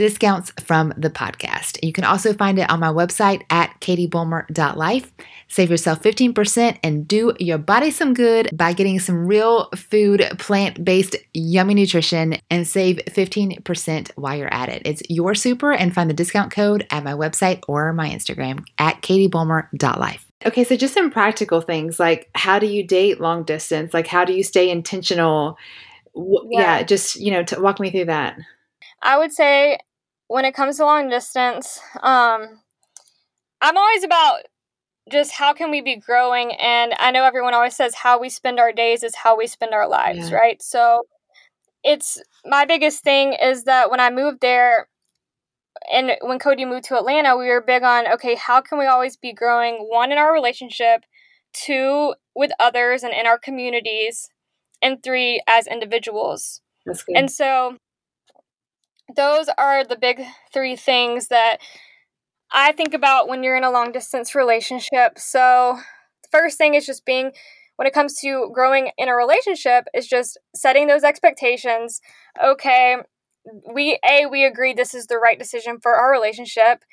discounts 0.00 0.50
from 0.58 0.94
the 0.96 1.10
podcast. 1.10 1.78
You 1.82 1.92
can 1.92 2.04
also 2.04 2.32
find 2.32 2.58
it 2.58 2.70
on 2.70 2.80
my 2.80 2.88
website 2.88 3.42
at 3.50 3.78
katiebulmer.life. 3.82 5.12
Save 5.48 5.70
yourself 5.70 6.00
15% 6.00 6.78
and 6.82 7.06
do 7.06 7.34
your 7.38 7.58
body 7.58 7.90
some 7.90 8.14
good 8.14 8.48
by 8.56 8.72
getting 8.72 8.98
some 8.98 9.26
real 9.26 9.68
food, 9.76 10.26
plant 10.38 10.86
based, 10.86 11.16
yummy 11.34 11.74
nutrition 11.74 12.38
and 12.50 12.66
save 12.66 12.96
15% 13.08 14.10
while 14.16 14.38
you're 14.38 14.54
at 14.54 14.70
it. 14.70 14.80
It's 14.86 15.02
Your 15.10 15.34
Super 15.34 15.70
and 15.70 15.94
find 15.94 16.08
the 16.08 16.14
discount 16.14 16.50
code 16.50 16.86
at 16.90 17.04
my 17.04 17.12
website 17.12 17.62
or 17.68 17.92
my 17.92 18.08
Instagram 18.08 18.64
at 18.78 19.02
katiebulmer.life. 19.02 20.26
Okay, 20.46 20.64
so 20.64 20.76
just 20.76 20.94
some 20.94 21.10
practical 21.10 21.60
things 21.60 22.00
like 22.00 22.30
how 22.34 22.58
do 22.58 22.66
you 22.66 22.86
date 22.86 23.20
long 23.20 23.44
distance? 23.44 23.92
Like 23.92 24.06
how 24.06 24.24
do 24.24 24.32
you 24.32 24.42
stay 24.42 24.70
intentional? 24.70 25.58
Yeah, 26.14 26.78
yeah 26.78 26.82
just, 26.84 27.16
you 27.16 27.32
know, 27.32 27.42
to 27.42 27.60
walk 27.60 27.80
me 27.80 27.90
through 27.90 28.06
that. 28.06 28.38
I 29.02 29.18
would 29.18 29.32
say 29.32 29.78
when 30.30 30.44
it 30.44 30.54
comes 30.54 30.76
to 30.76 30.84
long 30.84 31.08
distance, 31.08 31.80
um, 32.02 32.60
I'm 33.60 33.76
always 33.76 34.04
about 34.04 34.42
just 35.10 35.32
how 35.32 35.52
can 35.52 35.72
we 35.72 35.80
be 35.80 35.96
growing 35.96 36.52
and 36.52 36.92
i 37.00 37.10
know 37.10 37.24
everyone 37.24 37.52
always 37.52 37.74
says 37.74 37.94
how 37.96 38.20
we 38.20 38.28
spend 38.28 38.60
our 38.60 38.70
days 38.70 39.02
is 39.02 39.16
how 39.16 39.36
we 39.36 39.46
spend 39.46 39.72
our 39.72 39.88
lives 39.88 40.30
yeah. 40.30 40.36
right? 40.36 40.62
So 40.62 41.02
it's 41.82 42.22
my 42.44 42.64
biggest 42.64 43.02
thing 43.02 43.32
is 43.32 43.64
that 43.64 43.90
when 43.90 43.98
i 43.98 44.10
moved 44.10 44.40
there 44.40 44.88
and 45.92 46.12
when 46.20 46.38
cody 46.38 46.64
moved 46.64 46.84
to 46.84 46.96
atlanta 46.96 47.36
we 47.36 47.48
were 47.48 47.62
big 47.62 47.82
on 47.82 48.12
okay 48.12 48.36
how 48.36 48.60
can 48.60 48.78
we 48.78 48.86
always 48.86 49.16
be 49.16 49.32
growing 49.32 49.86
one 49.88 50.12
in 50.12 50.18
our 50.18 50.32
relationship 50.32 51.00
two 51.52 52.14
with 52.36 52.52
others 52.60 53.02
and 53.02 53.12
in 53.12 53.26
our 53.26 53.38
communities 53.38 54.28
and 54.82 55.02
three 55.02 55.42
as 55.46 55.66
individuals. 55.66 56.60
And 57.14 57.30
so 57.30 57.76
those 59.16 59.48
are 59.58 59.84
the 59.84 59.96
big 59.96 60.22
three 60.52 60.76
things 60.76 61.28
that 61.28 61.58
I 62.52 62.72
think 62.72 62.94
about 62.94 63.28
when 63.28 63.42
you're 63.42 63.56
in 63.56 63.64
a 63.64 63.70
long 63.70 63.92
distance 63.92 64.34
relationship. 64.34 65.18
So, 65.18 65.78
the 66.22 66.28
first 66.30 66.58
thing 66.58 66.74
is 66.74 66.86
just 66.86 67.04
being, 67.04 67.32
when 67.76 67.86
it 67.86 67.94
comes 67.94 68.18
to 68.20 68.50
growing 68.52 68.90
in 68.98 69.08
a 69.08 69.14
relationship, 69.14 69.84
is 69.94 70.06
just 70.06 70.38
setting 70.54 70.86
those 70.86 71.04
expectations. 71.04 72.00
Okay, 72.42 72.96
we, 73.72 73.98
A, 74.08 74.26
we 74.26 74.44
agree 74.44 74.74
this 74.74 74.94
is 74.94 75.06
the 75.06 75.18
right 75.18 75.38
decision 75.38 75.78
for 75.80 75.94
our 75.94 76.10
relationship. 76.10 76.84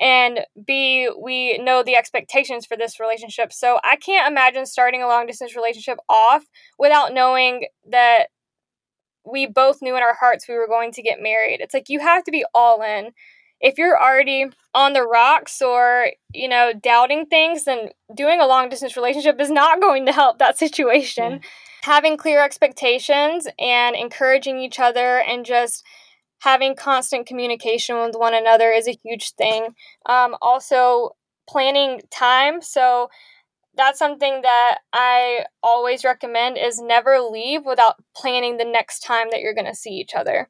And 0.00 0.40
B, 0.66 1.08
we 1.20 1.58
know 1.58 1.82
the 1.82 1.94
expectations 1.94 2.66
for 2.66 2.76
this 2.76 2.98
relationship. 2.98 3.52
So 3.52 3.78
I 3.84 3.96
can't 3.96 4.30
imagine 4.30 4.66
starting 4.66 5.02
a 5.02 5.06
long 5.06 5.26
distance 5.26 5.54
relationship 5.54 5.98
off 6.08 6.44
without 6.78 7.12
knowing 7.14 7.66
that 7.90 8.26
we 9.24 9.46
both 9.46 9.80
knew 9.80 9.96
in 9.96 10.02
our 10.02 10.14
hearts 10.14 10.48
we 10.48 10.54
were 10.54 10.66
going 10.66 10.92
to 10.92 11.02
get 11.02 11.22
married. 11.22 11.60
It's 11.60 11.74
like 11.74 11.88
you 11.88 12.00
have 12.00 12.24
to 12.24 12.30
be 12.30 12.44
all 12.54 12.82
in. 12.82 13.12
If 13.60 13.78
you're 13.78 14.00
already 14.00 14.46
on 14.74 14.92
the 14.92 15.02
rocks 15.02 15.62
or, 15.62 16.08
you 16.32 16.48
know, 16.48 16.72
doubting 16.72 17.26
things, 17.26 17.64
then 17.64 17.90
doing 18.14 18.40
a 18.40 18.46
long 18.46 18.68
distance 18.68 18.96
relationship 18.96 19.40
is 19.40 19.50
not 19.50 19.80
going 19.80 20.06
to 20.06 20.12
help 20.12 20.38
that 20.38 20.58
situation. 20.58 21.40
Having 21.82 22.16
clear 22.16 22.42
expectations 22.42 23.46
and 23.58 23.96
encouraging 23.96 24.58
each 24.58 24.80
other 24.80 25.18
and 25.18 25.44
just 25.46 25.84
having 26.40 26.74
constant 26.74 27.26
communication 27.26 27.96
with 27.98 28.14
one 28.14 28.34
another 28.34 28.70
is 28.70 28.86
a 28.86 28.98
huge 29.02 29.32
thing. 29.32 29.68
Um, 30.06 30.36
also, 30.42 31.16
planning 31.48 32.00
time. 32.10 32.60
So, 32.62 33.08
that's 33.76 33.98
something 33.98 34.42
that 34.42 34.78
I 34.92 35.44
always 35.62 36.04
recommend 36.04 36.58
is 36.58 36.80
never 36.80 37.18
leave 37.20 37.64
without 37.64 37.96
planning 38.14 38.56
the 38.56 38.64
next 38.64 39.00
time 39.00 39.28
that 39.30 39.40
you're 39.40 39.54
going 39.54 39.66
to 39.66 39.74
see 39.74 39.90
each 39.90 40.14
other. 40.14 40.48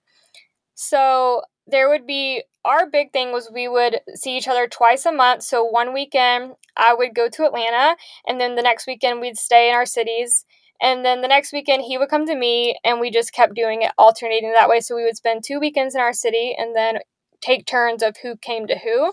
So 0.74 1.42
there 1.66 1.88
would 1.88 2.06
be 2.06 2.42
our 2.64 2.88
big 2.88 3.12
thing 3.12 3.32
was 3.32 3.50
we 3.52 3.68
would 3.68 4.00
see 4.14 4.36
each 4.36 4.48
other 4.48 4.66
twice 4.66 5.06
a 5.06 5.12
month. 5.12 5.42
So 5.42 5.64
one 5.64 5.92
weekend 5.92 6.54
I 6.76 6.94
would 6.94 7.14
go 7.14 7.28
to 7.28 7.44
Atlanta 7.44 7.96
and 8.26 8.40
then 8.40 8.56
the 8.56 8.62
next 8.62 8.86
weekend 8.86 9.20
we'd 9.20 9.38
stay 9.38 9.68
in 9.68 9.74
our 9.74 9.86
cities. 9.86 10.44
And 10.82 11.04
then 11.04 11.22
the 11.22 11.28
next 11.28 11.52
weekend 11.52 11.82
he 11.82 11.96
would 11.96 12.08
come 12.08 12.26
to 12.26 12.34
me 12.34 12.76
and 12.84 13.00
we 13.00 13.10
just 13.10 13.32
kept 13.32 13.54
doing 13.54 13.82
it 13.82 13.92
alternating 13.96 14.52
that 14.52 14.68
way. 14.68 14.80
So 14.80 14.96
we 14.96 15.04
would 15.04 15.16
spend 15.16 15.44
two 15.44 15.60
weekends 15.60 15.94
in 15.94 16.00
our 16.00 16.12
city 16.12 16.54
and 16.56 16.74
then 16.74 16.98
take 17.40 17.66
turns 17.66 18.02
of 18.02 18.16
who 18.22 18.36
came 18.36 18.66
to 18.66 18.78
who 18.78 19.12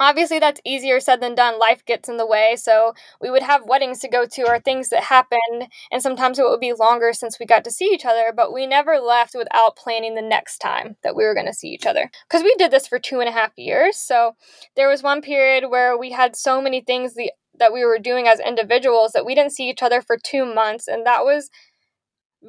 obviously 0.00 0.38
that's 0.38 0.60
easier 0.64 1.00
said 1.00 1.20
than 1.20 1.34
done. 1.34 1.58
Life 1.58 1.84
gets 1.84 2.08
in 2.08 2.16
the 2.16 2.26
way 2.26 2.56
so 2.56 2.92
we 3.20 3.30
would 3.30 3.42
have 3.42 3.66
weddings 3.66 4.00
to 4.00 4.08
go 4.08 4.26
to 4.26 4.42
or 4.42 4.58
things 4.58 4.88
that 4.90 5.04
happened 5.04 5.68
and 5.90 6.02
sometimes 6.02 6.38
it 6.38 6.44
would 6.44 6.60
be 6.60 6.72
longer 6.72 7.12
since 7.12 7.38
we 7.38 7.46
got 7.46 7.64
to 7.64 7.70
see 7.70 7.86
each 7.86 8.04
other 8.04 8.32
but 8.34 8.52
we 8.52 8.66
never 8.66 8.98
left 8.98 9.34
without 9.34 9.76
planning 9.76 10.14
the 10.14 10.22
next 10.22 10.58
time 10.58 10.96
that 11.02 11.16
we 11.16 11.24
were 11.24 11.34
going 11.34 11.46
to 11.46 11.52
see 11.54 11.68
each 11.68 11.86
other. 11.86 12.10
Because 12.28 12.42
we 12.42 12.54
did 12.56 12.70
this 12.70 12.86
for 12.86 12.98
two 12.98 13.20
and 13.20 13.28
a 13.28 13.32
half 13.32 13.52
years 13.56 13.96
so 13.96 14.32
there 14.76 14.88
was 14.88 15.02
one 15.02 15.20
period 15.22 15.70
where 15.70 15.96
we 15.96 16.12
had 16.12 16.36
so 16.36 16.60
many 16.60 16.80
things 16.80 17.14
the, 17.14 17.30
that 17.58 17.72
we 17.72 17.84
were 17.84 17.98
doing 17.98 18.28
as 18.28 18.40
individuals 18.40 19.12
that 19.12 19.24
we 19.24 19.34
didn't 19.34 19.52
see 19.52 19.68
each 19.68 19.82
other 19.82 20.02
for 20.02 20.18
two 20.22 20.44
months 20.44 20.88
and 20.88 21.06
that 21.06 21.24
was 21.24 21.50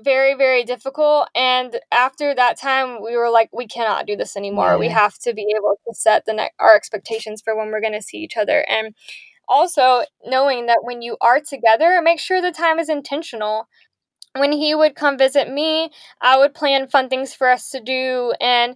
very 0.03 0.33
very 0.35 0.63
difficult 0.63 1.27
and 1.35 1.79
after 1.91 2.35
that 2.35 2.57
time 2.59 3.01
we 3.03 3.15
were 3.17 3.29
like 3.29 3.49
we 3.53 3.67
cannot 3.67 4.05
do 4.05 4.15
this 4.15 4.37
anymore. 4.37 4.71
Yeah. 4.73 4.77
we 4.77 4.89
have 4.89 5.17
to 5.19 5.33
be 5.33 5.53
able 5.55 5.79
to 5.87 5.93
set 5.95 6.25
the 6.25 6.33
ne- 6.33 6.51
our 6.59 6.75
expectations 6.75 7.41
for 7.41 7.55
when 7.55 7.69
we're 7.71 7.81
going 7.81 7.93
to 7.93 8.01
see 8.01 8.17
each 8.17 8.37
other. 8.37 8.65
And 8.69 8.93
also 9.47 10.03
knowing 10.25 10.65
that 10.67 10.79
when 10.83 11.01
you 11.01 11.17
are 11.21 11.39
together 11.39 11.99
make 12.03 12.19
sure 12.19 12.41
the 12.41 12.51
time 12.51 12.79
is 12.79 12.89
intentional. 12.89 13.67
When 14.35 14.51
he 14.51 14.75
would 14.75 14.95
come 14.95 15.17
visit 15.17 15.51
me 15.51 15.89
i 16.21 16.37
would 16.37 16.53
plan 16.53 16.87
fun 16.87 17.09
things 17.09 17.33
for 17.33 17.49
us 17.49 17.69
to 17.71 17.79
do 17.81 18.33
and 18.39 18.75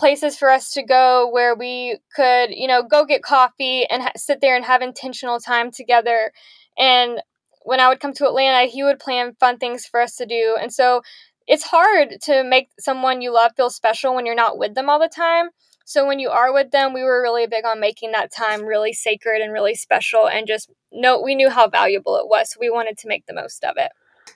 places 0.00 0.36
for 0.38 0.50
us 0.50 0.72
to 0.72 0.82
go 0.82 1.28
where 1.30 1.54
we 1.54 1.98
could 2.16 2.48
you 2.50 2.66
know 2.66 2.82
go 2.82 3.04
get 3.04 3.22
coffee 3.22 3.84
and 3.84 4.02
ha- 4.02 4.12
sit 4.16 4.40
there 4.40 4.56
and 4.56 4.64
have 4.64 4.82
intentional 4.82 5.38
time 5.38 5.70
together. 5.70 6.32
And 6.78 7.20
when 7.62 7.80
I 7.80 7.88
would 7.88 8.00
come 8.00 8.12
to 8.14 8.26
Atlanta, 8.26 8.70
he 8.70 8.82
would 8.82 8.98
plan 8.98 9.36
fun 9.38 9.58
things 9.58 9.86
for 9.86 10.00
us 10.00 10.16
to 10.16 10.26
do. 10.26 10.56
And 10.60 10.72
so 10.72 11.02
it's 11.46 11.64
hard 11.64 12.16
to 12.22 12.44
make 12.44 12.68
someone 12.78 13.22
you 13.22 13.32
love 13.34 13.52
feel 13.56 13.70
special 13.70 14.14
when 14.14 14.26
you're 14.26 14.34
not 14.34 14.58
with 14.58 14.74
them 14.74 14.88
all 14.88 15.00
the 15.00 15.08
time. 15.08 15.50
So 15.84 16.06
when 16.06 16.20
you 16.20 16.30
are 16.30 16.52
with 16.52 16.70
them, 16.70 16.92
we 16.92 17.02
were 17.02 17.20
really 17.20 17.46
big 17.48 17.64
on 17.64 17.80
making 17.80 18.12
that 18.12 18.32
time 18.32 18.62
really 18.62 18.92
sacred 18.92 19.42
and 19.42 19.52
really 19.52 19.74
special 19.74 20.28
and 20.28 20.46
just 20.46 20.70
know 20.92 21.20
we 21.20 21.34
knew 21.34 21.50
how 21.50 21.68
valuable 21.68 22.16
it 22.16 22.28
was. 22.28 22.52
So 22.52 22.58
we 22.60 22.70
wanted 22.70 22.96
to 22.98 23.08
make 23.08 23.26
the 23.26 23.34
most 23.34 23.64
of 23.64 23.74
it. 23.76 23.90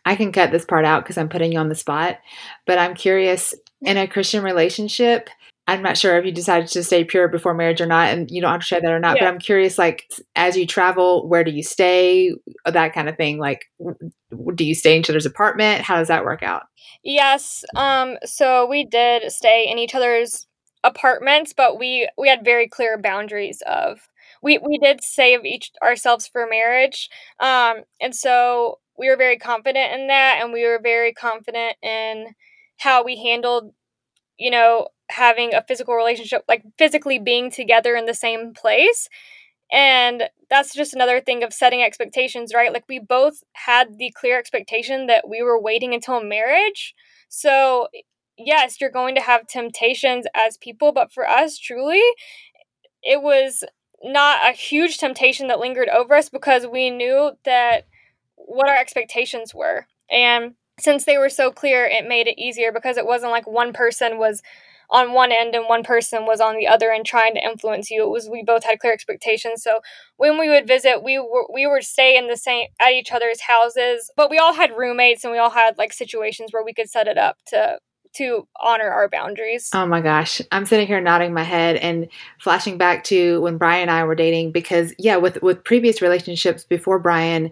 I 0.05 0.17
can 0.17 0.33
cut 0.33 0.51
this 0.51 0.65
part 0.65 0.85
out 0.85 1.05
because 1.05 1.17
I'm 1.17 1.29
putting 1.29 1.53
you 1.53 1.59
on 1.59 1.69
the 1.69 1.75
spot, 1.75 2.19
but 2.67 2.79
I'm 2.79 2.95
curious 2.95 3.55
in 3.81 3.97
a 3.97 4.09
Christian 4.09 4.43
relationship, 4.43 5.31
I'm 5.67 5.83
not 5.83 5.97
sure 5.97 6.19
if 6.19 6.27
you 6.27 6.33
decided 6.33 6.69
to 6.69 6.85
stay 6.85 7.05
pure 7.05 7.29
before 7.29 7.55
marriage 7.55 7.81
or 7.81 7.87
not, 7.87 8.09
and 8.09 8.31
you 8.31 8.43
don't 8.43 8.53
have 8.53 8.61
to 8.61 8.67
share 8.67 8.81
that 8.81 8.93
or 8.93 8.99
not. 8.99 9.17
Yeah. 9.17 9.25
But 9.25 9.29
I'm 9.29 9.39
curious, 9.39 9.79
like 9.79 10.11
as 10.37 10.57
you 10.57 10.67
travel, 10.67 11.27
where 11.27 11.43
do 11.43 11.51
you 11.51 11.63
stay? 11.63 12.33
That 12.67 12.93
kind 12.93 13.09
of 13.09 13.17
thing. 13.17 13.39
Like, 13.39 13.65
do 14.55 14.65
you 14.65 14.75
stay 14.75 14.95
in 14.95 15.01
each 15.01 15.11
other's 15.11 15.27
apartment? 15.27 15.81
How 15.83 15.97
does 15.97 16.09
that 16.09 16.25
work 16.25 16.43
out? 16.43 16.65
Yes. 17.03 17.65
Um, 17.77 18.19
so 18.25 18.67
we 18.67 18.85
did 18.85 19.31
stay 19.33 19.67
in 19.69 19.79
each 19.79 19.95
other's 19.95 20.47
apartments, 20.83 21.55
but 21.55 21.79
we 21.79 22.09
we 22.19 22.29
had 22.29 22.45
very 22.45 22.69
clear 22.69 22.99
boundaries 22.99 23.63
of 23.67 24.09
we 24.43 24.59
we 24.59 24.79
did 24.79 25.03
save 25.03 25.47
each 25.47 25.71
ourselves 25.83 26.29
for 26.29 26.47
marriage. 26.47 27.09
Um, 27.41 27.85
and 28.01 28.15
so 28.15 28.81
we 28.99 29.09
were 29.09 29.17
very 29.17 29.39
confident 29.39 29.93
in 29.93 30.09
that 30.09 30.41
and 30.41 30.53
we 30.53 30.67
were 30.67 30.79
very 30.81 31.13
confident 31.13 31.77
in 31.83 32.35
how 32.77 33.05
we 33.05 33.17
handled 33.17 33.73
you 34.39 34.51
know 34.51 34.89
having 35.11 35.55
a 35.55 35.65
physical 35.67 35.95
relationship 35.95 36.45
like 36.49 36.63
physically 36.79 37.19
being 37.19 37.51
together 37.51 37.95
in 37.95 38.07
the 38.07 38.15
same 38.15 38.55
place 38.55 39.09
and 39.73 40.25
that's 40.51 40.75
just 40.75 40.95
another 40.95 41.21
thing 41.21 41.43
of 41.43 41.53
setting 41.53 41.83
expectations, 41.83 42.53
right? 42.55 42.73
Like 42.73 42.85
we 42.89 42.99
both 42.99 43.43
had 43.55 43.99
the 43.99 44.13
clear 44.17 44.39
expectation 44.39 45.07
that 45.07 45.29
we 45.29 45.43
were 45.43 45.61
waiting 45.61 45.95
until 45.95 46.23
marriage. 46.23 46.95
So, 47.29 47.89
yes, 48.39 48.81
you're 48.81 48.91
going 48.91 49.15
to 49.17 49.21
have 49.21 49.47
temptations 49.47 50.27
as 50.35 50.59
people, 50.59 50.93
but 50.93 51.13
for 51.13 51.29
us, 51.29 51.59
truly, 51.59 52.03
it 53.03 53.23
was 53.23 53.65
not 54.03 54.49
a 54.49 54.53
huge 54.53 54.99
temptation 54.99 55.49
that 55.49 55.59
lingered 55.59 55.89
over 55.89 56.15
us 56.15 56.29
because 56.29 56.67
we 56.67 56.91
knew 56.91 57.33
that 57.45 57.87
what 58.37 58.69
our 58.69 58.77
expectations 58.77 59.55
were. 59.55 59.87
And 60.11 60.55
since 60.79 61.05
they 61.05 61.19
were 61.19 61.31
so 61.31 61.51
clear, 61.51 61.87
it 61.87 62.07
made 62.07 62.27
it 62.27 62.39
easier 62.39 62.71
because 62.71 62.97
it 62.97 63.07
wasn't 63.07 63.33
like 63.33 63.47
one 63.47 63.73
person 63.73 64.19
was 64.19 64.43
on 64.91 65.13
one 65.13 65.33
end 65.33 65.55
and 65.55 65.69
one 65.69 65.83
person 65.83 66.27
was 66.27 66.41
on 66.41 66.57
the 66.57 66.67
other 66.67 66.91
and 66.91 67.05
trying 67.05 67.35
to 67.35 67.45
influence 67.45 67.91
you. 67.91 68.05
It 68.05 68.11
was 68.11 68.29
we 68.29 68.43
both 68.43 68.65
had 68.65 68.79
clear 68.79 68.93
expectations. 68.93 69.63
So 69.63 69.81
when 70.17 70.39
we 70.39 70.49
would 70.49 70.67
visit, 70.67 71.03
we 71.03 71.19
were 71.19 71.47
we 71.53 71.67
would 71.67 71.85
stay 71.85 72.17
in 72.17 72.29
the 72.29 72.37
same 72.37 72.69
at 72.81 72.93
each 72.93 73.13
other's 73.13 73.43
houses, 73.43 74.11
but 74.17 74.31
we 74.31 74.39
all 74.39 74.55
had 74.55 74.77
roommates 74.77 75.25
and 75.25 75.33
we 75.33 75.39
all 75.39 75.51
had 75.51 75.79
like 75.79 75.93
situations 75.93 76.53
where 76.53 76.65
we 76.65 76.75
could 76.75 76.91
set 76.91 77.09
it 77.09 77.19
up 77.19 77.37
to 77.49 77.79
to 78.15 78.47
honor 78.63 78.91
our 78.91 79.09
boundaries. 79.09 79.71
Oh 79.75 79.87
my 79.87 80.01
gosh. 80.01 80.41
I'm 80.53 80.67
sitting 80.67 80.87
here 80.87 81.01
nodding 81.01 81.35
my 81.35 81.43
head 81.43 81.77
and 81.77 82.09
flashing 82.41 82.79
back 82.79 83.05
to 83.05 83.41
when 83.41 83.59
Brian 83.59 83.83
and 83.83 83.91
I 83.91 84.05
were 84.05 84.15
dating 84.15 84.53
because 84.53 84.95
yeah, 84.99 85.17
with 85.17 85.43
with 85.43 85.65
previous 85.65 86.01
relationships 86.01 86.65
before 86.65 86.99
Brian, 86.99 87.51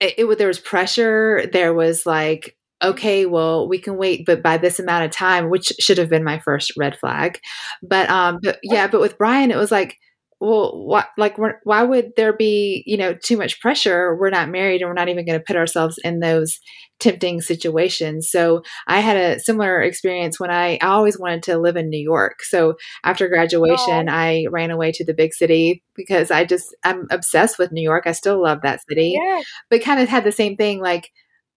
it, 0.00 0.14
it 0.18 0.38
there 0.38 0.48
was 0.48 0.60
pressure, 0.60 1.48
there 1.52 1.74
was 1.74 2.06
like 2.06 2.56
okay, 2.82 3.26
well, 3.26 3.68
we 3.68 3.78
can 3.78 3.96
wait, 3.96 4.24
but 4.26 4.42
by 4.42 4.56
this 4.56 4.78
amount 4.78 5.04
of 5.04 5.10
time, 5.10 5.50
which 5.50 5.72
should 5.80 5.98
have 5.98 6.08
been 6.08 6.24
my 6.24 6.38
first 6.40 6.72
red 6.76 6.98
flag. 6.98 7.38
But 7.82 8.08
um, 8.10 8.38
but 8.42 8.58
yeah, 8.62 8.86
but 8.86 9.00
with 9.00 9.18
Brian, 9.18 9.50
it 9.50 9.56
was 9.56 9.70
like, 9.70 9.96
well, 10.40 10.86
what, 10.86 11.08
like, 11.18 11.36
why 11.64 11.82
would 11.82 12.12
there 12.16 12.32
be, 12.32 12.82
you 12.86 12.96
know, 12.96 13.12
too 13.12 13.36
much 13.36 13.60
pressure? 13.60 14.16
We're 14.16 14.30
not 14.30 14.48
married, 14.48 14.80
and 14.80 14.88
we're 14.88 14.94
not 14.94 15.10
even 15.10 15.26
going 15.26 15.38
to 15.38 15.44
put 15.44 15.56
ourselves 15.56 15.98
in 16.02 16.20
those 16.20 16.58
tempting 16.98 17.40
situations. 17.40 18.30
So 18.30 18.62
I 18.86 19.00
had 19.00 19.16
a 19.16 19.40
similar 19.40 19.82
experience 19.82 20.38
when 20.38 20.50
I, 20.50 20.78
I 20.80 20.86
always 20.86 21.18
wanted 21.18 21.42
to 21.44 21.58
live 21.58 21.76
in 21.76 21.90
New 21.90 22.00
York. 22.00 22.42
So 22.42 22.74
after 23.04 23.28
graduation, 23.28 24.08
oh. 24.08 24.12
I 24.12 24.46
ran 24.50 24.70
away 24.70 24.92
to 24.92 25.04
the 25.04 25.14
big 25.14 25.34
city 25.34 25.82
because 25.94 26.30
I 26.30 26.44
just 26.44 26.74
I'm 26.84 27.06
obsessed 27.10 27.58
with 27.58 27.72
New 27.72 27.82
York. 27.82 28.06
I 28.06 28.12
still 28.12 28.42
love 28.42 28.60
that 28.62 28.80
city, 28.88 29.18
yeah. 29.18 29.42
but 29.68 29.82
kind 29.82 30.00
of 30.00 30.08
had 30.08 30.24
the 30.24 30.32
same 30.32 30.56
thing, 30.56 30.80
like 30.80 31.10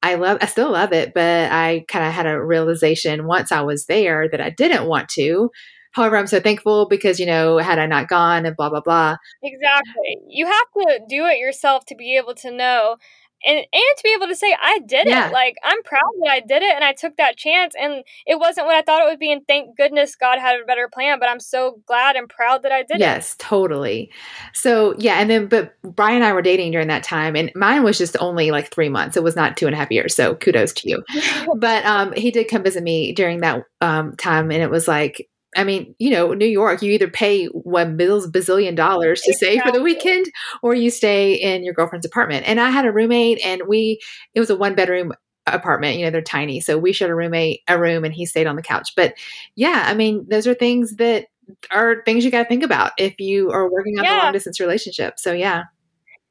I 0.04 0.16
love, 0.16 0.38
I 0.42 0.48
still 0.48 0.72
love 0.72 0.92
it, 0.92 1.14
but 1.14 1.50
I 1.52 1.86
kind 1.88 2.06
of 2.06 2.12
had 2.12 2.28
a 2.28 2.40
realization 2.40 3.26
once 3.26 3.54
I 3.54 3.62
was 3.62 3.86
there 3.86 4.28
that 4.30 4.42
I 4.42 4.50
didn't 4.50 4.86
want 4.86 5.08
to. 5.10 5.50
However, 5.94 6.18
I'm 6.18 6.28
so 6.28 6.40
thankful 6.40 6.88
because, 6.90 7.20
you 7.20 7.26
know, 7.26 7.60
had 7.60 7.80
I 7.80 7.86
not 7.86 8.10
gone 8.10 8.46
and 8.46 8.56
blah, 8.56 8.70
blah, 8.70 8.82
blah. 8.82 9.16
Exactly. 9.42 10.18
You 10.28 10.46
have 10.46 10.56
to 10.78 11.00
do 11.08 11.26
it 11.28 11.38
yourself 11.38 11.86
to 11.86 11.96
be 11.96 12.18
able 12.18 12.34
to 12.36 12.52
know 12.52 12.98
and 13.46 13.58
and 13.58 13.68
to 13.98 14.04
be 14.04 14.14
able 14.16 14.28
to 14.28 14.36
say 14.36 14.56
I 14.62 14.80
did 14.86 15.08
yeah. 15.08 15.28
it. 15.28 15.34
Like 15.34 15.56
I'm 15.64 15.82
proud 15.84 16.02
that 16.24 16.32
I 16.32 16.40
did 16.40 16.64
it 16.64 16.74
and 16.74 16.84
I 16.84 16.94
took 16.94 17.18
that 17.18 17.38
chance 17.38 17.74
and 17.80 18.04
it 18.26 18.40
wasn't 18.40 18.68
what 18.68 18.76
I 18.76 18.82
thought 18.82 19.02
it 19.02 19.10
would 19.10 19.20
be 19.20 19.32
and 19.32 19.42
thank 19.48 19.76
goodness 19.78 20.16
God 20.16 20.40
had 20.40 20.60
a 20.60 20.66
better 20.66 20.90
plan, 20.92 21.20
but 21.20 21.30
I'm 21.30 21.40
so 21.40 21.82
glad 21.86 22.16
and 22.16 22.30
proud 22.30 22.64
that 22.64 22.72
I 22.72 22.84
did 22.84 23.00
yes, 23.00 23.00
it. 23.00 23.02
Yes, 23.02 23.36
totally. 23.40 24.12
So 24.54 24.96
yeah, 24.98 25.16
and 25.16 25.30
then 25.30 25.48
but 25.48 25.74
Brian 25.84 26.18
and 26.18 26.26
I 26.26 26.34
were 26.34 26.42
dating 26.42 26.72
during 26.72 26.88
that 26.88 27.04
time 27.04 27.36
and 27.36 27.52
mine 27.56 27.84
was 27.84 27.98
just 27.98 28.16
only 28.20 28.52
like 28.52 28.72
three 28.72 28.90
months. 28.90 29.18
It 29.18 29.24
was 29.24 29.36
not 29.36 29.58
two 29.58 29.68
and 29.68 29.76
a 29.76 29.78
half 29.78 29.92
years. 29.92 30.16
So 30.16 30.36
kudos 30.36 30.74
to 30.74 30.90
you. 30.90 31.04
but 31.58 31.86
um 31.86 32.14
he 32.14 32.32
did 32.32 32.48
come 32.50 32.64
visit 32.64 32.84
me 32.84 33.14
during 33.14 33.42
that 33.42 33.64
um 33.82 34.16
time 34.18 34.52
and 34.52 34.62
it 34.62 34.70
was 34.70 34.88
like 34.88 35.30
I 35.56 35.64
mean, 35.64 35.96
you 36.00 36.10
know, 36.10 36.34
New 36.34 36.48
York, 36.48 36.82
you 36.82 36.92
either 36.92 37.08
pay 37.08 37.46
one 37.48 37.98
bazillion 37.98 38.76
dollars 38.76 39.22
to 39.22 39.32
exactly. 39.32 39.60
stay 39.60 39.66
for 39.66 39.72
the 39.72 39.82
weekend 39.82 40.26
or 40.62 40.74
you 40.74 40.90
stay 40.90 41.34
in 41.34 41.64
your 41.64 41.74
girlfriend's 41.74 42.06
apartment. 42.06 42.48
And 42.48 42.60
I 42.60 42.70
had 42.70 42.86
a 42.86 42.92
roommate 42.92 43.46
and 43.46 43.64
we, 43.68 44.00
it 44.34 44.40
was 44.40 44.50
a 44.50 44.56
one 44.56 44.76
bedroom 44.76 45.14
apartment, 45.46 45.98
you 45.98 46.06
know, 46.06 46.12
they're 46.12 46.22
tiny. 46.22 46.62
So 46.62 46.78
we 46.78 46.94
shared 46.94 47.12
a 47.12 47.16
roommate, 47.16 47.62
a 47.68 47.78
room 47.78 48.04
and 48.06 48.14
he 48.14 48.26
stayed 48.26 48.48
on 48.48 48.56
the 48.56 48.62
couch. 48.62 48.94
But 48.96 49.16
yeah, 49.56 49.84
I 49.86 49.94
mean, 49.94 50.26
those 50.30 50.48
are 50.48 50.54
things 50.54 50.96
that 50.96 51.28
are 51.72 52.02
things 52.06 52.24
you 52.24 52.32
got 52.32 52.44
to 52.44 52.50
think 52.50 52.64
about 52.64 52.92
if 52.98 53.20
you 53.20 53.52
are 53.52 53.70
working 53.70 53.98
on 54.00 54.06
yeah. 54.06 54.22
a 54.22 54.24
long 54.24 54.34
distance 54.34 54.60
relationship. 54.60 55.20
So 55.20 55.34
yeah. 55.34 55.64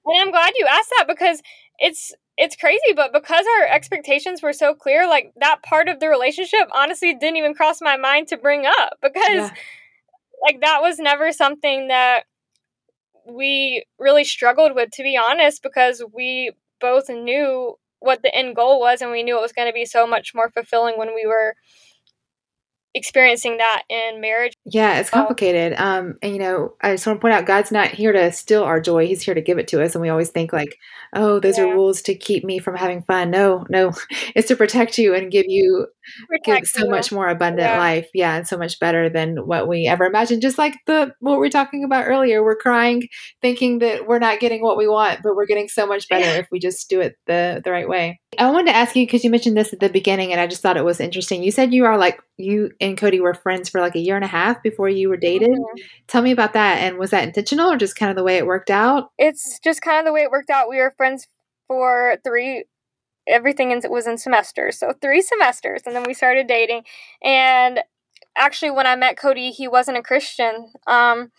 And 0.05 0.21
I'm 0.21 0.31
glad 0.31 0.55
you 0.57 0.67
asked 0.69 0.93
that 0.99 1.07
because 1.07 1.43
it's 1.79 2.13
it's 2.38 2.57
crazy, 2.57 2.92
but 2.95 3.12
because 3.12 3.45
our 3.59 3.66
expectations 3.66 4.42
were 4.42 4.53
so 4.53 4.75
clear, 4.75 5.07
like 5.07 5.33
that 5.40 5.62
part 5.62 5.88
of 5.88 6.01
the 6.01 6.09
relationship 6.09 6.68
honestly 6.75 7.14
didn't 7.14 7.37
even 7.37 7.55
cross 7.55 7.81
my 7.81 7.97
mind 7.97 8.29
to 8.29 8.37
bring 8.37 8.64
up 8.66 8.95
because 9.03 9.23
yeah. 9.27 9.55
like 10.42 10.61
that 10.61 10.81
was 10.81 10.99
never 10.99 11.33
something 11.33 11.88
that 11.88 12.25
we 13.29 13.85
really 13.99 14.25
struggled 14.25 14.75
with 14.75 14.90
to 14.92 15.03
be 15.03 15.16
honest 15.16 15.62
because 15.62 16.03
we 16.12 16.53
both 16.81 17.09
knew 17.09 17.77
what 18.01 18.23
the 18.23 18.35
end 18.35 18.57
goal 18.57 18.81
was 18.81 19.01
and 19.01 19.12
we 19.12 19.23
knew 19.23 19.38
it 19.38 19.42
was 19.42 19.53
going 19.53 19.68
to 19.68 19.73
be 19.73 19.85
so 19.85 20.07
much 20.07 20.33
more 20.35 20.51
fulfilling 20.51 20.99
when 20.99 21.14
we 21.14 21.25
were 21.27 21.55
experiencing 22.95 23.59
that 23.59 23.83
in 23.88 24.21
marriage. 24.21 24.55
Yeah, 24.64 24.99
it's 24.99 25.11
complicated. 25.11 25.75
Um, 25.79 26.16
and 26.21 26.33
you 26.33 26.38
know, 26.38 26.75
I 26.81 26.92
just 26.92 27.07
want 27.07 27.18
to 27.18 27.21
point 27.21 27.35
out 27.35 27.47
God's 27.47 27.73
not 27.73 27.88
here 27.88 28.12
to 28.12 28.33
steal 28.33 28.64
our 28.64 28.81
joy. 28.81 29.07
He's 29.07 29.23
here 29.23 29.35
to 29.35 29.40
give 29.40 29.59
it 29.59 29.68
to 29.68 29.83
us. 29.83 29.95
And 29.95 30.03
we 30.03 30.09
always 30.09 30.31
think 30.31 30.53
like, 30.53 30.77
oh, 31.12 31.40
those 31.40 31.59
yeah. 31.59 31.64
are 31.64 31.75
rules 31.75 32.03
to 32.03 32.14
keep 32.14 32.44
me 32.44 32.59
from 32.59 32.77
having 32.77 33.03
fun. 33.03 33.31
No, 33.31 33.66
no, 33.68 33.92
it's 34.35 34.48
to 34.48 34.57
protect 34.57 34.98
you 34.98 35.14
and 35.14 35.31
give 35.31 35.46
you 35.48 35.87
give 36.44 36.66
so 36.66 36.85
you. 36.85 36.90
much 36.90 37.12
more 37.12 37.29
abundant 37.29 37.68
yeah. 37.68 37.79
life. 37.79 38.09
Yeah, 38.14 38.35
and 38.35 38.46
so 38.46 38.57
much 38.57 38.79
better 38.79 39.09
than 39.09 39.46
what 39.46 39.68
we 39.68 39.87
ever 39.87 40.05
imagined. 40.05 40.42
Just 40.42 40.59
like 40.59 40.75
the 40.87 41.14
what 41.20 41.40
we 41.40 41.46
are 41.46 41.51
talking 41.51 41.85
about 41.85 42.07
earlier. 42.07 42.42
We're 42.42 42.57
crying 42.57 43.09
thinking 43.40 43.81
that 43.81 44.07
we're 44.07 44.18
not 44.18 44.40
getting 44.40 44.62
what 44.62 44.77
we 44.77 44.88
want, 44.88 45.20
but 45.22 45.37
we're 45.37 45.46
getting 45.46 45.68
so 45.68 45.87
much 45.87 46.09
better 46.09 46.40
if 46.40 46.48
we 46.51 46.59
just 46.59 46.88
do 46.88 47.01
it 47.01 47.16
the 47.27 47.61
the 47.64 47.70
right 47.70 47.88
way. 47.88 48.20
I 48.38 48.51
wanted 48.51 48.70
to 48.70 48.77
ask 48.77 48.96
you 48.96 49.05
because 49.05 49.25
you 49.25 49.31
mentioned 49.31 49.57
this 49.57 49.72
at 49.72 49.81
the 49.81 49.90
beginning 49.90 50.33
and 50.33 50.40
I 50.40 50.46
just 50.46 50.62
thought 50.62 50.79
it 50.79 50.85
was 50.85 51.01
interesting. 51.01 51.42
You 51.42 51.51
said 51.51 51.75
you 51.75 51.85
are 51.85 51.98
like 51.98 52.20
you 52.38 52.70
and 52.81 52.96
Cody 52.96 53.20
were 53.20 53.35
friends 53.35 53.68
for 53.68 53.81
like 53.81 53.94
a 53.94 54.01
year 54.01 54.16
and 54.16 54.25
a 54.25 54.29
half 54.29 54.62
before 54.62 54.88
you 54.88 55.09
were 55.11 55.18
dated. 55.18 55.51
Mm-hmm. 55.51 55.83
Tell 56.09 56.22
me 56.22 56.31
about 56.31 56.55
that. 56.55 56.79
And 56.79 56.98
was 56.98 57.11
that 57.11 57.25
intentional 57.25 57.70
or 57.70 57.77
just 57.77 57.96
kind 57.96 58.11
of 58.11 58.16
the 58.16 58.25
way 58.25 58.38
it 58.38 58.46
worked 58.46 58.70
out? 58.70 59.11
It's 59.18 59.59
just 59.62 59.83
kind 59.83 59.98
of 59.98 60.07
the 60.07 60.12
way 60.12 60.22
it 60.22 60.31
worked 60.31 60.51
out. 60.51 60.70
We 60.70 60.79
were 60.79 60.94
friends 61.03 61.27
for 61.67 62.17
three 62.25 62.65
everything 63.27 63.73
in, 63.73 63.81
was 63.91 64.07
in 64.07 64.19
semesters. 64.19 64.79
So 64.79 64.93
three 65.01 65.21
semesters 65.21 65.83
and 65.85 65.97
then 65.97 66.05
we 66.07 66.15
started 66.15 66.47
dating. 66.47 66.83
And 67.25 67.81
actually 68.37 68.71
when 68.71 68.87
I 68.87 68.95
met 68.95 69.17
Cody, 69.17 69.51
he 69.51 69.67
wasn't 69.67 69.99
a 69.99 70.03
Christian. 70.03 70.73
Um 70.87 71.33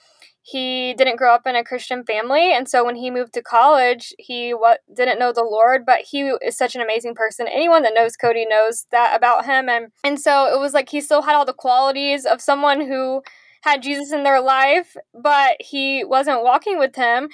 he 0.46 0.94
didn't 0.96 1.16
grow 1.16 1.34
up 1.34 1.48
in 1.48 1.56
a 1.56 1.64
Christian 1.64 2.04
family, 2.04 2.52
and 2.54 2.68
so 2.68 2.84
when 2.84 2.98
he 2.98 3.10
moved 3.10 3.34
to 3.36 3.42
college, 3.42 4.14
he 4.20 4.54
what 4.54 4.82
didn't 4.94 5.18
know 5.18 5.32
the 5.32 5.42
Lord, 5.42 5.86
but 5.86 6.02
he 6.02 6.34
is 6.46 6.58
such 6.58 6.76
an 6.76 6.82
amazing 6.82 7.16
person. 7.16 7.48
Anyone 7.48 7.84
that 7.84 7.94
knows 7.96 8.18
Cody 8.18 8.46
knows 8.46 8.86
that 8.92 9.16
about 9.16 9.46
him, 9.46 9.70
and 9.70 9.94
and 10.04 10.20
so 10.20 10.54
it 10.54 10.60
was 10.60 10.74
like 10.74 10.90
he 10.90 11.00
still 11.00 11.22
had 11.22 11.36
all 11.36 11.46
the 11.46 11.54
qualities 11.54 12.26
of 12.26 12.42
someone 12.42 12.82
who 12.82 13.22
had 13.62 13.82
Jesus 13.82 14.12
in 14.12 14.24
their 14.24 14.42
life, 14.42 14.98
but 15.14 15.56
he 15.62 16.04
wasn't 16.04 16.44
walking 16.44 16.78
with 16.78 16.98
him. 16.98 17.30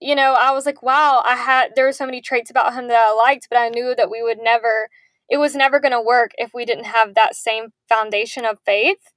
You 0.00 0.14
know, 0.14 0.34
I 0.34 0.52
was 0.52 0.66
like, 0.66 0.82
wow, 0.82 1.22
I 1.24 1.36
had 1.36 1.72
there 1.76 1.84
were 1.84 1.92
so 1.92 2.06
many 2.06 2.20
traits 2.20 2.50
about 2.50 2.74
him 2.74 2.88
that 2.88 2.96
I 2.96 3.14
liked, 3.14 3.48
but 3.50 3.58
I 3.58 3.68
knew 3.68 3.94
that 3.96 4.10
we 4.10 4.22
would 4.22 4.38
never 4.42 4.88
it 5.28 5.38
was 5.38 5.54
never 5.54 5.78
going 5.78 5.92
to 5.92 6.00
work 6.00 6.32
if 6.38 6.52
we 6.52 6.64
didn't 6.64 6.86
have 6.86 7.14
that 7.14 7.36
same 7.36 7.68
foundation 7.88 8.44
of 8.44 8.58
faith. 8.66 9.12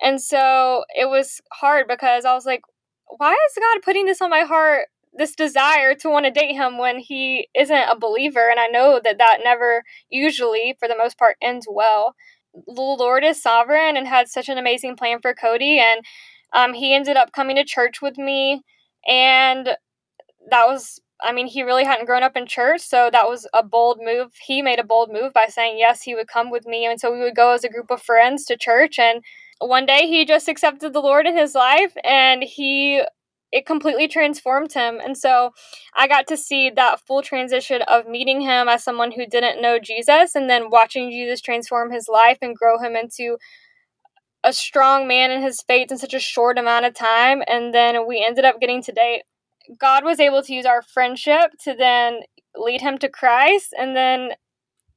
And 0.00 0.20
so 0.20 0.84
it 0.96 1.08
was 1.08 1.40
hard 1.52 1.86
because 1.88 2.24
I 2.24 2.34
was 2.34 2.46
like, 2.46 2.62
why 3.06 3.32
is 3.32 3.58
God 3.58 3.82
putting 3.82 4.06
this 4.06 4.22
on 4.22 4.30
my 4.30 4.40
heart, 4.40 4.86
this 5.12 5.34
desire 5.34 5.94
to 5.94 6.08
want 6.08 6.26
to 6.26 6.30
date 6.30 6.54
him 6.54 6.78
when 6.78 6.98
he 6.98 7.48
isn't 7.54 7.76
a 7.76 7.98
believer? 7.98 8.48
And 8.50 8.60
I 8.60 8.68
know 8.68 9.00
that 9.02 9.18
that 9.18 9.38
never, 9.44 9.82
usually, 10.10 10.76
for 10.78 10.88
the 10.88 10.96
most 10.96 11.18
part, 11.18 11.36
ends 11.42 11.66
well. 11.68 12.14
The 12.54 12.80
Lord 12.80 13.24
is 13.24 13.42
sovereign 13.42 13.96
and 13.96 14.06
had 14.06 14.28
such 14.28 14.48
an 14.48 14.58
amazing 14.58 14.96
plan 14.96 15.20
for 15.20 15.34
Cody. 15.34 15.78
And 15.80 16.04
um, 16.52 16.74
he 16.74 16.94
ended 16.94 17.16
up 17.16 17.32
coming 17.32 17.56
to 17.56 17.64
church 17.64 18.00
with 18.00 18.16
me. 18.16 18.62
And 19.08 19.70
that 20.50 20.66
was 20.66 21.00
I 21.24 21.32
mean, 21.32 21.46
he 21.46 21.62
really 21.62 21.84
hadn't 21.84 22.06
grown 22.06 22.24
up 22.24 22.36
in 22.36 22.46
church, 22.46 22.80
so 22.80 23.08
that 23.12 23.28
was 23.28 23.46
a 23.54 23.62
bold 23.62 24.00
move. 24.02 24.32
He 24.44 24.60
made 24.60 24.80
a 24.80 24.84
bold 24.84 25.10
move 25.12 25.32
by 25.32 25.46
saying, 25.48 25.78
yes, 25.78 26.02
he 26.02 26.16
would 26.16 26.26
come 26.26 26.50
with 26.50 26.66
me. 26.66 26.84
And 26.84 27.00
so 27.00 27.12
we 27.12 27.20
would 27.20 27.36
go 27.36 27.52
as 27.52 27.62
a 27.62 27.68
group 27.68 27.92
of 27.92 28.02
friends 28.02 28.44
to 28.46 28.56
church. 28.56 28.98
And 28.98 29.22
one 29.60 29.86
day 29.86 30.08
he 30.08 30.24
just 30.24 30.48
accepted 30.48 30.92
the 30.92 31.00
Lord 31.00 31.26
in 31.26 31.36
his 31.36 31.54
life 31.54 31.92
and 32.04 32.42
he 32.42 33.02
it 33.52 33.66
completely 33.66 34.08
transformed 34.08 34.72
him. 34.72 34.98
And 35.04 35.16
so 35.16 35.50
I 35.94 36.08
got 36.08 36.26
to 36.28 36.38
see 36.38 36.70
that 36.70 37.00
full 37.06 37.22
transition 37.22 37.82
of 37.82 38.08
meeting 38.08 38.40
him 38.40 38.66
as 38.66 38.82
someone 38.82 39.12
who 39.12 39.26
didn't 39.26 39.60
know 39.60 39.78
Jesus 39.78 40.34
and 40.34 40.48
then 40.48 40.70
watching 40.70 41.10
Jesus 41.10 41.42
transform 41.42 41.92
his 41.92 42.08
life 42.08 42.38
and 42.40 42.56
grow 42.56 42.78
him 42.78 42.96
into 42.96 43.36
a 44.42 44.54
strong 44.54 45.06
man 45.06 45.30
in 45.30 45.42
his 45.42 45.62
faith 45.62 45.92
in 45.92 45.98
such 45.98 46.14
a 46.14 46.18
short 46.18 46.58
amount 46.58 46.86
of 46.86 46.94
time. 46.94 47.42
And 47.46 47.74
then 47.74 48.06
we 48.08 48.24
ended 48.26 48.46
up 48.46 48.58
getting 48.58 48.82
to 48.84 48.92
date. 48.92 49.22
God 49.78 50.04
was 50.04 50.20
able 50.20 50.42
to 50.42 50.54
use 50.54 50.66
our 50.66 50.82
friendship 50.82 51.52
to 51.64 51.74
then 51.74 52.20
lead 52.56 52.80
him 52.80 52.98
to 52.98 53.08
Christ 53.08 53.74
and 53.78 53.96
then 53.96 54.32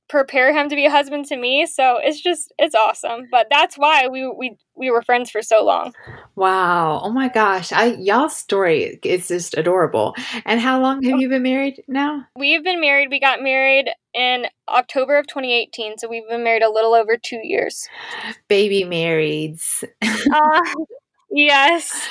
prepare 0.08 0.54
him 0.54 0.70
to 0.70 0.76
be 0.76 0.86
a 0.86 0.92
husband 0.92 1.26
to 1.26 1.36
me. 1.36 1.66
So 1.66 1.98
it's 2.02 2.22
just 2.22 2.54
it's 2.60 2.76
awesome. 2.76 3.28
But 3.32 3.48
that's 3.50 3.76
why 3.76 4.08
we 4.08 4.28
we 4.28 4.56
we 4.76 4.92
were 4.92 5.02
friends 5.02 5.30
for 5.30 5.42
so 5.42 5.64
long. 5.64 5.94
Wow. 6.36 7.02
Oh 7.04 7.12
my 7.12 7.28
gosh. 7.28 7.72
I 7.72 7.96
y'all's 7.96 8.36
story 8.36 9.00
is 9.04 9.28
just 9.28 9.58
adorable. 9.58 10.16
And 10.46 10.60
how 10.60 10.82
long 10.82 11.04
have 11.04 11.20
you 11.20 11.30
been 11.30 11.44
married 11.44 11.84
now? 11.88 12.26
We've 12.38 12.64
been 12.64 12.82
married. 12.82 13.10
We 13.10 13.20
got 13.20 13.42
married 13.42 13.90
in 14.14 14.46
October 14.70 15.18
of 15.18 15.28
2018. 15.28 15.98
So 15.98 16.08
we've 16.08 16.28
been 16.30 16.44
married 16.44 16.64
a 16.64 16.72
little 16.72 16.94
over 16.94 17.18
2 17.18 17.42
years. 17.44 17.88
Baby 18.48 18.84
marrieds. 18.84 19.84
uh, 20.02 20.62
yes. 21.32 22.08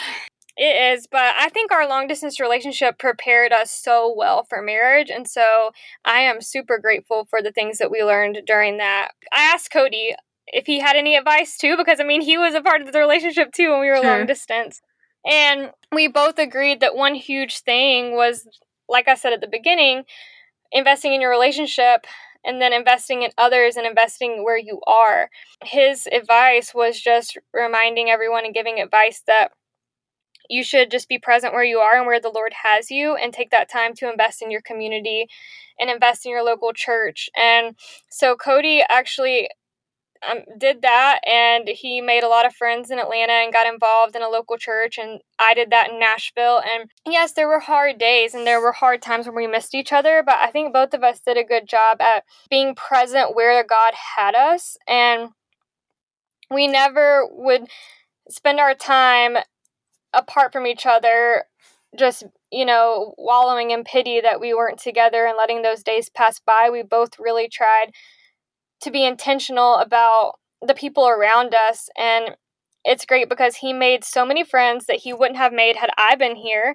It 0.57 0.93
is, 0.95 1.09
but 1.11 1.35
I 1.37 1.49
think 1.49 1.73
our 1.73 1.89
long 1.89 2.07
distance 2.07 2.39
relationship 2.39 2.99
prepared 2.99 3.53
us 3.53 3.73
so 3.73 4.15
well 4.17 4.45
for 4.45 4.63
marriage. 4.63 5.11
And 5.11 5.29
so 5.29 5.73
I 6.05 6.21
am 6.21 6.41
super 6.41 6.79
grateful 6.79 7.27
for 7.29 7.43
the 7.43 7.51
things 7.51 7.79
that 7.79 7.91
we 7.91 8.05
learned 8.05 8.43
during 8.47 8.79
that. 8.79 9.11
I 9.33 9.43
asked 9.43 9.73
Cody 9.73 10.15
if 10.47 10.67
he 10.67 10.79
had 10.79 10.95
any 10.95 11.17
advice 11.17 11.57
too, 11.57 11.77
because 11.77 11.99
I 11.99 12.05
mean, 12.05 12.21
he 12.21 12.39
was 12.39 12.55
a 12.55 12.63
part 12.63 12.83
of 12.83 12.93
the 12.93 13.01
relationship 13.01 13.51
too 13.53 13.71
when 13.71 13.81
we 13.81 13.89
were 13.89 13.97
sure. 13.97 14.05
long 14.05 14.27
distance. 14.27 14.81
And 15.27 15.71
we 15.91 16.07
both 16.07 16.39
agreed 16.39 16.81
that 16.81 16.95
one 16.95 17.15
huge 17.15 17.61
thing 17.61 18.15
was, 18.15 18.47
like 18.89 19.09
I 19.09 19.15
said 19.15 19.33
at 19.33 19.41
the 19.41 19.49
beginning, 19.49 20.05
investing 20.71 21.15
in 21.15 21.21
your 21.21 21.31
relationship 21.31 22.07
and 22.45 22.61
then 22.61 22.73
investing 22.73 23.23
in 23.23 23.31
others 23.39 23.77
and 23.77 23.87
investing 23.87 24.45
where 24.45 24.59
you 24.59 24.81
are. 24.87 25.31
His 25.65 26.07
advice 26.13 26.75
was 26.75 27.01
just 27.01 27.39
reminding 27.53 28.11
everyone 28.11 28.45
and 28.45 28.55
giving 28.55 28.81
advice 28.81 29.23
that 29.27 29.53
you 30.49 30.63
should 30.63 30.91
just 30.91 31.09
be 31.09 31.19
present 31.19 31.53
where 31.53 31.65
you 31.65 31.79
are 31.79 31.97
and 31.97 32.07
where 32.07 32.21
the 32.21 32.31
Lord 32.31 32.53
has 32.63 32.91
you 32.91 33.15
and 33.15 33.33
take 33.33 33.51
that 33.51 33.71
time 33.71 33.95
to 33.95 34.11
invest 34.11 34.43
in 34.43 34.51
your 34.51 34.63
community 34.63 35.27
and 35.79 35.91
invest 35.91 36.25
in 36.25 36.33
your 36.33 36.45
local 36.45 36.73
church. 36.73 37.29
And 37.37 37.77
so 38.11 38.37
Cody 38.37 38.83
actually 38.89 39.49
um, 40.31 40.39
did 40.59 40.83
that 40.83 41.21
and 41.27 41.69
he 41.69 42.01
made 42.01 42.23
a 42.23 42.29
lot 42.29 42.47
of 42.47 42.55
friends 42.55 42.91
in 42.91 42.99
Atlanta 42.99 43.33
and 43.33 43.53
got 43.53 43.67
involved 43.67 44.17
in 44.17 44.23
a 44.23 44.29
local 44.29 44.57
church 44.57 44.99
and 44.99 45.21
I 45.39 45.55
did 45.55 45.71
that 45.71 45.91
in 45.91 45.99
Nashville 45.99 46.63
and 46.65 46.91
yes 47.05 47.33
there 47.33 47.49
were 47.49 47.61
hard 47.61 47.99
days 47.99 48.35
and 48.35 48.47
there 48.47 48.61
were 48.61 48.73
hard 48.73 49.03
times 49.03 49.27
when 49.27 49.35
we 49.35 49.47
missed 49.47 49.75
each 49.75 49.93
other 49.93 50.23
but 50.25 50.37
I 50.37 50.51
think 50.51 50.73
both 50.73 50.95
of 50.95 51.03
us 51.03 51.21
did 51.21 51.37
a 51.37 51.45
good 51.45 51.69
job 51.69 52.01
at 52.01 52.25
being 52.49 52.75
present 52.75 53.35
where 53.35 53.63
God 53.65 53.95
had 54.17 54.35
us 54.35 54.77
and 54.89 55.31
we 56.51 56.69
never 56.69 57.27
would 57.31 57.67
spend 58.31 58.61
our 58.61 58.75
time 58.75 59.37
apart 60.15 60.53
from 60.53 60.67
each 60.67 60.87
other, 60.87 61.45
just, 61.99 62.25
you 62.51 62.65
know, 62.65 63.15
wallowing 63.19 63.71
in 63.71 63.85
pity 63.85 64.21
that 64.21 64.41
we 64.41 64.55
weren't 64.55 64.79
together 64.79 65.27
and 65.27 65.37
letting 65.37 65.63
those 65.63 65.83
days 65.83 66.09
pass 66.11 66.41
by. 66.41 66.71
We 66.71 66.83
both 66.83 67.19
really 67.19 67.49
tried 67.49 67.93
to 68.83 68.91
be 68.91 69.05
intentional 69.05 69.77
about 69.77 70.35
the 70.67 70.75
people 70.75 71.09
around 71.09 71.55
us. 71.55 71.89
And 71.97 72.37
it's 72.85 73.07
great 73.07 73.29
because 73.29 73.57
he 73.57 73.73
made 73.73 74.05
so 74.05 74.27
many 74.27 74.45
friends 74.45 74.87
that 74.87 74.99
he 74.99 75.13
wouldn't 75.13 75.39
have 75.39 75.53
made 75.53 75.77
had 75.77 75.91
I 75.97 76.17
been 76.17 76.37
here. 76.37 76.75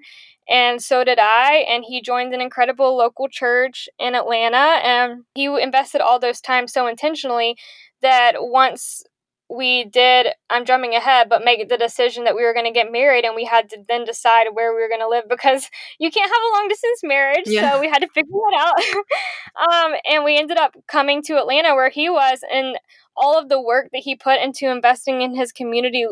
And 0.50 0.82
so 0.82 1.04
did 1.04 1.20
I. 1.20 1.66
And 1.70 1.84
he 1.88 2.02
joined 2.02 2.34
an 2.34 2.42
incredible 2.42 2.98
local 2.98 3.28
church 3.30 3.88
in 4.00 4.16
Atlanta. 4.16 4.58
And 4.58 5.24
he 5.36 5.46
invested 5.46 6.02
all 6.02 6.20
those 6.20 6.42
times 6.42 6.74
so 6.74 6.88
intentionally 6.88 7.56
that 8.02 8.36
once 8.38 9.04
we 9.50 9.86
did 9.86 10.28
i'm 10.50 10.64
jumping 10.64 10.93
ahead 10.93 11.28
but 11.28 11.43
make 11.43 11.68
the 11.68 11.78
decision 11.78 12.24
that 12.24 12.36
we 12.36 12.43
were 12.43 12.54
going 12.54 12.66
to 12.66 12.72
get 12.72 12.91
married 12.91 13.26
and 13.26 13.36
we 13.36 13.45
had 13.45 13.70
to 13.70 13.78
then 13.88 14.06
decide 14.06 14.47
where 14.54 14.74
we 14.74 14.82
were 14.82 14.88
going 14.88 15.02
to 15.02 15.08
live 15.08 15.24
because 15.28 15.70
you 16.00 16.12
can't 16.12 16.32
have 16.32 16.41
a 16.41 16.56
long 16.56 16.68
distance 16.68 17.00
marriage 17.04 17.47
yeah. 17.47 17.72
so 17.72 17.80
we 17.80 17.89
had 17.89 18.00
to 18.00 18.08
figure 18.10 18.30
that 18.32 18.58
out 18.60 19.74
um, 19.74 19.93
and 20.10 20.24
we 20.24 20.38
ended 20.38 20.58
up 20.58 20.76
coming 20.88 21.24
to 21.24 21.38
atlanta 21.38 21.74
where 21.74 21.89
he 21.89 22.10
was 22.10 22.41
and 22.52 22.78
all 23.18 23.39
of 23.39 23.50
the 23.50 23.62
work 23.62 23.89
that 23.91 24.04
he 24.04 24.16
put 24.16 24.39
into 24.39 24.70
investing 24.70 25.22
in 25.22 25.36
his 25.36 25.52
community 25.52 26.06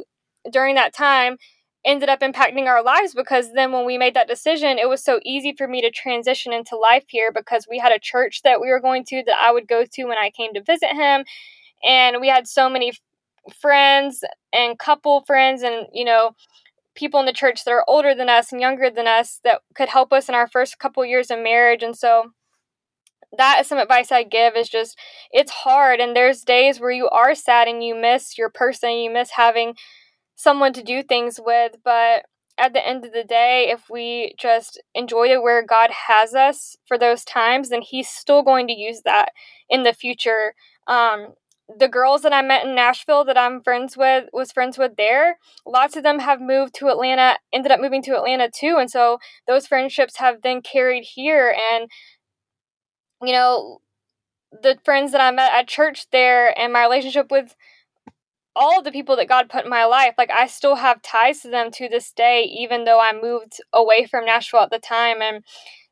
during 0.51 0.75
that 0.75 0.93
time 0.93 1.37
ended 1.85 2.09
up 2.09 2.19
impacting 2.19 2.65
our 2.65 2.83
lives 2.83 3.13
because 3.13 3.53
then 3.53 3.71
when 3.71 3.85
we 3.85 3.97
made 3.97 4.15
that 4.15 4.27
decision 4.27 4.79
it 4.79 4.89
was 4.89 5.03
so 5.03 5.19
easy 5.23 5.53
for 5.55 5.67
me 5.67 5.79
to 5.79 5.91
transition 5.91 6.51
into 6.51 6.75
life 6.75 7.05
here 7.07 7.31
because 7.31 7.67
we 7.69 7.77
had 7.77 7.91
a 7.91 7.99
church 7.99 8.41
that 8.43 8.59
we 8.59 8.67
were 8.69 8.79
going 8.79 9.05
to 9.05 9.23
that 9.25 9.37
i 9.39 9.51
would 9.51 9.67
go 9.67 9.85
to 9.85 10.05
when 10.05 10.17
i 10.17 10.31
came 10.35 10.53
to 10.53 10.61
visit 10.61 10.89
him 10.89 11.23
and 11.85 12.17
we 12.19 12.27
had 12.27 12.47
so 12.47 12.69
many 12.69 12.91
friends 13.61 14.23
and 14.53 14.79
couple 14.79 15.23
friends 15.25 15.63
and 15.63 15.87
you 15.93 16.05
know 16.05 16.35
people 16.97 17.19
in 17.19 17.25
the 17.25 17.33
church 17.33 17.63
that 17.63 17.71
are 17.71 17.85
older 17.87 18.13
than 18.15 18.27
us 18.27 18.51
and 18.51 18.59
younger 18.59 18.89
than 18.89 19.07
us 19.07 19.39
that 19.43 19.61
could 19.75 19.87
help 19.87 20.11
us 20.11 20.27
in 20.27 20.35
our 20.35 20.47
first 20.47 20.79
couple 20.79 21.05
years 21.05 21.29
of 21.29 21.39
marriage. 21.39 21.83
And 21.83 21.95
so 21.95 22.31
that 23.37 23.59
is 23.61 23.67
some 23.67 23.77
advice 23.77 24.11
I 24.11 24.23
give 24.23 24.55
is 24.55 24.67
just 24.67 24.97
it's 25.31 25.51
hard. 25.51 25.99
And 25.99 26.15
there's 26.15 26.41
days 26.41 26.79
where 26.79 26.91
you 26.91 27.07
are 27.09 27.35
sad 27.35 27.67
and 27.67 27.83
you 27.83 27.95
miss 27.95 28.37
your 28.37 28.49
person, 28.49 28.91
you 28.91 29.11
miss 29.11 29.31
having 29.31 29.75
someone 30.35 30.73
to 30.73 30.83
do 30.83 31.03
things 31.03 31.39
with, 31.43 31.77
but 31.83 32.25
at 32.59 32.73
the 32.73 32.85
end 32.85 33.05
of 33.05 33.13
the 33.13 33.23
day, 33.23 33.69
if 33.69 33.83
we 33.89 34.33
just 34.39 34.81
enjoy 34.95 35.39
where 35.39 35.63
God 35.63 35.91
has 36.07 36.33
us 36.33 36.75
for 36.87 36.97
those 36.97 37.23
times, 37.23 37.69
then 37.69 37.83
He's 37.83 38.09
still 38.09 38.41
going 38.41 38.67
to 38.67 38.73
use 38.73 39.01
that 39.05 39.29
in 39.69 39.83
the 39.83 39.93
future. 39.93 40.53
Um, 40.87 41.33
the 41.67 41.87
girls 41.89 42.21
that 42.21 42.33
I 42.33 42.41
met 42.41 42.65
in 42.65 42.75
Nashville 42.75 43.25
that 43.25 43.37
I'm 43.37 43.61
friends 43.61 43.97
with 43.97 44.29
was 44.31 44.51
friends 44.51 44.77
with 44.77 44.95
there. 44.95 45.37
Lots 45.65 45.97
of 45.97 46.03
them 46.03 46.19
have 46.19 46.39
moved 46.39 46.73
to 46.75 46.87
Atlanta, 46.87 47.37
ended 47.51 47.71
up 47.71 47.81
moving 47.81 48.01
to 48.03 48.15
Atlanta 48.15 48.49
too, 48.49 48.77
and 48.79 48.89
so 48.89 49.19
those 49.47 49.67
friendships 49.67 50.17
have 50.17 50.41
then 50.43 50.61
carried 50.61 51.03
here. 51.03 51.55
And 51.73 51.89
you 53.21 53.33
know, 53.33 53.79
the 54.51 54.77
friends 54.85 55.11
that 55.11 55.21
I 55.21 55.31
met 55.31 55.53
at 55.53 55.67
church 55.67 56.07
there, 56.11 56.57
and 56.57 56.71
my 56.71 56.83
relationship 56.83 57.31
with 57.31 57.55
all 58.55 58.81
the 58.81 58.91
people 58.91 59.15
that 59.17 59.27
God 59.29 59.49
put 59.49 59.65
in 59.65 59.69
my 59.69 59.85
life, 59.85 60.15
like 60.17 60.31
I 60.31 60.47
still 60.47 60.75
have 60.75 61.01
ties 61.01 61.41
to 61.41 61.49
them 61.49 61.69
to 61.71 61.89
this 61.89 62.11
day, 62.13 62.43
even 62.43 62.85
though 62.85 62.99
I 62.99 63.13
moved 63.13 63.61
away 63.73 64.05
from 64.05 64.25
Nashville 64.25 64.61
at 64.61 64.71
the 64.71 64.79
time. 64.79 65.21
And 65.21 65.43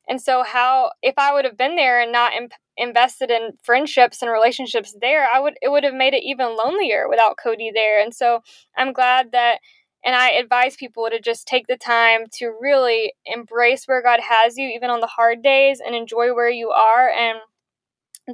and 0.07 0.21
so, 0.21 0.43
how 0.43 0.91
if 1.01 1.15
I 1.17 1.33
would 1.33 1.45
have 1.45 1.57
been 1.57 1.75
there 1.75 2.01
and 2.01 2.11
not 2.11 2.33
imp- 2.33 2.53
invested 2.77 3.31
in 3.31 3.51
friendships 3.63 4.21
and 4.21 4.31
relationships 4.31 4.95
there, 5.01 5.27
I 5.33 5.39
would 5.39 5.55
it 5.61 5.69
would 5.69 5.83
have 5.83 5.93
made 5.93 6.13
it 6.13 6.23
even 6.23 6.55
lonelier 6.55 7.07
without 7.09 7.37
Cody 7.41 7.71
there. 7.73 7.99
And 8.01 8.13
so, 8.13 8.41
I'm 8.77 8.93
glad 8.93 9.31
that, 9.31 9.59
and 10.03 10.15
I 10.15 10.29
advise 10.31 10.75
people 10.75 11.07
to 11.09 11.19
just 11.19 11.47
take 11.47 11.67
the 11.67 11.77
time 11.77 12.25
to 12.33 12.53
really 12.59 13.13
embrace 13.25 13.85
where 13.85 14.03
God 14.03 14.19
has 14.21 14.57
you, 14.57 14.67
even 14.67 14.89
on 14.89 14.99
the 15.01 15.07
hard 15.07 15.41
days, 15.41 15.81
and 15.85 15.95
enjoy 15.95 16.33
where 16.33 16.49
you 16.49 16.69
are. 16.69 17.09
And 17.09 17.39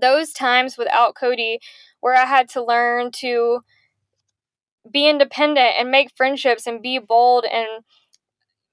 those 0.01 0.31
times 0.33 0.77
without 0.77 1.15
Cody, 1.15 1.59
where 1.99 2.15
I 2.15 2.25
had 2.25 2.49
to 2.49 2.63
learn 2.63 3.11
to 3.17 3.61
be 4.91 5.07
independent 5.07 5.73
and 5.77 5.91
make 5.91 6.15
friendships 6.15 6.65
and 6.65 6.81
be 6.81 6.97
bold 6.99 7.45
and 7.45 7.83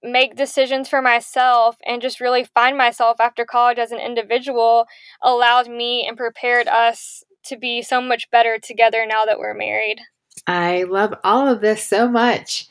make 0.03 0.37
decisions 0.37 0.89
for 0.89 1.03
myself 1.03 1.77
and 1.87 2.03
just 2.03 2.21
really 2.21 2.45
find 2.45 2.77
myself 2.77 3.19
after 3.21 3.45
college 3.45 3.79
as 3.79 3.93
an 3.93 3.99
individual 3.99 4.87
allowed 5.23 5.69
me 5.69 6.07
and 6.07 6.17
prepared 6.17 6.69
us 6.69 7.25
to 7.45 7.57
be 7.57 7.83
so 7.83 8.01
much 8.01 8.31
better 8.31 8.59
together 8.59 9.07
now 9.07 9.25
that 9.25 9.39
we're 9.39 9.55
married. 9.55 10.01
I 10.47 10.85
love 10.85 11.15
all 11.25 11.49
of 11.49 11.61
this 11.61 11.85
so 11.85 12.09
much. 12.09 12.69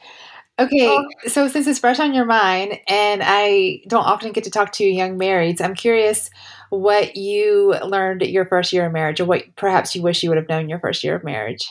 Okay, 0.59 0.87
oh. 0.87 1.05
so 1.27 1.47
since 1.47 1.67
it's 1.67 1.77
fresh 1.77 1.99
on 1.99 2.15
your 2.15 2.25
mind, 2.25 2.79
and 2.87 3.21
I 3.23 3.81
don't 3.87 4.05
often 4.05 4.31
get 4.31 4.43
to 4.45 4.49
talk 4.49 4.71
to 4.73 4.83
young 4.83 5.19
marrieds, 5.19 5.61
I'm 5.61 5.75
curious 5.75 6.31
what 6.71 7.15
you 7.15 7.75
learned 7.83 8.23
your 8.23 8.45
first 8.45 8.73
year 8.73 8.87
of 8.87 8.91
marriage, 8.91 9.19
or 9.19 9.25
what 9.25 9.43
perhaps 9.55 9.95
you 9.95 10.01
wish 10.01 10.23
you 10.23 10.29
would 10.29 10.37
have 10.37 10.49
known 10.49 10.67
your 10.67 10.79
first 10.79 11.03
year 11.03 11.15
of 11.15 11.23
marriage. 11.23 11.69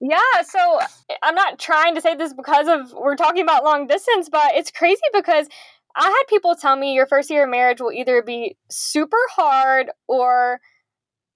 Yeah, 0.00 0.18
so 0.46 0.78
eh, 1.10 1.14
I'm 1.22 1.34
not 1.34 1.58
trying 1.58 1.94
to 1.94 2.00
say 2.00 2.14
this 2.16 2.34
because 2.34 2.66
of 2.68 2.92
we're 2.92 3.16
talking 3.16 3.42
about 3.42 3.64
long 3.64 3.86
distance, 3.86 4.28
but 4.28 4.54
it's 4.54 4.70
crazy 4.70 5.00
because 5.12 5.46
I 5.96 6.04
had 6.04 6.22
people 6.28 6.56
tell 6.56 6.76
me 6.76 6.94
your 6.94 7.06
first 7.06 7.30
year 7.30 7.44
of 7.44 7.50
marriage 7.50 7.80
will 7.80 7.92
either 7.92 8.22
be 8.22 8.56
super 8.70 9.16
hard 9.30 9.90
or 10.08 10.60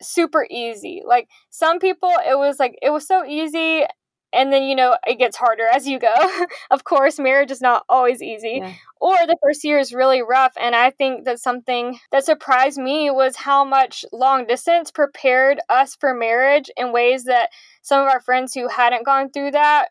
super 0.02 0.46
easy. 0.50 1.02
Like 1.06 1.28
some 1.50 1.78
people 1.80 2.12
it 2.28 2.38
was 2.38 2.58
like 2.60 2.78
it 2.82 2.90
was 2.90 3.06
so 3.06 3.24
easy 3.26 3.84
and 4.32 4.52
then 4.52 4.62
you 4.64 4.74
know 4.76 4.96
it 5.06 5.18
gets 5.18 5.36
harder 5.36 5.66
as 5.66 5.86
you 5.86 5.98
go. 5.98 6.14
Of 6.70 6.84
course 6.84 7.18
marriage 7.18 7.50
is 7.50 7.60
not 7.60 7.84
always 7.88 8.22
easy. 8.22 8.60
Yeah. 8.62 8.72
or 9.00 9.16
the 9.26 9.36
first 9.42 9.64
year 9.64 9.78
is 9.78 9.92
really 9.94 10.22
rough 10.22 10.52
and 10.60 10.74
i 10.74 10.90
think 10.90 11.24
that 11.24 11.38
something 11.40 11.98
that 12.10 12.24
surprised 12.24 12.78
me 12.78 13.10
was 13.10 13.36
how 13.36 13.64
much 13.64 14.04
long 14.12 14.46
distance 14.46 14.90
prepared 14.90 15.60
us 15.68 15.94
for 15.94 16.12
marriage 16.14 16.68
in 16.76 16.92
ways 16.92 17.24
that 17.24 17.50
some 17.82 18.02
of 18.02 18.08
our 18.08 18.20
friends 18.20 18.54
who 18.54 18.68
hadn't 18.68 19.04
gone 19.06 19.30
through 19.30 19.52
that 19.52 19.88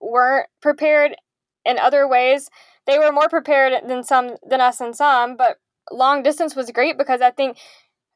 weren't 0.00 0.48
prepared 0.60 1.16
in 1.64 1.78
other 1.78 2.06
ways. 2.08 2.48
They 2.86 2.98
were 2.98 3.12
more 3.12 3.28
prepared 3.28 3.88
than 3.88 4.02
some 4.04 4.36
than 4.48 4.60
us 4.60 4.80
and 4.80 4.94
some, 4.94 5.36
but 5.36 5.56
long 5.90 6.22
distance 6.22 6.54
was 6.54 6.70
great 6.70 6.98
because 6.98 7.20
I 7.20 7.30
think 7.30 7.58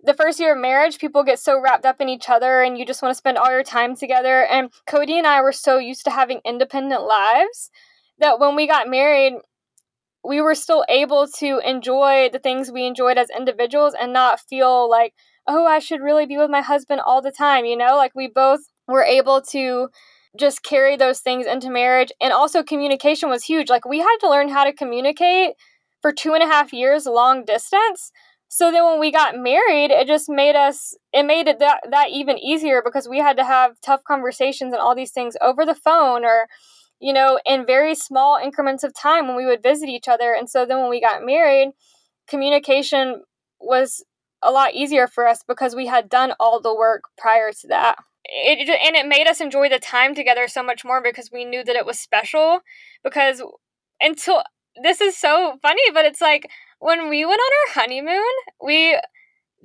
the 0.02 0.14
first 0.14 0.38
year 0.38 0.54
of 0.54 0.60
marriage, 0.60 0.98
people 0.98 1.24
get 1.24 1.38
so 1.38 1.60
wrapped 1.60 1.84
up 1.84 2.00
in 2.00 2.08
each 2.08 2.28
other 2.28 2.62
and 2.62 2.78
you 2.78 2.86
just 2.86 3.02
want 3.02 3.10
to 3.10 3.18
spend 3.18 3.36
all 3.36 3.50
your 3.50 3.64
time 3.64 3.96
together. 3.96 4.44
And 4.44 4.70
Cody 4.86 5.18
and 5.18 5.26
I 5.26 5.40
were 5.40 5.52
so 5.52 5.78
used 5.78 6.04
to 6.04 6.10
having 6.10 6.40
independent 6.44 7.02
lives 7.02 7.70
that 8.18 8.38
when 8.38 8.54
we 8.54 8.66
got 8.66 8.88
married, 8.88 9.34
we 10.24 10.40
were 10.40 10.54
still 10.54 10.84
able 10.88 11.26
to 11.38 11.60
enjoy 11.64 12.28
the 12.32 12.38
things 12.38 12.70
we 12.70 12.86
enjoyed 12.86 13.18
as 13.18 13.28
individuals 13.36 13.94
and 14.00 14.12
not 14.12 14.40
feel 14.40 14.88
like, 14.88 15.14
oh, 15.46 15.66
I 15.66 15.78
should 15.78 16.00
really 16.00 16.26
be 16.26 16.36
with 16.36 16.50
my 16.50 16.60
husband 16.60 17.00
all 17.04 17.22
the 17.22 17.32
time. 17.32 17.64
You 17.64 17.76
know, 17.76 17.96
like 17.96 18.12
we 18.14 18.28
both 18.28 18.60
were 18.86 19.04
able 19.04 19.40
to 19.50 19.88
just 20.38 20.62
carry 20.62 20.96
those 20.96 21.20
things 21.20 21.46
into 21.46 21.70
marriage. 21.70 22.12
And 22.20 22.32
also, 22.32 22.62
communication 22.62 23.28
was 23.28 23.44
huge. 23.44 23.70
Like, 23.70 23.86
we 23.86 23.98
had 23.98 24.16
to 24.20 24.30
learn 24.30 24.48
how 24.48 24.64
to 24.64 24.72
communicate 24.72 25.54
for 26.02 26.12
two 26.12 26.34
and 26.34 26.42
a 26.42 26.46
half 26.46 26.72
years 26.72 27.06
long 27.06 27.44
distance. 27.44 28.12
So 28.48 28.72
then 28.72 28.84
when 28.84 28.98
we 28.98 29.12
got 29.12 29.36
married, 29.36 29.90
it 29.90 30.06
just 30.06 30.28
made 30.28 30.56
us 30.56 30.96
it 31.12 31.24
made 31.24 31.48
it 31.48 31.58
that 31.58 31.80
that 31.90 32.10
even 32.10 32.38
easier 32.38 32.82
because 32.84 33.08
we 33.08 33.18
had 33.18 33.36
to 33.36 33.44
have 33.44 33.80
tough 33.80 34.02
conversations 34.04 34.72
and 34.72 34.80
all 34.80 34.94
these 34.94 35.12
things 35.12 35.36
over 35.40 35.66
the 35.66 35.74
phone 35.74 36.24
or 36.24 36.48
you 37.00 37.12
know, 37.12 37.38
in 37.46 37.64
very 37.64 37.94
small 37.94 38.38
increments 38.42 38.82
of 38.82 38.92
time 38.94 39.26
when 39.26 39.36
we 39.36 39.46
would 39.46 39.62
visit 39.62 39.88
each 39.88 40.08
other. 40.08 40.32
And 40.32 40.50
so 40.50 40.66
then 40.66 40.80
when 40.80 40.90
we 40.90 41.00
got 41.00 41.24
married, 41.24 41.70
communication 42.26 43.22
was 43.60 44.04
a 44.42 44.50
lot 44.50 44.74
easier 44.74 45.06
for 45.06 45.26
us 45.26 45.42
because 45.46 45.74
we 45.74 45.86
had 45.86 46.08
done 46.08 46.32
all 46.38 46.60
the 46.60 46.74
work 46.74 47.04
prior 47.16 47.52
to 47.52 47.68
that. 47.68 47.96
It, 48.24 48.68
and 48.68 48.96
it 48.96 49.06
made 49.06 49.26
us 49.26 49.40
enjoy 49.40 49.68
the 49.68 49.78
time 49.78 50.14
together 50.14 50.48
so 50.48 50.62
much 50.62 50.84
more 50.84 51.02
because 51.02 51.30
we 51.32 51.44
knew 51.44 51.64
that 51.64 51.76
it 51.76 51.86
was 51.86 51.98
special 51.98 52.60
because 53.02 53.42
until 54.00 54.42
this 54.82 55.00
is 55.00 55.16
so 55.16 55.56
funny 55.62 55.82
but 55.94 56.04
it's 56.04 56.20
like 56.20 56.50
when 56.78 57.08
we 57.08 57.24
went 57.24 57.40
on 57.40 57.52
our 57.52 57.82
honeymoon 57.82 58.24
we 58.62 58.98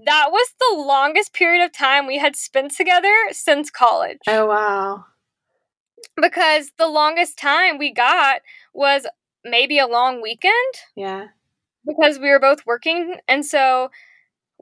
that 0.05 0.29
was 0.31 0.47
the 0.59 0.77
longest 0.77 1.33
period 1.33 1.63
of 1.63 1.71
time 1.71 2.07
we 2.07 2.17
had 2.17 2.35
spent 2.35 2.75
together 2.75 3.13
since 3.31 3.69
college 3.69 4.19
oh 4.27 4.45
wow 4.45 5.05
because 6.21 6.71
the 6.77 6.87
longest 6.87 7.37
time 7.37 7.77
we 7.77 7.91
got 7.91 8.41
was 8.73 9.05
maybe 9.43 9.79
a 9.79 9.87
long 9.87 10.21
weekend. 10.21 10.73
Yeah. 10.95 11.27
Because 11.85 12.19
we 12.19 12.29
were 12.29 12.39
both 12.39 12.65
working. 12.65 13.17
And 13.27 13.45
so 13.45 13.89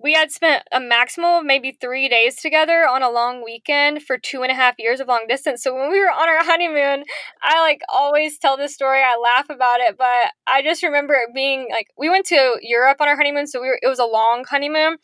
we 0.02 0.14
had 0.14 0.32
spent 0.32 0.64
a 0.72 0.80
maximum 0.80 1.40
of 1.40 1.46
maybe 1.46 1.78
three 1.80 2.10
days 2.10 2.36
together 2.36 2.88
on 2.88 3.04
a 3.04 3.10
long 3.10 3.44
weekend 3.44 4.02
for 4.02 4.18
two 4.18 4.42
and 4.42 4.52
a 4.52 4.56
half 4.56 4.76
years 4.80 5.00
of 5.00 5.08
long 5.08 5.26
distance. 5.28 5.62
So 5.62 5.76
when 5.76 5.92
we 5.92 6.00
were 6.00 6.12
on 6.12 6.28
our 6.28 6.44
honeymoon, 6.44 7.04
I 7.44 7.62
like 7.62 7.82
always 7.94 8.38
tell 8.38 8.58
this 8.58 8.74
story. 8.74 9.02
I 9.02 9.18
laugh 9.18 9.50
about 9.50 9.80
it, 9.80 9.98
but 9.98 10.32
I 10.48 10.62
just 10.64 10.84
remember 10.84 11.14
it 11.14 11.34
being 11.34 11.68
like 11.72 11.88
we 11.98 12.10
went 12.10 12.26
to 12.28 12.58
Europe 12.62 12.98
on 13.00 13.08
our 13.08 13.16
honeymoon, 13.16 13.48
so 13.48 13.62
we 13.62 13.68
were 13.68 13.80
it 13.82 13.88
was 13.88 14.00
a 14.00 14.06
long 14.06 14.46
honeymoon. 14.50 14.98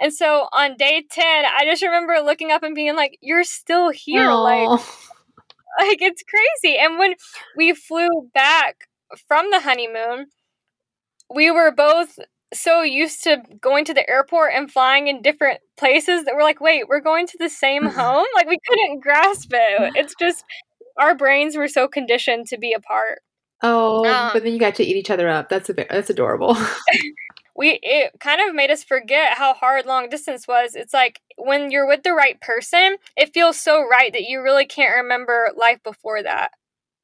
And 0.00 0.14
so 0.14 0.46
on 0.52 0.76
day 0.76 1.04
10, 1.10 1.24
I 1.44 1.64
just 1.64 1.82
remember 1.82 2.20
looking 2.24 2.52
up 2.52 2.62
and 2.62 2.74
being 2.74 2.94
like, 2.94 3.18
You're 3.20 3.44
still 3.44 3.90
here. 3.90 4.28
Aww. 4.28 4.44
Like 4.44 4.68
like 5.80 6.02
it's 6.02 6.22
crazy. 6.22 6.78
And 6.78 6.98
when 6.98 7.14
we 7.56 7.74
flew 7.74 8.08
back 8.32 8.88
from 9.26 9.50
the 9.50 9.60
honeymoon, 9.60 10.26
we 11.34 11.50
were 11.50 11.72
both 11.72 12.18
so 12.52 12.82
used 12.82 13.22
to 13.24 13.42
going 13.60 13.84
to 13.84 13.94
the 13.94 14.08
airport 14.08 14.52
and 14.54 14.70
flying 14.70 15.08
in 15.08 15.22
different 15.22 15.60
places 15.76 16.24
that 16.24 16.34
we're 16.34 16.42
like, 16.42 16.60
wait, 16.60 16.88
we're 16.88 17.00
going 17.00 17.26
to 17.26 17.38
the 17.38 17.48
same 17.48 17.84
home? 17.86 18.26
like 18.34 18.48
we 18.48 18.58
couldn't 18.68 19.00
grasp 19.00 19.50
it. 19.52 19.92
It's 19.94 20.14
just 20.18 20.44
our 20.98 21.14
brains 21.14 21.56
were 21.56 21.68
so 21.68 21.88
conditioned 21.88 22.46
to 22.48 22.58
be 22.58 22.72
apart. 22.72 23.20
Oh, 23.62 24.06
um, 24.06 24.30
but 24.32 24.44
then 24.44 24.52
you 24.52 24.58
got 24.58 24.76
to 24.76 24.84
eat 24.84 24.96
each 24.96 25.10
other 25.10 25.28
up. 25.28 25.48
That's 25.48 25.68
a 25.68 25.72
that's 25.72 26.10
adorable. 26.10 26.56
we 27.56 27.80
it 27.82 28.12
kind 28.20 28.40
of 28.40 28.54
made 28.54 28.70
us 28.70 28.84
forget 28.84 29.36
how 29.36 29.52
hard 29.52 29.84
long 29.84 30.08
distance 30.08 30.46
was. 30.46 30.74
It's 30.74 30.94
like 30.94 31.20
when 31.36 31.70
you're 31.70 31.88
with 31.88 32.04
the 32.04 32.12
right 32.12 32.40
person, 32.40 32.96
it 33.16 33.34
feels 33.34 33.60
so 33.60 33.86
right 33.86 34.12
that 34.12 34.24
you 34.24 34.40
really 34.42 34.64
can't 34.64 34.96
remember 35.02 35.50
life 35.56 35.82
before 35.82 36.22
that. 36.22 36.52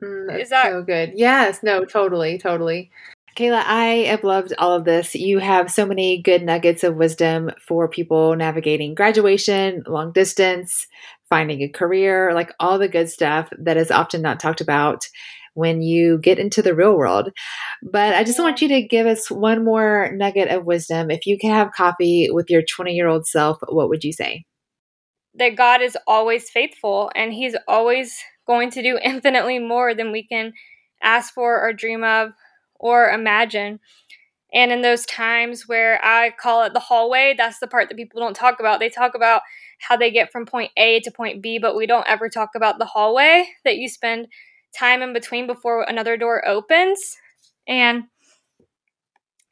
Mm, 0.03 0.41
Is 0.41 0.51
that 0.51 0.67
so 0.67 0.83
good? 0.83 1.13
Yes, 1.17 1.63
no, 1.63 1.85
totally, 1.85 2.39
totally. 2.39 2.91
Kayla, 3.35 3.65
I 3.67 3.87
have 4.09 4.23
loved 4.23 4.53
all 4.59 4.73
of 4.73 4.85
this. 4.85 5.17
You 5.17 5.41
have 5.41 5.71
so 5.71 5.85
many 5.85 6.23
good 6.23 6.45
nuggets 6.45 6.85
of 6.85 6.95
wisdom 6.95 7.51
for 7.61 7.89
people 7.89 8.37
navigating 8.37 8.95
graduation, 8.95 9.83
long 9.89 10.13
distance, 10.13 10.87
finding 11.29 11.61
a 11.63 11.69
career, 11.69 12.33
like 12.33 12.53
all 12.61 12.79
the 12.79 12.89
good 12.89 13.11
stuff 13.11 13.49
that 13.59 13.77
is 13.77 13.91
often 13.91 14.23
not 14.23 14.39
talked 14.39 14.61
about 14.61 15.09
when 15.55 15.83
you 15.83 16.19
get 16.19 16.39
into 16.39 16.63
the 16.63 16.77
real 16.77 16.97
world. 16.97 17.31
But 17.83 18.15
I 18.15 18.23
just 18.23 18.39
want 18.39 18.63
you 18.63 18.69
to 18.69 18.83
give 18.83 19.09
us 19.09 19.29
one 19.29 19.65
more 19.65 20.13
nugget 20.15 20.49
of 20.49 20.67
wisdom. 20.67 21.11
If 21.11 21.27
you 21.27 21.37
could 21.37 21.51
have 21.51 21.73
coffee 21.73 22.29
with 22.31 22.51
your 22.51 22.63
20 22.63 22.93
year 22.93 23.09
old 23.09 23.27
self, 23.27 23.59
what 23.69 23.89
would 23.89 24.05
you 24.05 24.13
say? 24.13 24.45
That 25.35 25.57
God 25.57 25.83
is 25.83 25.99
always 26.07 26.51
faithful 26.51 27.11
and 27.17 27.33
He's 27.33 27.57
always 27.67 28.17
going 28.47 28.71
to 28.71 28.83
do 28.83 28.97
infinitely 29.03 29.59
more 29.59 29.93
than 29.93 30.13
we 30.13 30.25
can 30.25 30.53
ask 31.03 31.35
for 31.35 31.61
or 31.61 31.73
dream 31.73 32.05
of 32.05 32.31
or 32.79 33.11
imagine. 33.11 33.81
And 34.53 34.71
in 34.71 34.83
those 34.83 35.05
times 35.07 35.67
where 35.67 35.99
I 36.05 36.31
call 36.31 36.63
it 36.63 36.75
the 36.75 36.81
hallway, 36.81 37.35
that's 37.37 37.59
the 37.59 37.67
part 37.67 37.89
that 37.89 37.97
people 37.97 38.21
don't 38.21 38.37
talk 38.37 38.61
about. 38.61 38.79
They 38.79 38.89
talk 38.89 39.15
about 39.17 39.43
how 39.81 39.97
they 39.97 40.13
get 40.13 40.31
from 40.31 40.47
point 40.47 40.71
A 40.77 41.01
to 41.01 41.11
point 41.11 41.43
B, 41.43 41.59
but 41.59 41.77
we 41.77 41.87
don't 41.87 42.07
ever 42.09 42.29
talk 42.29 42.51
about 42.55 42.79
the 42.79 42.85
hallway 42.85 43.47
that 43.65 43.77
you 43.77 43.89
spend 43.89 44.29
time 44.77 45.03
in 45.03 45.13
between 45.13 45.47
before 45.47 45.83
another 45.83 46.17
door 46.17 46.47
opens. 46.47 47.17
And 47.67 48.05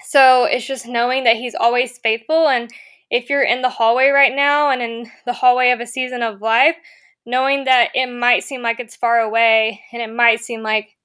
so 0.05 0.45
it's 0.45 0.67
just 0.67 0.87
knowing 0.87 1.25
that 1.25 1.37
He's 1.37 1.55
always 1.55 1.99
faithful. 1.99 2.49
And 2.49 2.71
if 3.11 3.29
you're 3.29 3.43
in 3.43 3.63
the 3.63 3.69
hallway 3.69 4.09
right 4.09 4.35
now 4.35 4.71
and 4.71 4.81
in 4.81 5.11
the 5.27 5.33
hallway 5.33 5.71
of 5.71 5.81
a 5.81 5.87
season 5.87 6.23
of 6.23 6.41
life, 6.41 6.77
knowing 7.27 7.65
that 7.65 7.91
it 7.95 8.07
might 8.07 8.45
seem 8.45 8.63
like 8.63 8.81
it's 8.81 8.97
far 8.97 9.19
away 9.21 9.81
and 9.93 10.01
it 10.01 10.13
might 10.13 10.41
seem 10.41 10.63
like 10.63 10.97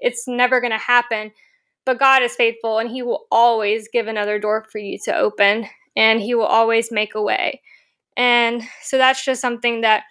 it's 0.00 0.26
never 0.26 0.60
going 0.60 0.72
to 0.72 0.78
happen, 0.78 1.32
but 1.84 1.98
God 1.98 2.22
is 2.22 2.34
faithful 2.34 2.78
and 2.78 2.90
He 2.90 3.02
will 3.02 3.26
always 3.30 3.88
give 3.92 4.06
another 4.06 4.38
door 4.38 4.66
for 4.70 4.78
you 4.78 4.98
to 5.04 5.16
open 5.16 5.66
and 5.96 6.20
He 6.20 6.34
will 6.34 6.46
always 6.46 6.90
make 6.90 7.14
a 7.14 7.22
way. 7.22 7.62
And 8.16 8.62
so 8.82 8.98
that's 8.98 9.24
just 9.24 9.40
something 9.40 9.80
that 9.82 10.04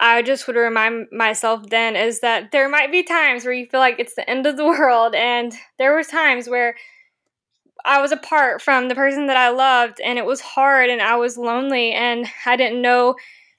I 0.00 0.22
just 0.22 0.46
would 0.46 0.56
remind 0.56 1.08
myself 1.10 1.68
then 1.70 1.96
is 1.96 2.20
that 2.20 2.52
there 2.52 2.68
might 2.68 2.92
be 2.92 3.02
times 3.02 3.44
where 3.44 3.54
you 3.54 3.66
feel 3.66 3.80
like 3.80 3.98
it's 3.98 4.14
the 4.14 4.28
end 4.28 4.46
of 4.46 4.56
the 4.56 4.64
world 4.64 5.14
and 5.14 5.52
there 5.78 5.96
was 5.96 6.06
times 6.06 6.48
where 6.48 6.76
I 7.84 8.00
was 8.00 8.12
apart 8.12 8.60
from 8.60 8.88
the 8.88 8.94
person 8.94 9.26
that 9.26 9.36
I 9.36 9.50
loved 9.50 10.00
and 10.00 10.18
it 10.18 10.24
was 10.24 10.40
hard 10.40 10.90
and 10.90 11.00
I 11.00 11.16
was 11.16 11.36
lonely 11.36 11.92
and 11.92 12.26
I 12.46 12.56
didn't 12.56 12.82
know 12.82 13.16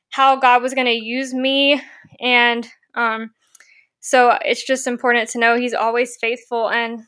how 0.10 0.38
God 0.38 0.62
was 0.62 0.74
going 0.74 0.88
to 0.88 0.94
use 0.94 1.34
me 1.34 1.82
and 2.20 2.68
um 2.96 3.32
so 4.00 4.38
it's 4.44 4.66
just 4.66 4.88
important 4.88 5.30
to 5.30 5.40
know 5.40 5.58
he's 5.58 5.74
always 5.74 6.18
faithful 6.20 6.70
and 6.70 7.02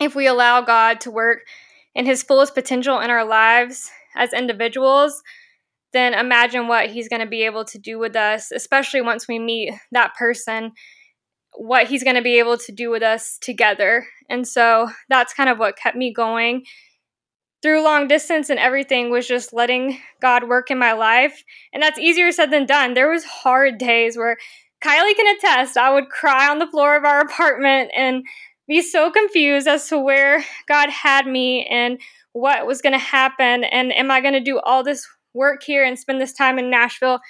if 0.00 0.14
we 0.14 0.26
allow 0.26 0.60
God 0.60 1.00
to 1.02 1.10
work 1.10 1.40
in 1.94 2.06
his 2.06 2.22
fullest 2.22 2.54
potential 2.54 3.00
in 3.00 3.10
our 3.10 3.24
lives 3.24 3.90
as 4.16 4.32
individuals, 4.32 5.22
then 5.92 6.14
imagine 6.14 6.68
what 6.68 6.90
he's 6.90 7.08
going 7.08 7.20
to 7.20 7.28
be 7.28 7.44
able 7.44 7.64
to 7.66 7.78
do 7.78 7.98
with 7.98 8.16
us, 8.16 8.50
especially 8.50 9.00
once 9.00 9.28
we 9.28 9.38
meet 9.38 9.72
that 9.92 10.14
person, 10.14 10.72
what 11.56 11.86
he's 11.86 12.02
going 12.02 12.16
to 12.16 12.22
be 12.22 12.38
able 12.38 12.56
to 12.56 12.72
do 12.72 12.90
with 12.90 13.02
us 13.02 13.38
together. 13.40 14.06
And 14.28 14.46
so 14.46 14.88
that's 15.08 15.34
kind 15.34 15.50
of 15.50 15.58
what 15.58 15.76
kept 15.76 15.96
me 15.96 16.12
going 16.12 16.64
through 17.60 17.84
long 17.84 18.08
distance 18.08 18.50
and 18.50 18.58
everything 18.58 19.10
was 19.10 19.28
just 19.28 19.52
letting 19.52 19.98
God 20.20 20.48
work 20.48 20.70
in 20.70 20.78
my 20.78 20.94
life. 20.94 21.44
And 21.72 21.82
that's 21.82 21.98
easier 21.98 22.32
said 22.32 22.50
than 22.50 22.66
done. 22.66 22.94
There 22.94 23.10
was 23.10 23.24
hard 23.24 23.78
days 23.78 24.16
where 24.16 24.38
Kylie 24.82 25.14
can 25.14 25.36
attest, 25.36 25.76
I 25.76 25.92
would 25.92 26.10
cry 26.10 26.48
on 26.48 26.58
the 26.58 26.66
floor 26.66 26.96
of 26.96 27.04
our 27.04 27.20
apartment 27.20 27.90
and 27.96 28.24
be 28.66 28.82
so 28.82 29.10
confused 29.10 29.68
as 29.68 29.88
to 29.88 29.98
where 29.98 30.44
God 30.66 30.90
had 30.90 31.26
me 31.26 31.66
and 31.66 32.00
what 32.32 32.66
was 32.66 32.80
going 32.80 32.94
to 32.94 32.98
happen 32.98 33.64
and 33.64 33.92
am 33.92 34.10
I 34.10 34.20
going 34.20 34.34
to 34.34 34.40
do 34.40 34.58
all 34.60 34.82
this 34.82 35.06
work 35.34 35.62
here 35.62 35.84
and 35.84 35.98
spend 35.98 36.20
this 36.20 36.32
time 36.32 36.58
in 36.58 36.70
Nashville 36.70 37.20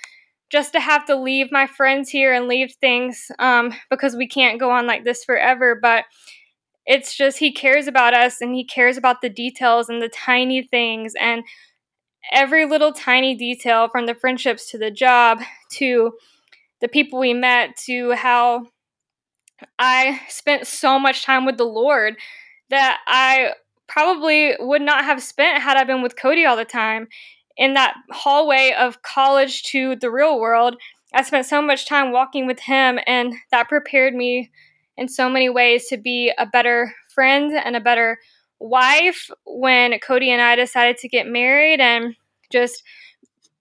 just 0.51 0.73
to 0.73 0.81
have 0.81 1.05
to 1.07 1.17
leave 1.17 1.51
my 1.51 1.67
friends 1.67 2.11
here 2.11 2.33
and 2.33 2.47
leave 2.47 2.75
things 2.81 3.29
um, 3.39 3.73
because 3.91 4.15
we 4.15 4.29
can't 4.29 4.61
go 4.61 4.71
on 4.71 4.87
like 4.87 5.05
this 5.05 5.25
forever. 5.25 5.79
But 5.81 6.05
it's 6.85 7.17
just 7.17 7.39
he 7.39 7.53
cares 7.53 7.87
about 7.87 8.15
us 8.15 8.41
and 8.41 8.55
he 8.55 8.65
cares 8.65 8.97
about 8.97 9.23
the 9.23 9.31
details 9.31 9.89
and 9.89 10.03
the 10.03 10.11
tiny 10.11 10.63
things 10.63 11.15
and 11.21 11.43
every 12.33 12.67
little 12.67 12.93
tiny 12.93 13.35
detail 13.35 13.89
from 13.89 14.07
the 14.07 14.15
friendships 14.15 14.71
to 14.71 14.79
the 14.79 14.91
job 14.91 15.41
to 15.73 16.13
the 16.83 16.89
people 16.89 17.19
we 17.19 17.33
met 17.33 17.77
to 17.87 18.13
how 18.13 18.67
I 19.79 20.21
spent 20.29 20.67
so 20.67 20.99
much 20.99 21.25
time 21.25 21.47
with 21.47 21.57
the 21.57 21.65
Lord 21.65 22.17
that 22.69 22.99
I 23.07 23.53
probably 23.87 24.55
would 24.59 24.83
not 24.83 25.05
have 25.05 25.23
spent 25.23 25.63
had 25.63 25.77
I 25.77 25.85
been 25.85 26.03
with 26.03 26.21
Cody 26.21 26.45
all 26.45 26.57
the 26.57 26.65
time 26.65 27.09
in 27.57 27.75
that 27.75 27.95
hallway 28.11 28.75
of 28.79 29.03
college 29.03 29.63
to 29.65 29.97
the 29.97 30.11
real 30.11 30.41
world, 30.41 30.77
I 31.15 31.23
spent 31.23 31.47
so 31.47 31.63
much 31.63 31.87
time 31.87 32.11
walking 32.11 32.47
with 32.47 32.59
him, 32.59 32.99
and 33.07 33.35
that 33.51 33.69
prepared 33.69 34.15
me 34.15 34.51
in 34.97 35.09
so 35.09 35.29
many 35.29 35.49
ways 35.49 35.87
to 35.89 35.97
be 35.97 36.33
a 36.39 36.47
better 36.47 36.95
friend 37.15 37.53
and 37.53 37.77
a 37.77 37.81
better 37.81 38.19
wife 38.59 39.31
when 39.45 39.99
Cody 40.01 40.31
and 40.31 40.41
I 40.41 40.57
decided 40.57 40.97
to 40.99 41.09
get 41.09 41.27
married 41.27 41.81
and 41.81 42.15
just 42.51 42.83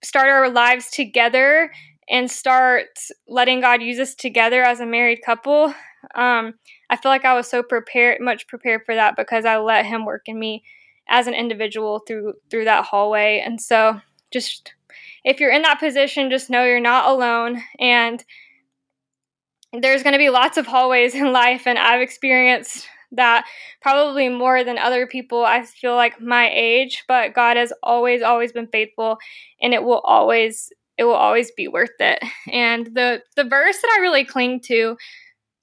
start 0.02 0.28
our 0.28 0.48
lives 0.48 0.90
together 0.90 1.70
and 2.08 2.30
start 2.30 2.98
letting 3.28 3.60
God 3.60 3.82
use 3.82 3.98
us 3.98 4.14
together 4.14 4.62
as 4.62 4.80
a 4.80 4.86
married 4.86 5.20
couple. 5.24 5.74
Um, 6.14 6.54
I 6.90 6.96
feel 6.96 7.10
like 7.10 7.24
I 7.24 7.34
was 7.34 7.48
so 7.48 7.62
prepared, 7.62 8.20
much 8.20 8.46
prepared 8.48 8.82
for 8.84 8.94
that 8.94 9.16
because 9.16 9.44
I 9.44 9.56
let 9.58 9.86
Him 9.86 10.04
work 10.04 10.22
in 10.26 10.38
me 10.38 10.64
as 11.08 11.26
an 11.26 11.34
individual 11.34 12.00
through 12.06 12.34
through 12.50 12.64
that 12.64 12.84
hallway. 12.84 13.42
And 13.44 13.60
so, 13.60 14.00
just 14.32 14.74
if 15.24 15.40
you're 15.40 15.52
in 15.52 15.62
that 15.62 15.80
position, 15.80 16.30
just 16.30 16.50
know 16.50 16.64
you're 16.64 16.80
not 16.80 17.08
alone. 17.08 17.62
And 17.78 18.22
there's 19.72 20.02
going 20.02 20.12
to 20.12 20.18
be 20.18 20.30
lots 20.30 20.56
of 20.58 20.66
hallways 20.66 21.14
in 21.14 21.32
life, 21.32 21.66
and 21.66 21.78
I've 21.78 22.02
experienced 22.02 22.86
that 23.14 23.44
probably 23.82 24.28
more 24.30 24.64
than 24.64 24.78
other 24.78 25.06
people. 25.06 25.44
I 25.44 25.64
feel 25.64 25.94
like 25.94 26.20
my 26.20 26.50
age, 26.50 27.04
but 27.06 27.34
God 27.34 27.56
has 27.56 27.72
always, 27.82 28.22
always 28.22 28.52
been 28.52 28.68
faithful, 28.68 29.18
and 29.60 29.74
it 29.74 29.82
will 29.82 30.00
always, 30.00 30.72
it 30.98 31.04
will 31.04 31.14
always 31.14 31.50
be 31.52 31.68
worth 31.68 31.98
it. 31.98 32.22
And 32.50 32.86
the 32.86 33.22
the 33.36 33.44
verse 33.44 33.80
that 33.80 33.96
I 33.96 34.00
really 34.00 34.24
cling 34.24 34.60
to 34.66 34.96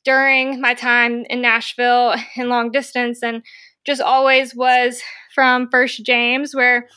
during 0.03 0.61
my 0.61 0.73
time 0.73 1.25
in 1.29 1.41
Nashville 1.41 2.15
in 2.35 2.49
long 2.49 2.71
distance, 2.71 3.21
and 3.21 3.43
just 3.85 4.01
always 4.01 4.55
was 4.55 5.01
from 5.33 5.69
First 5.69 6.05
James, 6.05 6.55
where 6.55 6.87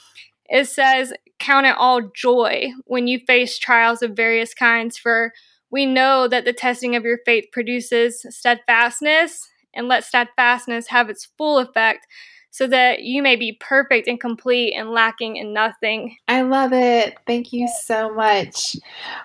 it 0.49 0.67
says, 0.67 1.13
"Count 1.39 1.67
it 1.67 1.77
all 1.79 2.11
joy 2.15 2.73
when 2.85 3.07
you 3.07 3.21
face 3.27 3.59
trials 3.59 4.03
of 4.03 4.17
various 4.17 4.55
kinds, 4.55 4.99
for." 4.99 5.33
We 5.71 5.87
know 5.87 6.29
that 6.29 6.45
the 6.45 6.53
testing 6.53 6.95
of 6.97 7.05
your 7.05 7.19
faith 7.25 7.47
produces 7.51 8.27
steadfastness, 8.29 9.49
and 9.73 9.89
let 9.89 10.05
steadfastness 10.05 10.89
have 10.89 11.09
its 11.09 11.29
full 11.39 11.59
effect 11.59 12.07
so 12.53 12.67
that 12.67 13.03
you 13.03 13.23
may 13.23 13.35
be 13.35 13.57
perfect 13.59 14.07
and 14.07 14.21
complete 14.21 14.75
and 14.75 14.91
lacking 14.91 15.37
in 15.37 15.53
nothing. 15.55 16.17
I 16.29 16.43
love 16.43 16.73
it. 16.73 17.17
Thank 17.27 17.53
you 17.53 17.67
so 17.83 18.15
much. 18.15 18.77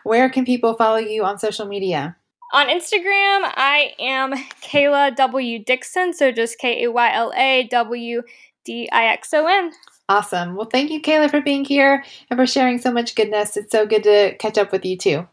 Where 0.03 0.29
can 0.29 0.45
people 0.45 0.73
follow 0.75 0.97
you 0.97 1.25
on 1.25 1.37
social 1.37 1.67
media? 1.67 2.15
On 2.53 2.67
Instagram, 2.67 3.51
I 3.55 3.93
am 3.99 4.31
Kayla 4.63 5.13
W. 5.17 5.59
Dixon, 5.63 6.13
so 6.13 6.31
just 6.31 6.57
K 6.57 6.85
A 6.85 6.91
Y 6.91 7.13
L 7.13 7.33
A 7.35 7.67
W 7.69 8.21
D 8.63 8.87
I 8.91 9.07
X 9.07 9.33
O 9.33 9.45
N. 9.45 9.73
Awesome. 10.07 10.55
Well, 10.55 10.69
thank 10.71 10.89
you, 10.89 11.01
Kayla, 11.01 11.29
for 11.29 11.41
being 11.41 11.65
here 11.65 12.05
and 12.29 12.39
for 12.39 12.47
sharing 12.47 12.79
so 12.79 12.93
much 12.93 13.13
goodness. 13.15 13.57
It's 13.57 13.73
so 13.73 13.85
good 13.85 14.03
to 14.03 14.37
catch 14.37 14.57
up 14.57 14.71
with 14.71 14.85
you, 14.85 14.97
too. 14.97 15.27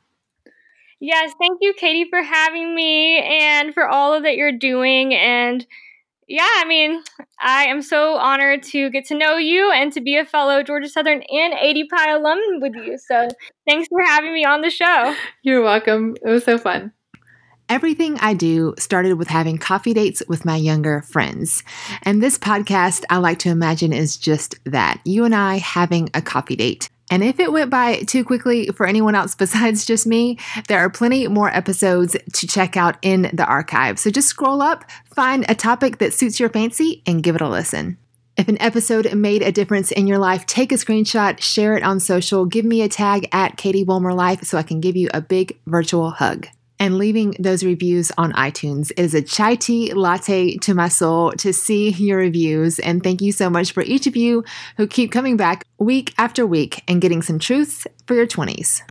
Yes, 0.99 1.33
thank 1.39 1.59
you, 1.61 1.75
Katie, 1.75 2.11
for 2.11 2.23
having 2.23 2.75
me 2.75 3.21
and 3.21 3.73
for 3.73 3.87
all 3.87 4.15
of 4.15 4.25
that 4.25 4.37
you're 4.37 4.51
doing. 4.51 5.15
And 5.15 5.65
yeah, 6.29 6.49
I 6.57 6.65
mean, 6.67 7.03
I 7.41 7.65
am 7.65 7.83
so 7.83 8.15
honored 8.15 8.63
to 8.65 8.91
get 8.91 9.05
to 9.07 9.15
know 9.15 9.37
you 9.37 9.71
and 9.71 9.93
to 9.93 10.01
be 10.01 10.17
a 10.17 10.25
fellow 10.25 10.63
Georgia 10.63 10.89
Southern 10.89 11.23
and 11.23 11.55
ADPi 11.55 12.15
alum 12.15 12.39
with 12.61 12.75
you. 12.75 12.99
So 12.99 13.29
thanks 13.69 13.89
for 13.89 14.01
having 14.05 14.33
me 14.33 14.45
on 14.45 14.63
the 14.63 14.71
show. 14.71 15.15
You're 15.43 15.63
welcome. 15.63 16.17
It 16.25 16.29
was 16.29 16.45
so 16.45 16.59
fun. 16.59 16.93
Everything 17.69 18.19
I 18.21 18.35
do 18.35 18.75
started 18.79 19.15
with 19.15 19.29
having 19.29 19.57
coffee 19.57 19.95
dates 19.95 20.23
with 20.29 20.45
my 20.45 20.57
younger 20.57 21.01
friends. 21.01 21.63
And 22.03 22.23
this 22.23 22.39
podcast, 22.39 23.05
I 23.09 23.17
like 23.17 23.39
to 23.41 23.49
imagine, 23.49 23.93
is 23.93 24.19
just 24.19 24.59
that 24.65 25.01
you 25.05 25.25
and 25.25 25.35
I 25.35 25.59
having 25.59 26.11
a 26.13 26.21
coffee 26.21 26.57
date. 26.57 26.91
And 27.11 27.23
if 27.23 27.39
it 27.39 27.53
went 27.53 27.71
by 27.71 28.01
too 28.01 28.25
quickly 28.25 28.69
for 28.69 28.87
anyone 28.87 29.15
else 29.15 29.35
besides 29.45 29.85
just 29.85 30.07
me, 30.07 30.39
there 30.69 30.79
are 30.79 30.91
plenty 30.91 31.29
more 31.29 31.49
episodes 31.49 32.17
to 32.33 32.47
check 32.47 32.77
out 32.77 32.97
in 33.03 33.31
the 33.33 33.45
archive. 33.45 33.99
So 33.99 34.11
just 34.11 34.29
scroll 34.29 34.63
up, 34.63 34.85
find 35.15 35.45
a 35.49 35.55
topic 35.55 35.99
that 35.99 36.15
suits 36.15 36.41
your 36.41 36.49
fancy, 36.49 37.03
and 37.07 37.23
give 37.23 37.35
it 37.35 37.43
a 37.43 37.49
listen. 37.49 37.99
If 38.37 38.49
an 38.49 38.61
episode 38.61 39.15
made 39.15 39.43
a 39.43 39.53
difference 39.53 39.93
in 39.93 40.09
your 40.09 40.19
life, 40.19 40.45
take 40.45 40.73
a 40.73 40.77
screenshot, 40.77 41.41
share 41.41 41.77
it 41.77 41.85
on 41.85 42.01
social, 42.01 42.47
give 42.47 42.65
me 42.65 42.83
a 42.83 42.89
tag 42.89 43.29
at 43.31 43.57
Katie 43.57 43.85
Wilmer 43.85 44.13
Life 44.13 44.43
so 44.43 44.59
I 44.59 44.65
can 44.65 44.81
give 44.81 44.97
you 44.97 45.09
a 45.15 45.21
big 45.21 45.57
virtual 45.67 46.11
hug 46.11 46.49
and 46.79 46.99
leaving 46.99 47.35
those 47.39 47.65
reviews 47.65 48.11
on 48.19 48.33
iTunes. 48.33 48.91
It 48.93 49.01
is 49.01 49.15
a 49.15 49.23
chai 49.23 49.55
tea 49.55 49.93
latte 49.93 50.57
to 50.59 50.75
my 50.75 50.89
soul 50.89 51.33
to 51.33 51.53
see 51.53 51.91
your 51.91 52.19
reviews. 52.19 52.79
And 52.79 53.03
thank 53.03 53.21
you 53.21 53.33
so 53.33 53.49
much 53.51 53.73
for 53.73 53.83
each 53.83 54.07
of 54.07 54.17
you 54.17 54.45
who 54.77 54.87
keep 54.87 55.13
coming 55.13 55.37
back 55.37 55.65
week 55.79 56.15
after 56.19 56.47
week 56.47 56.83
and 56.89 57.01
getting 57.01 57.23
some 57.23 57.39
truths 57.39 57.87
for 58.07 58.15
your 58.15 58.27
20s. 58.27 58.83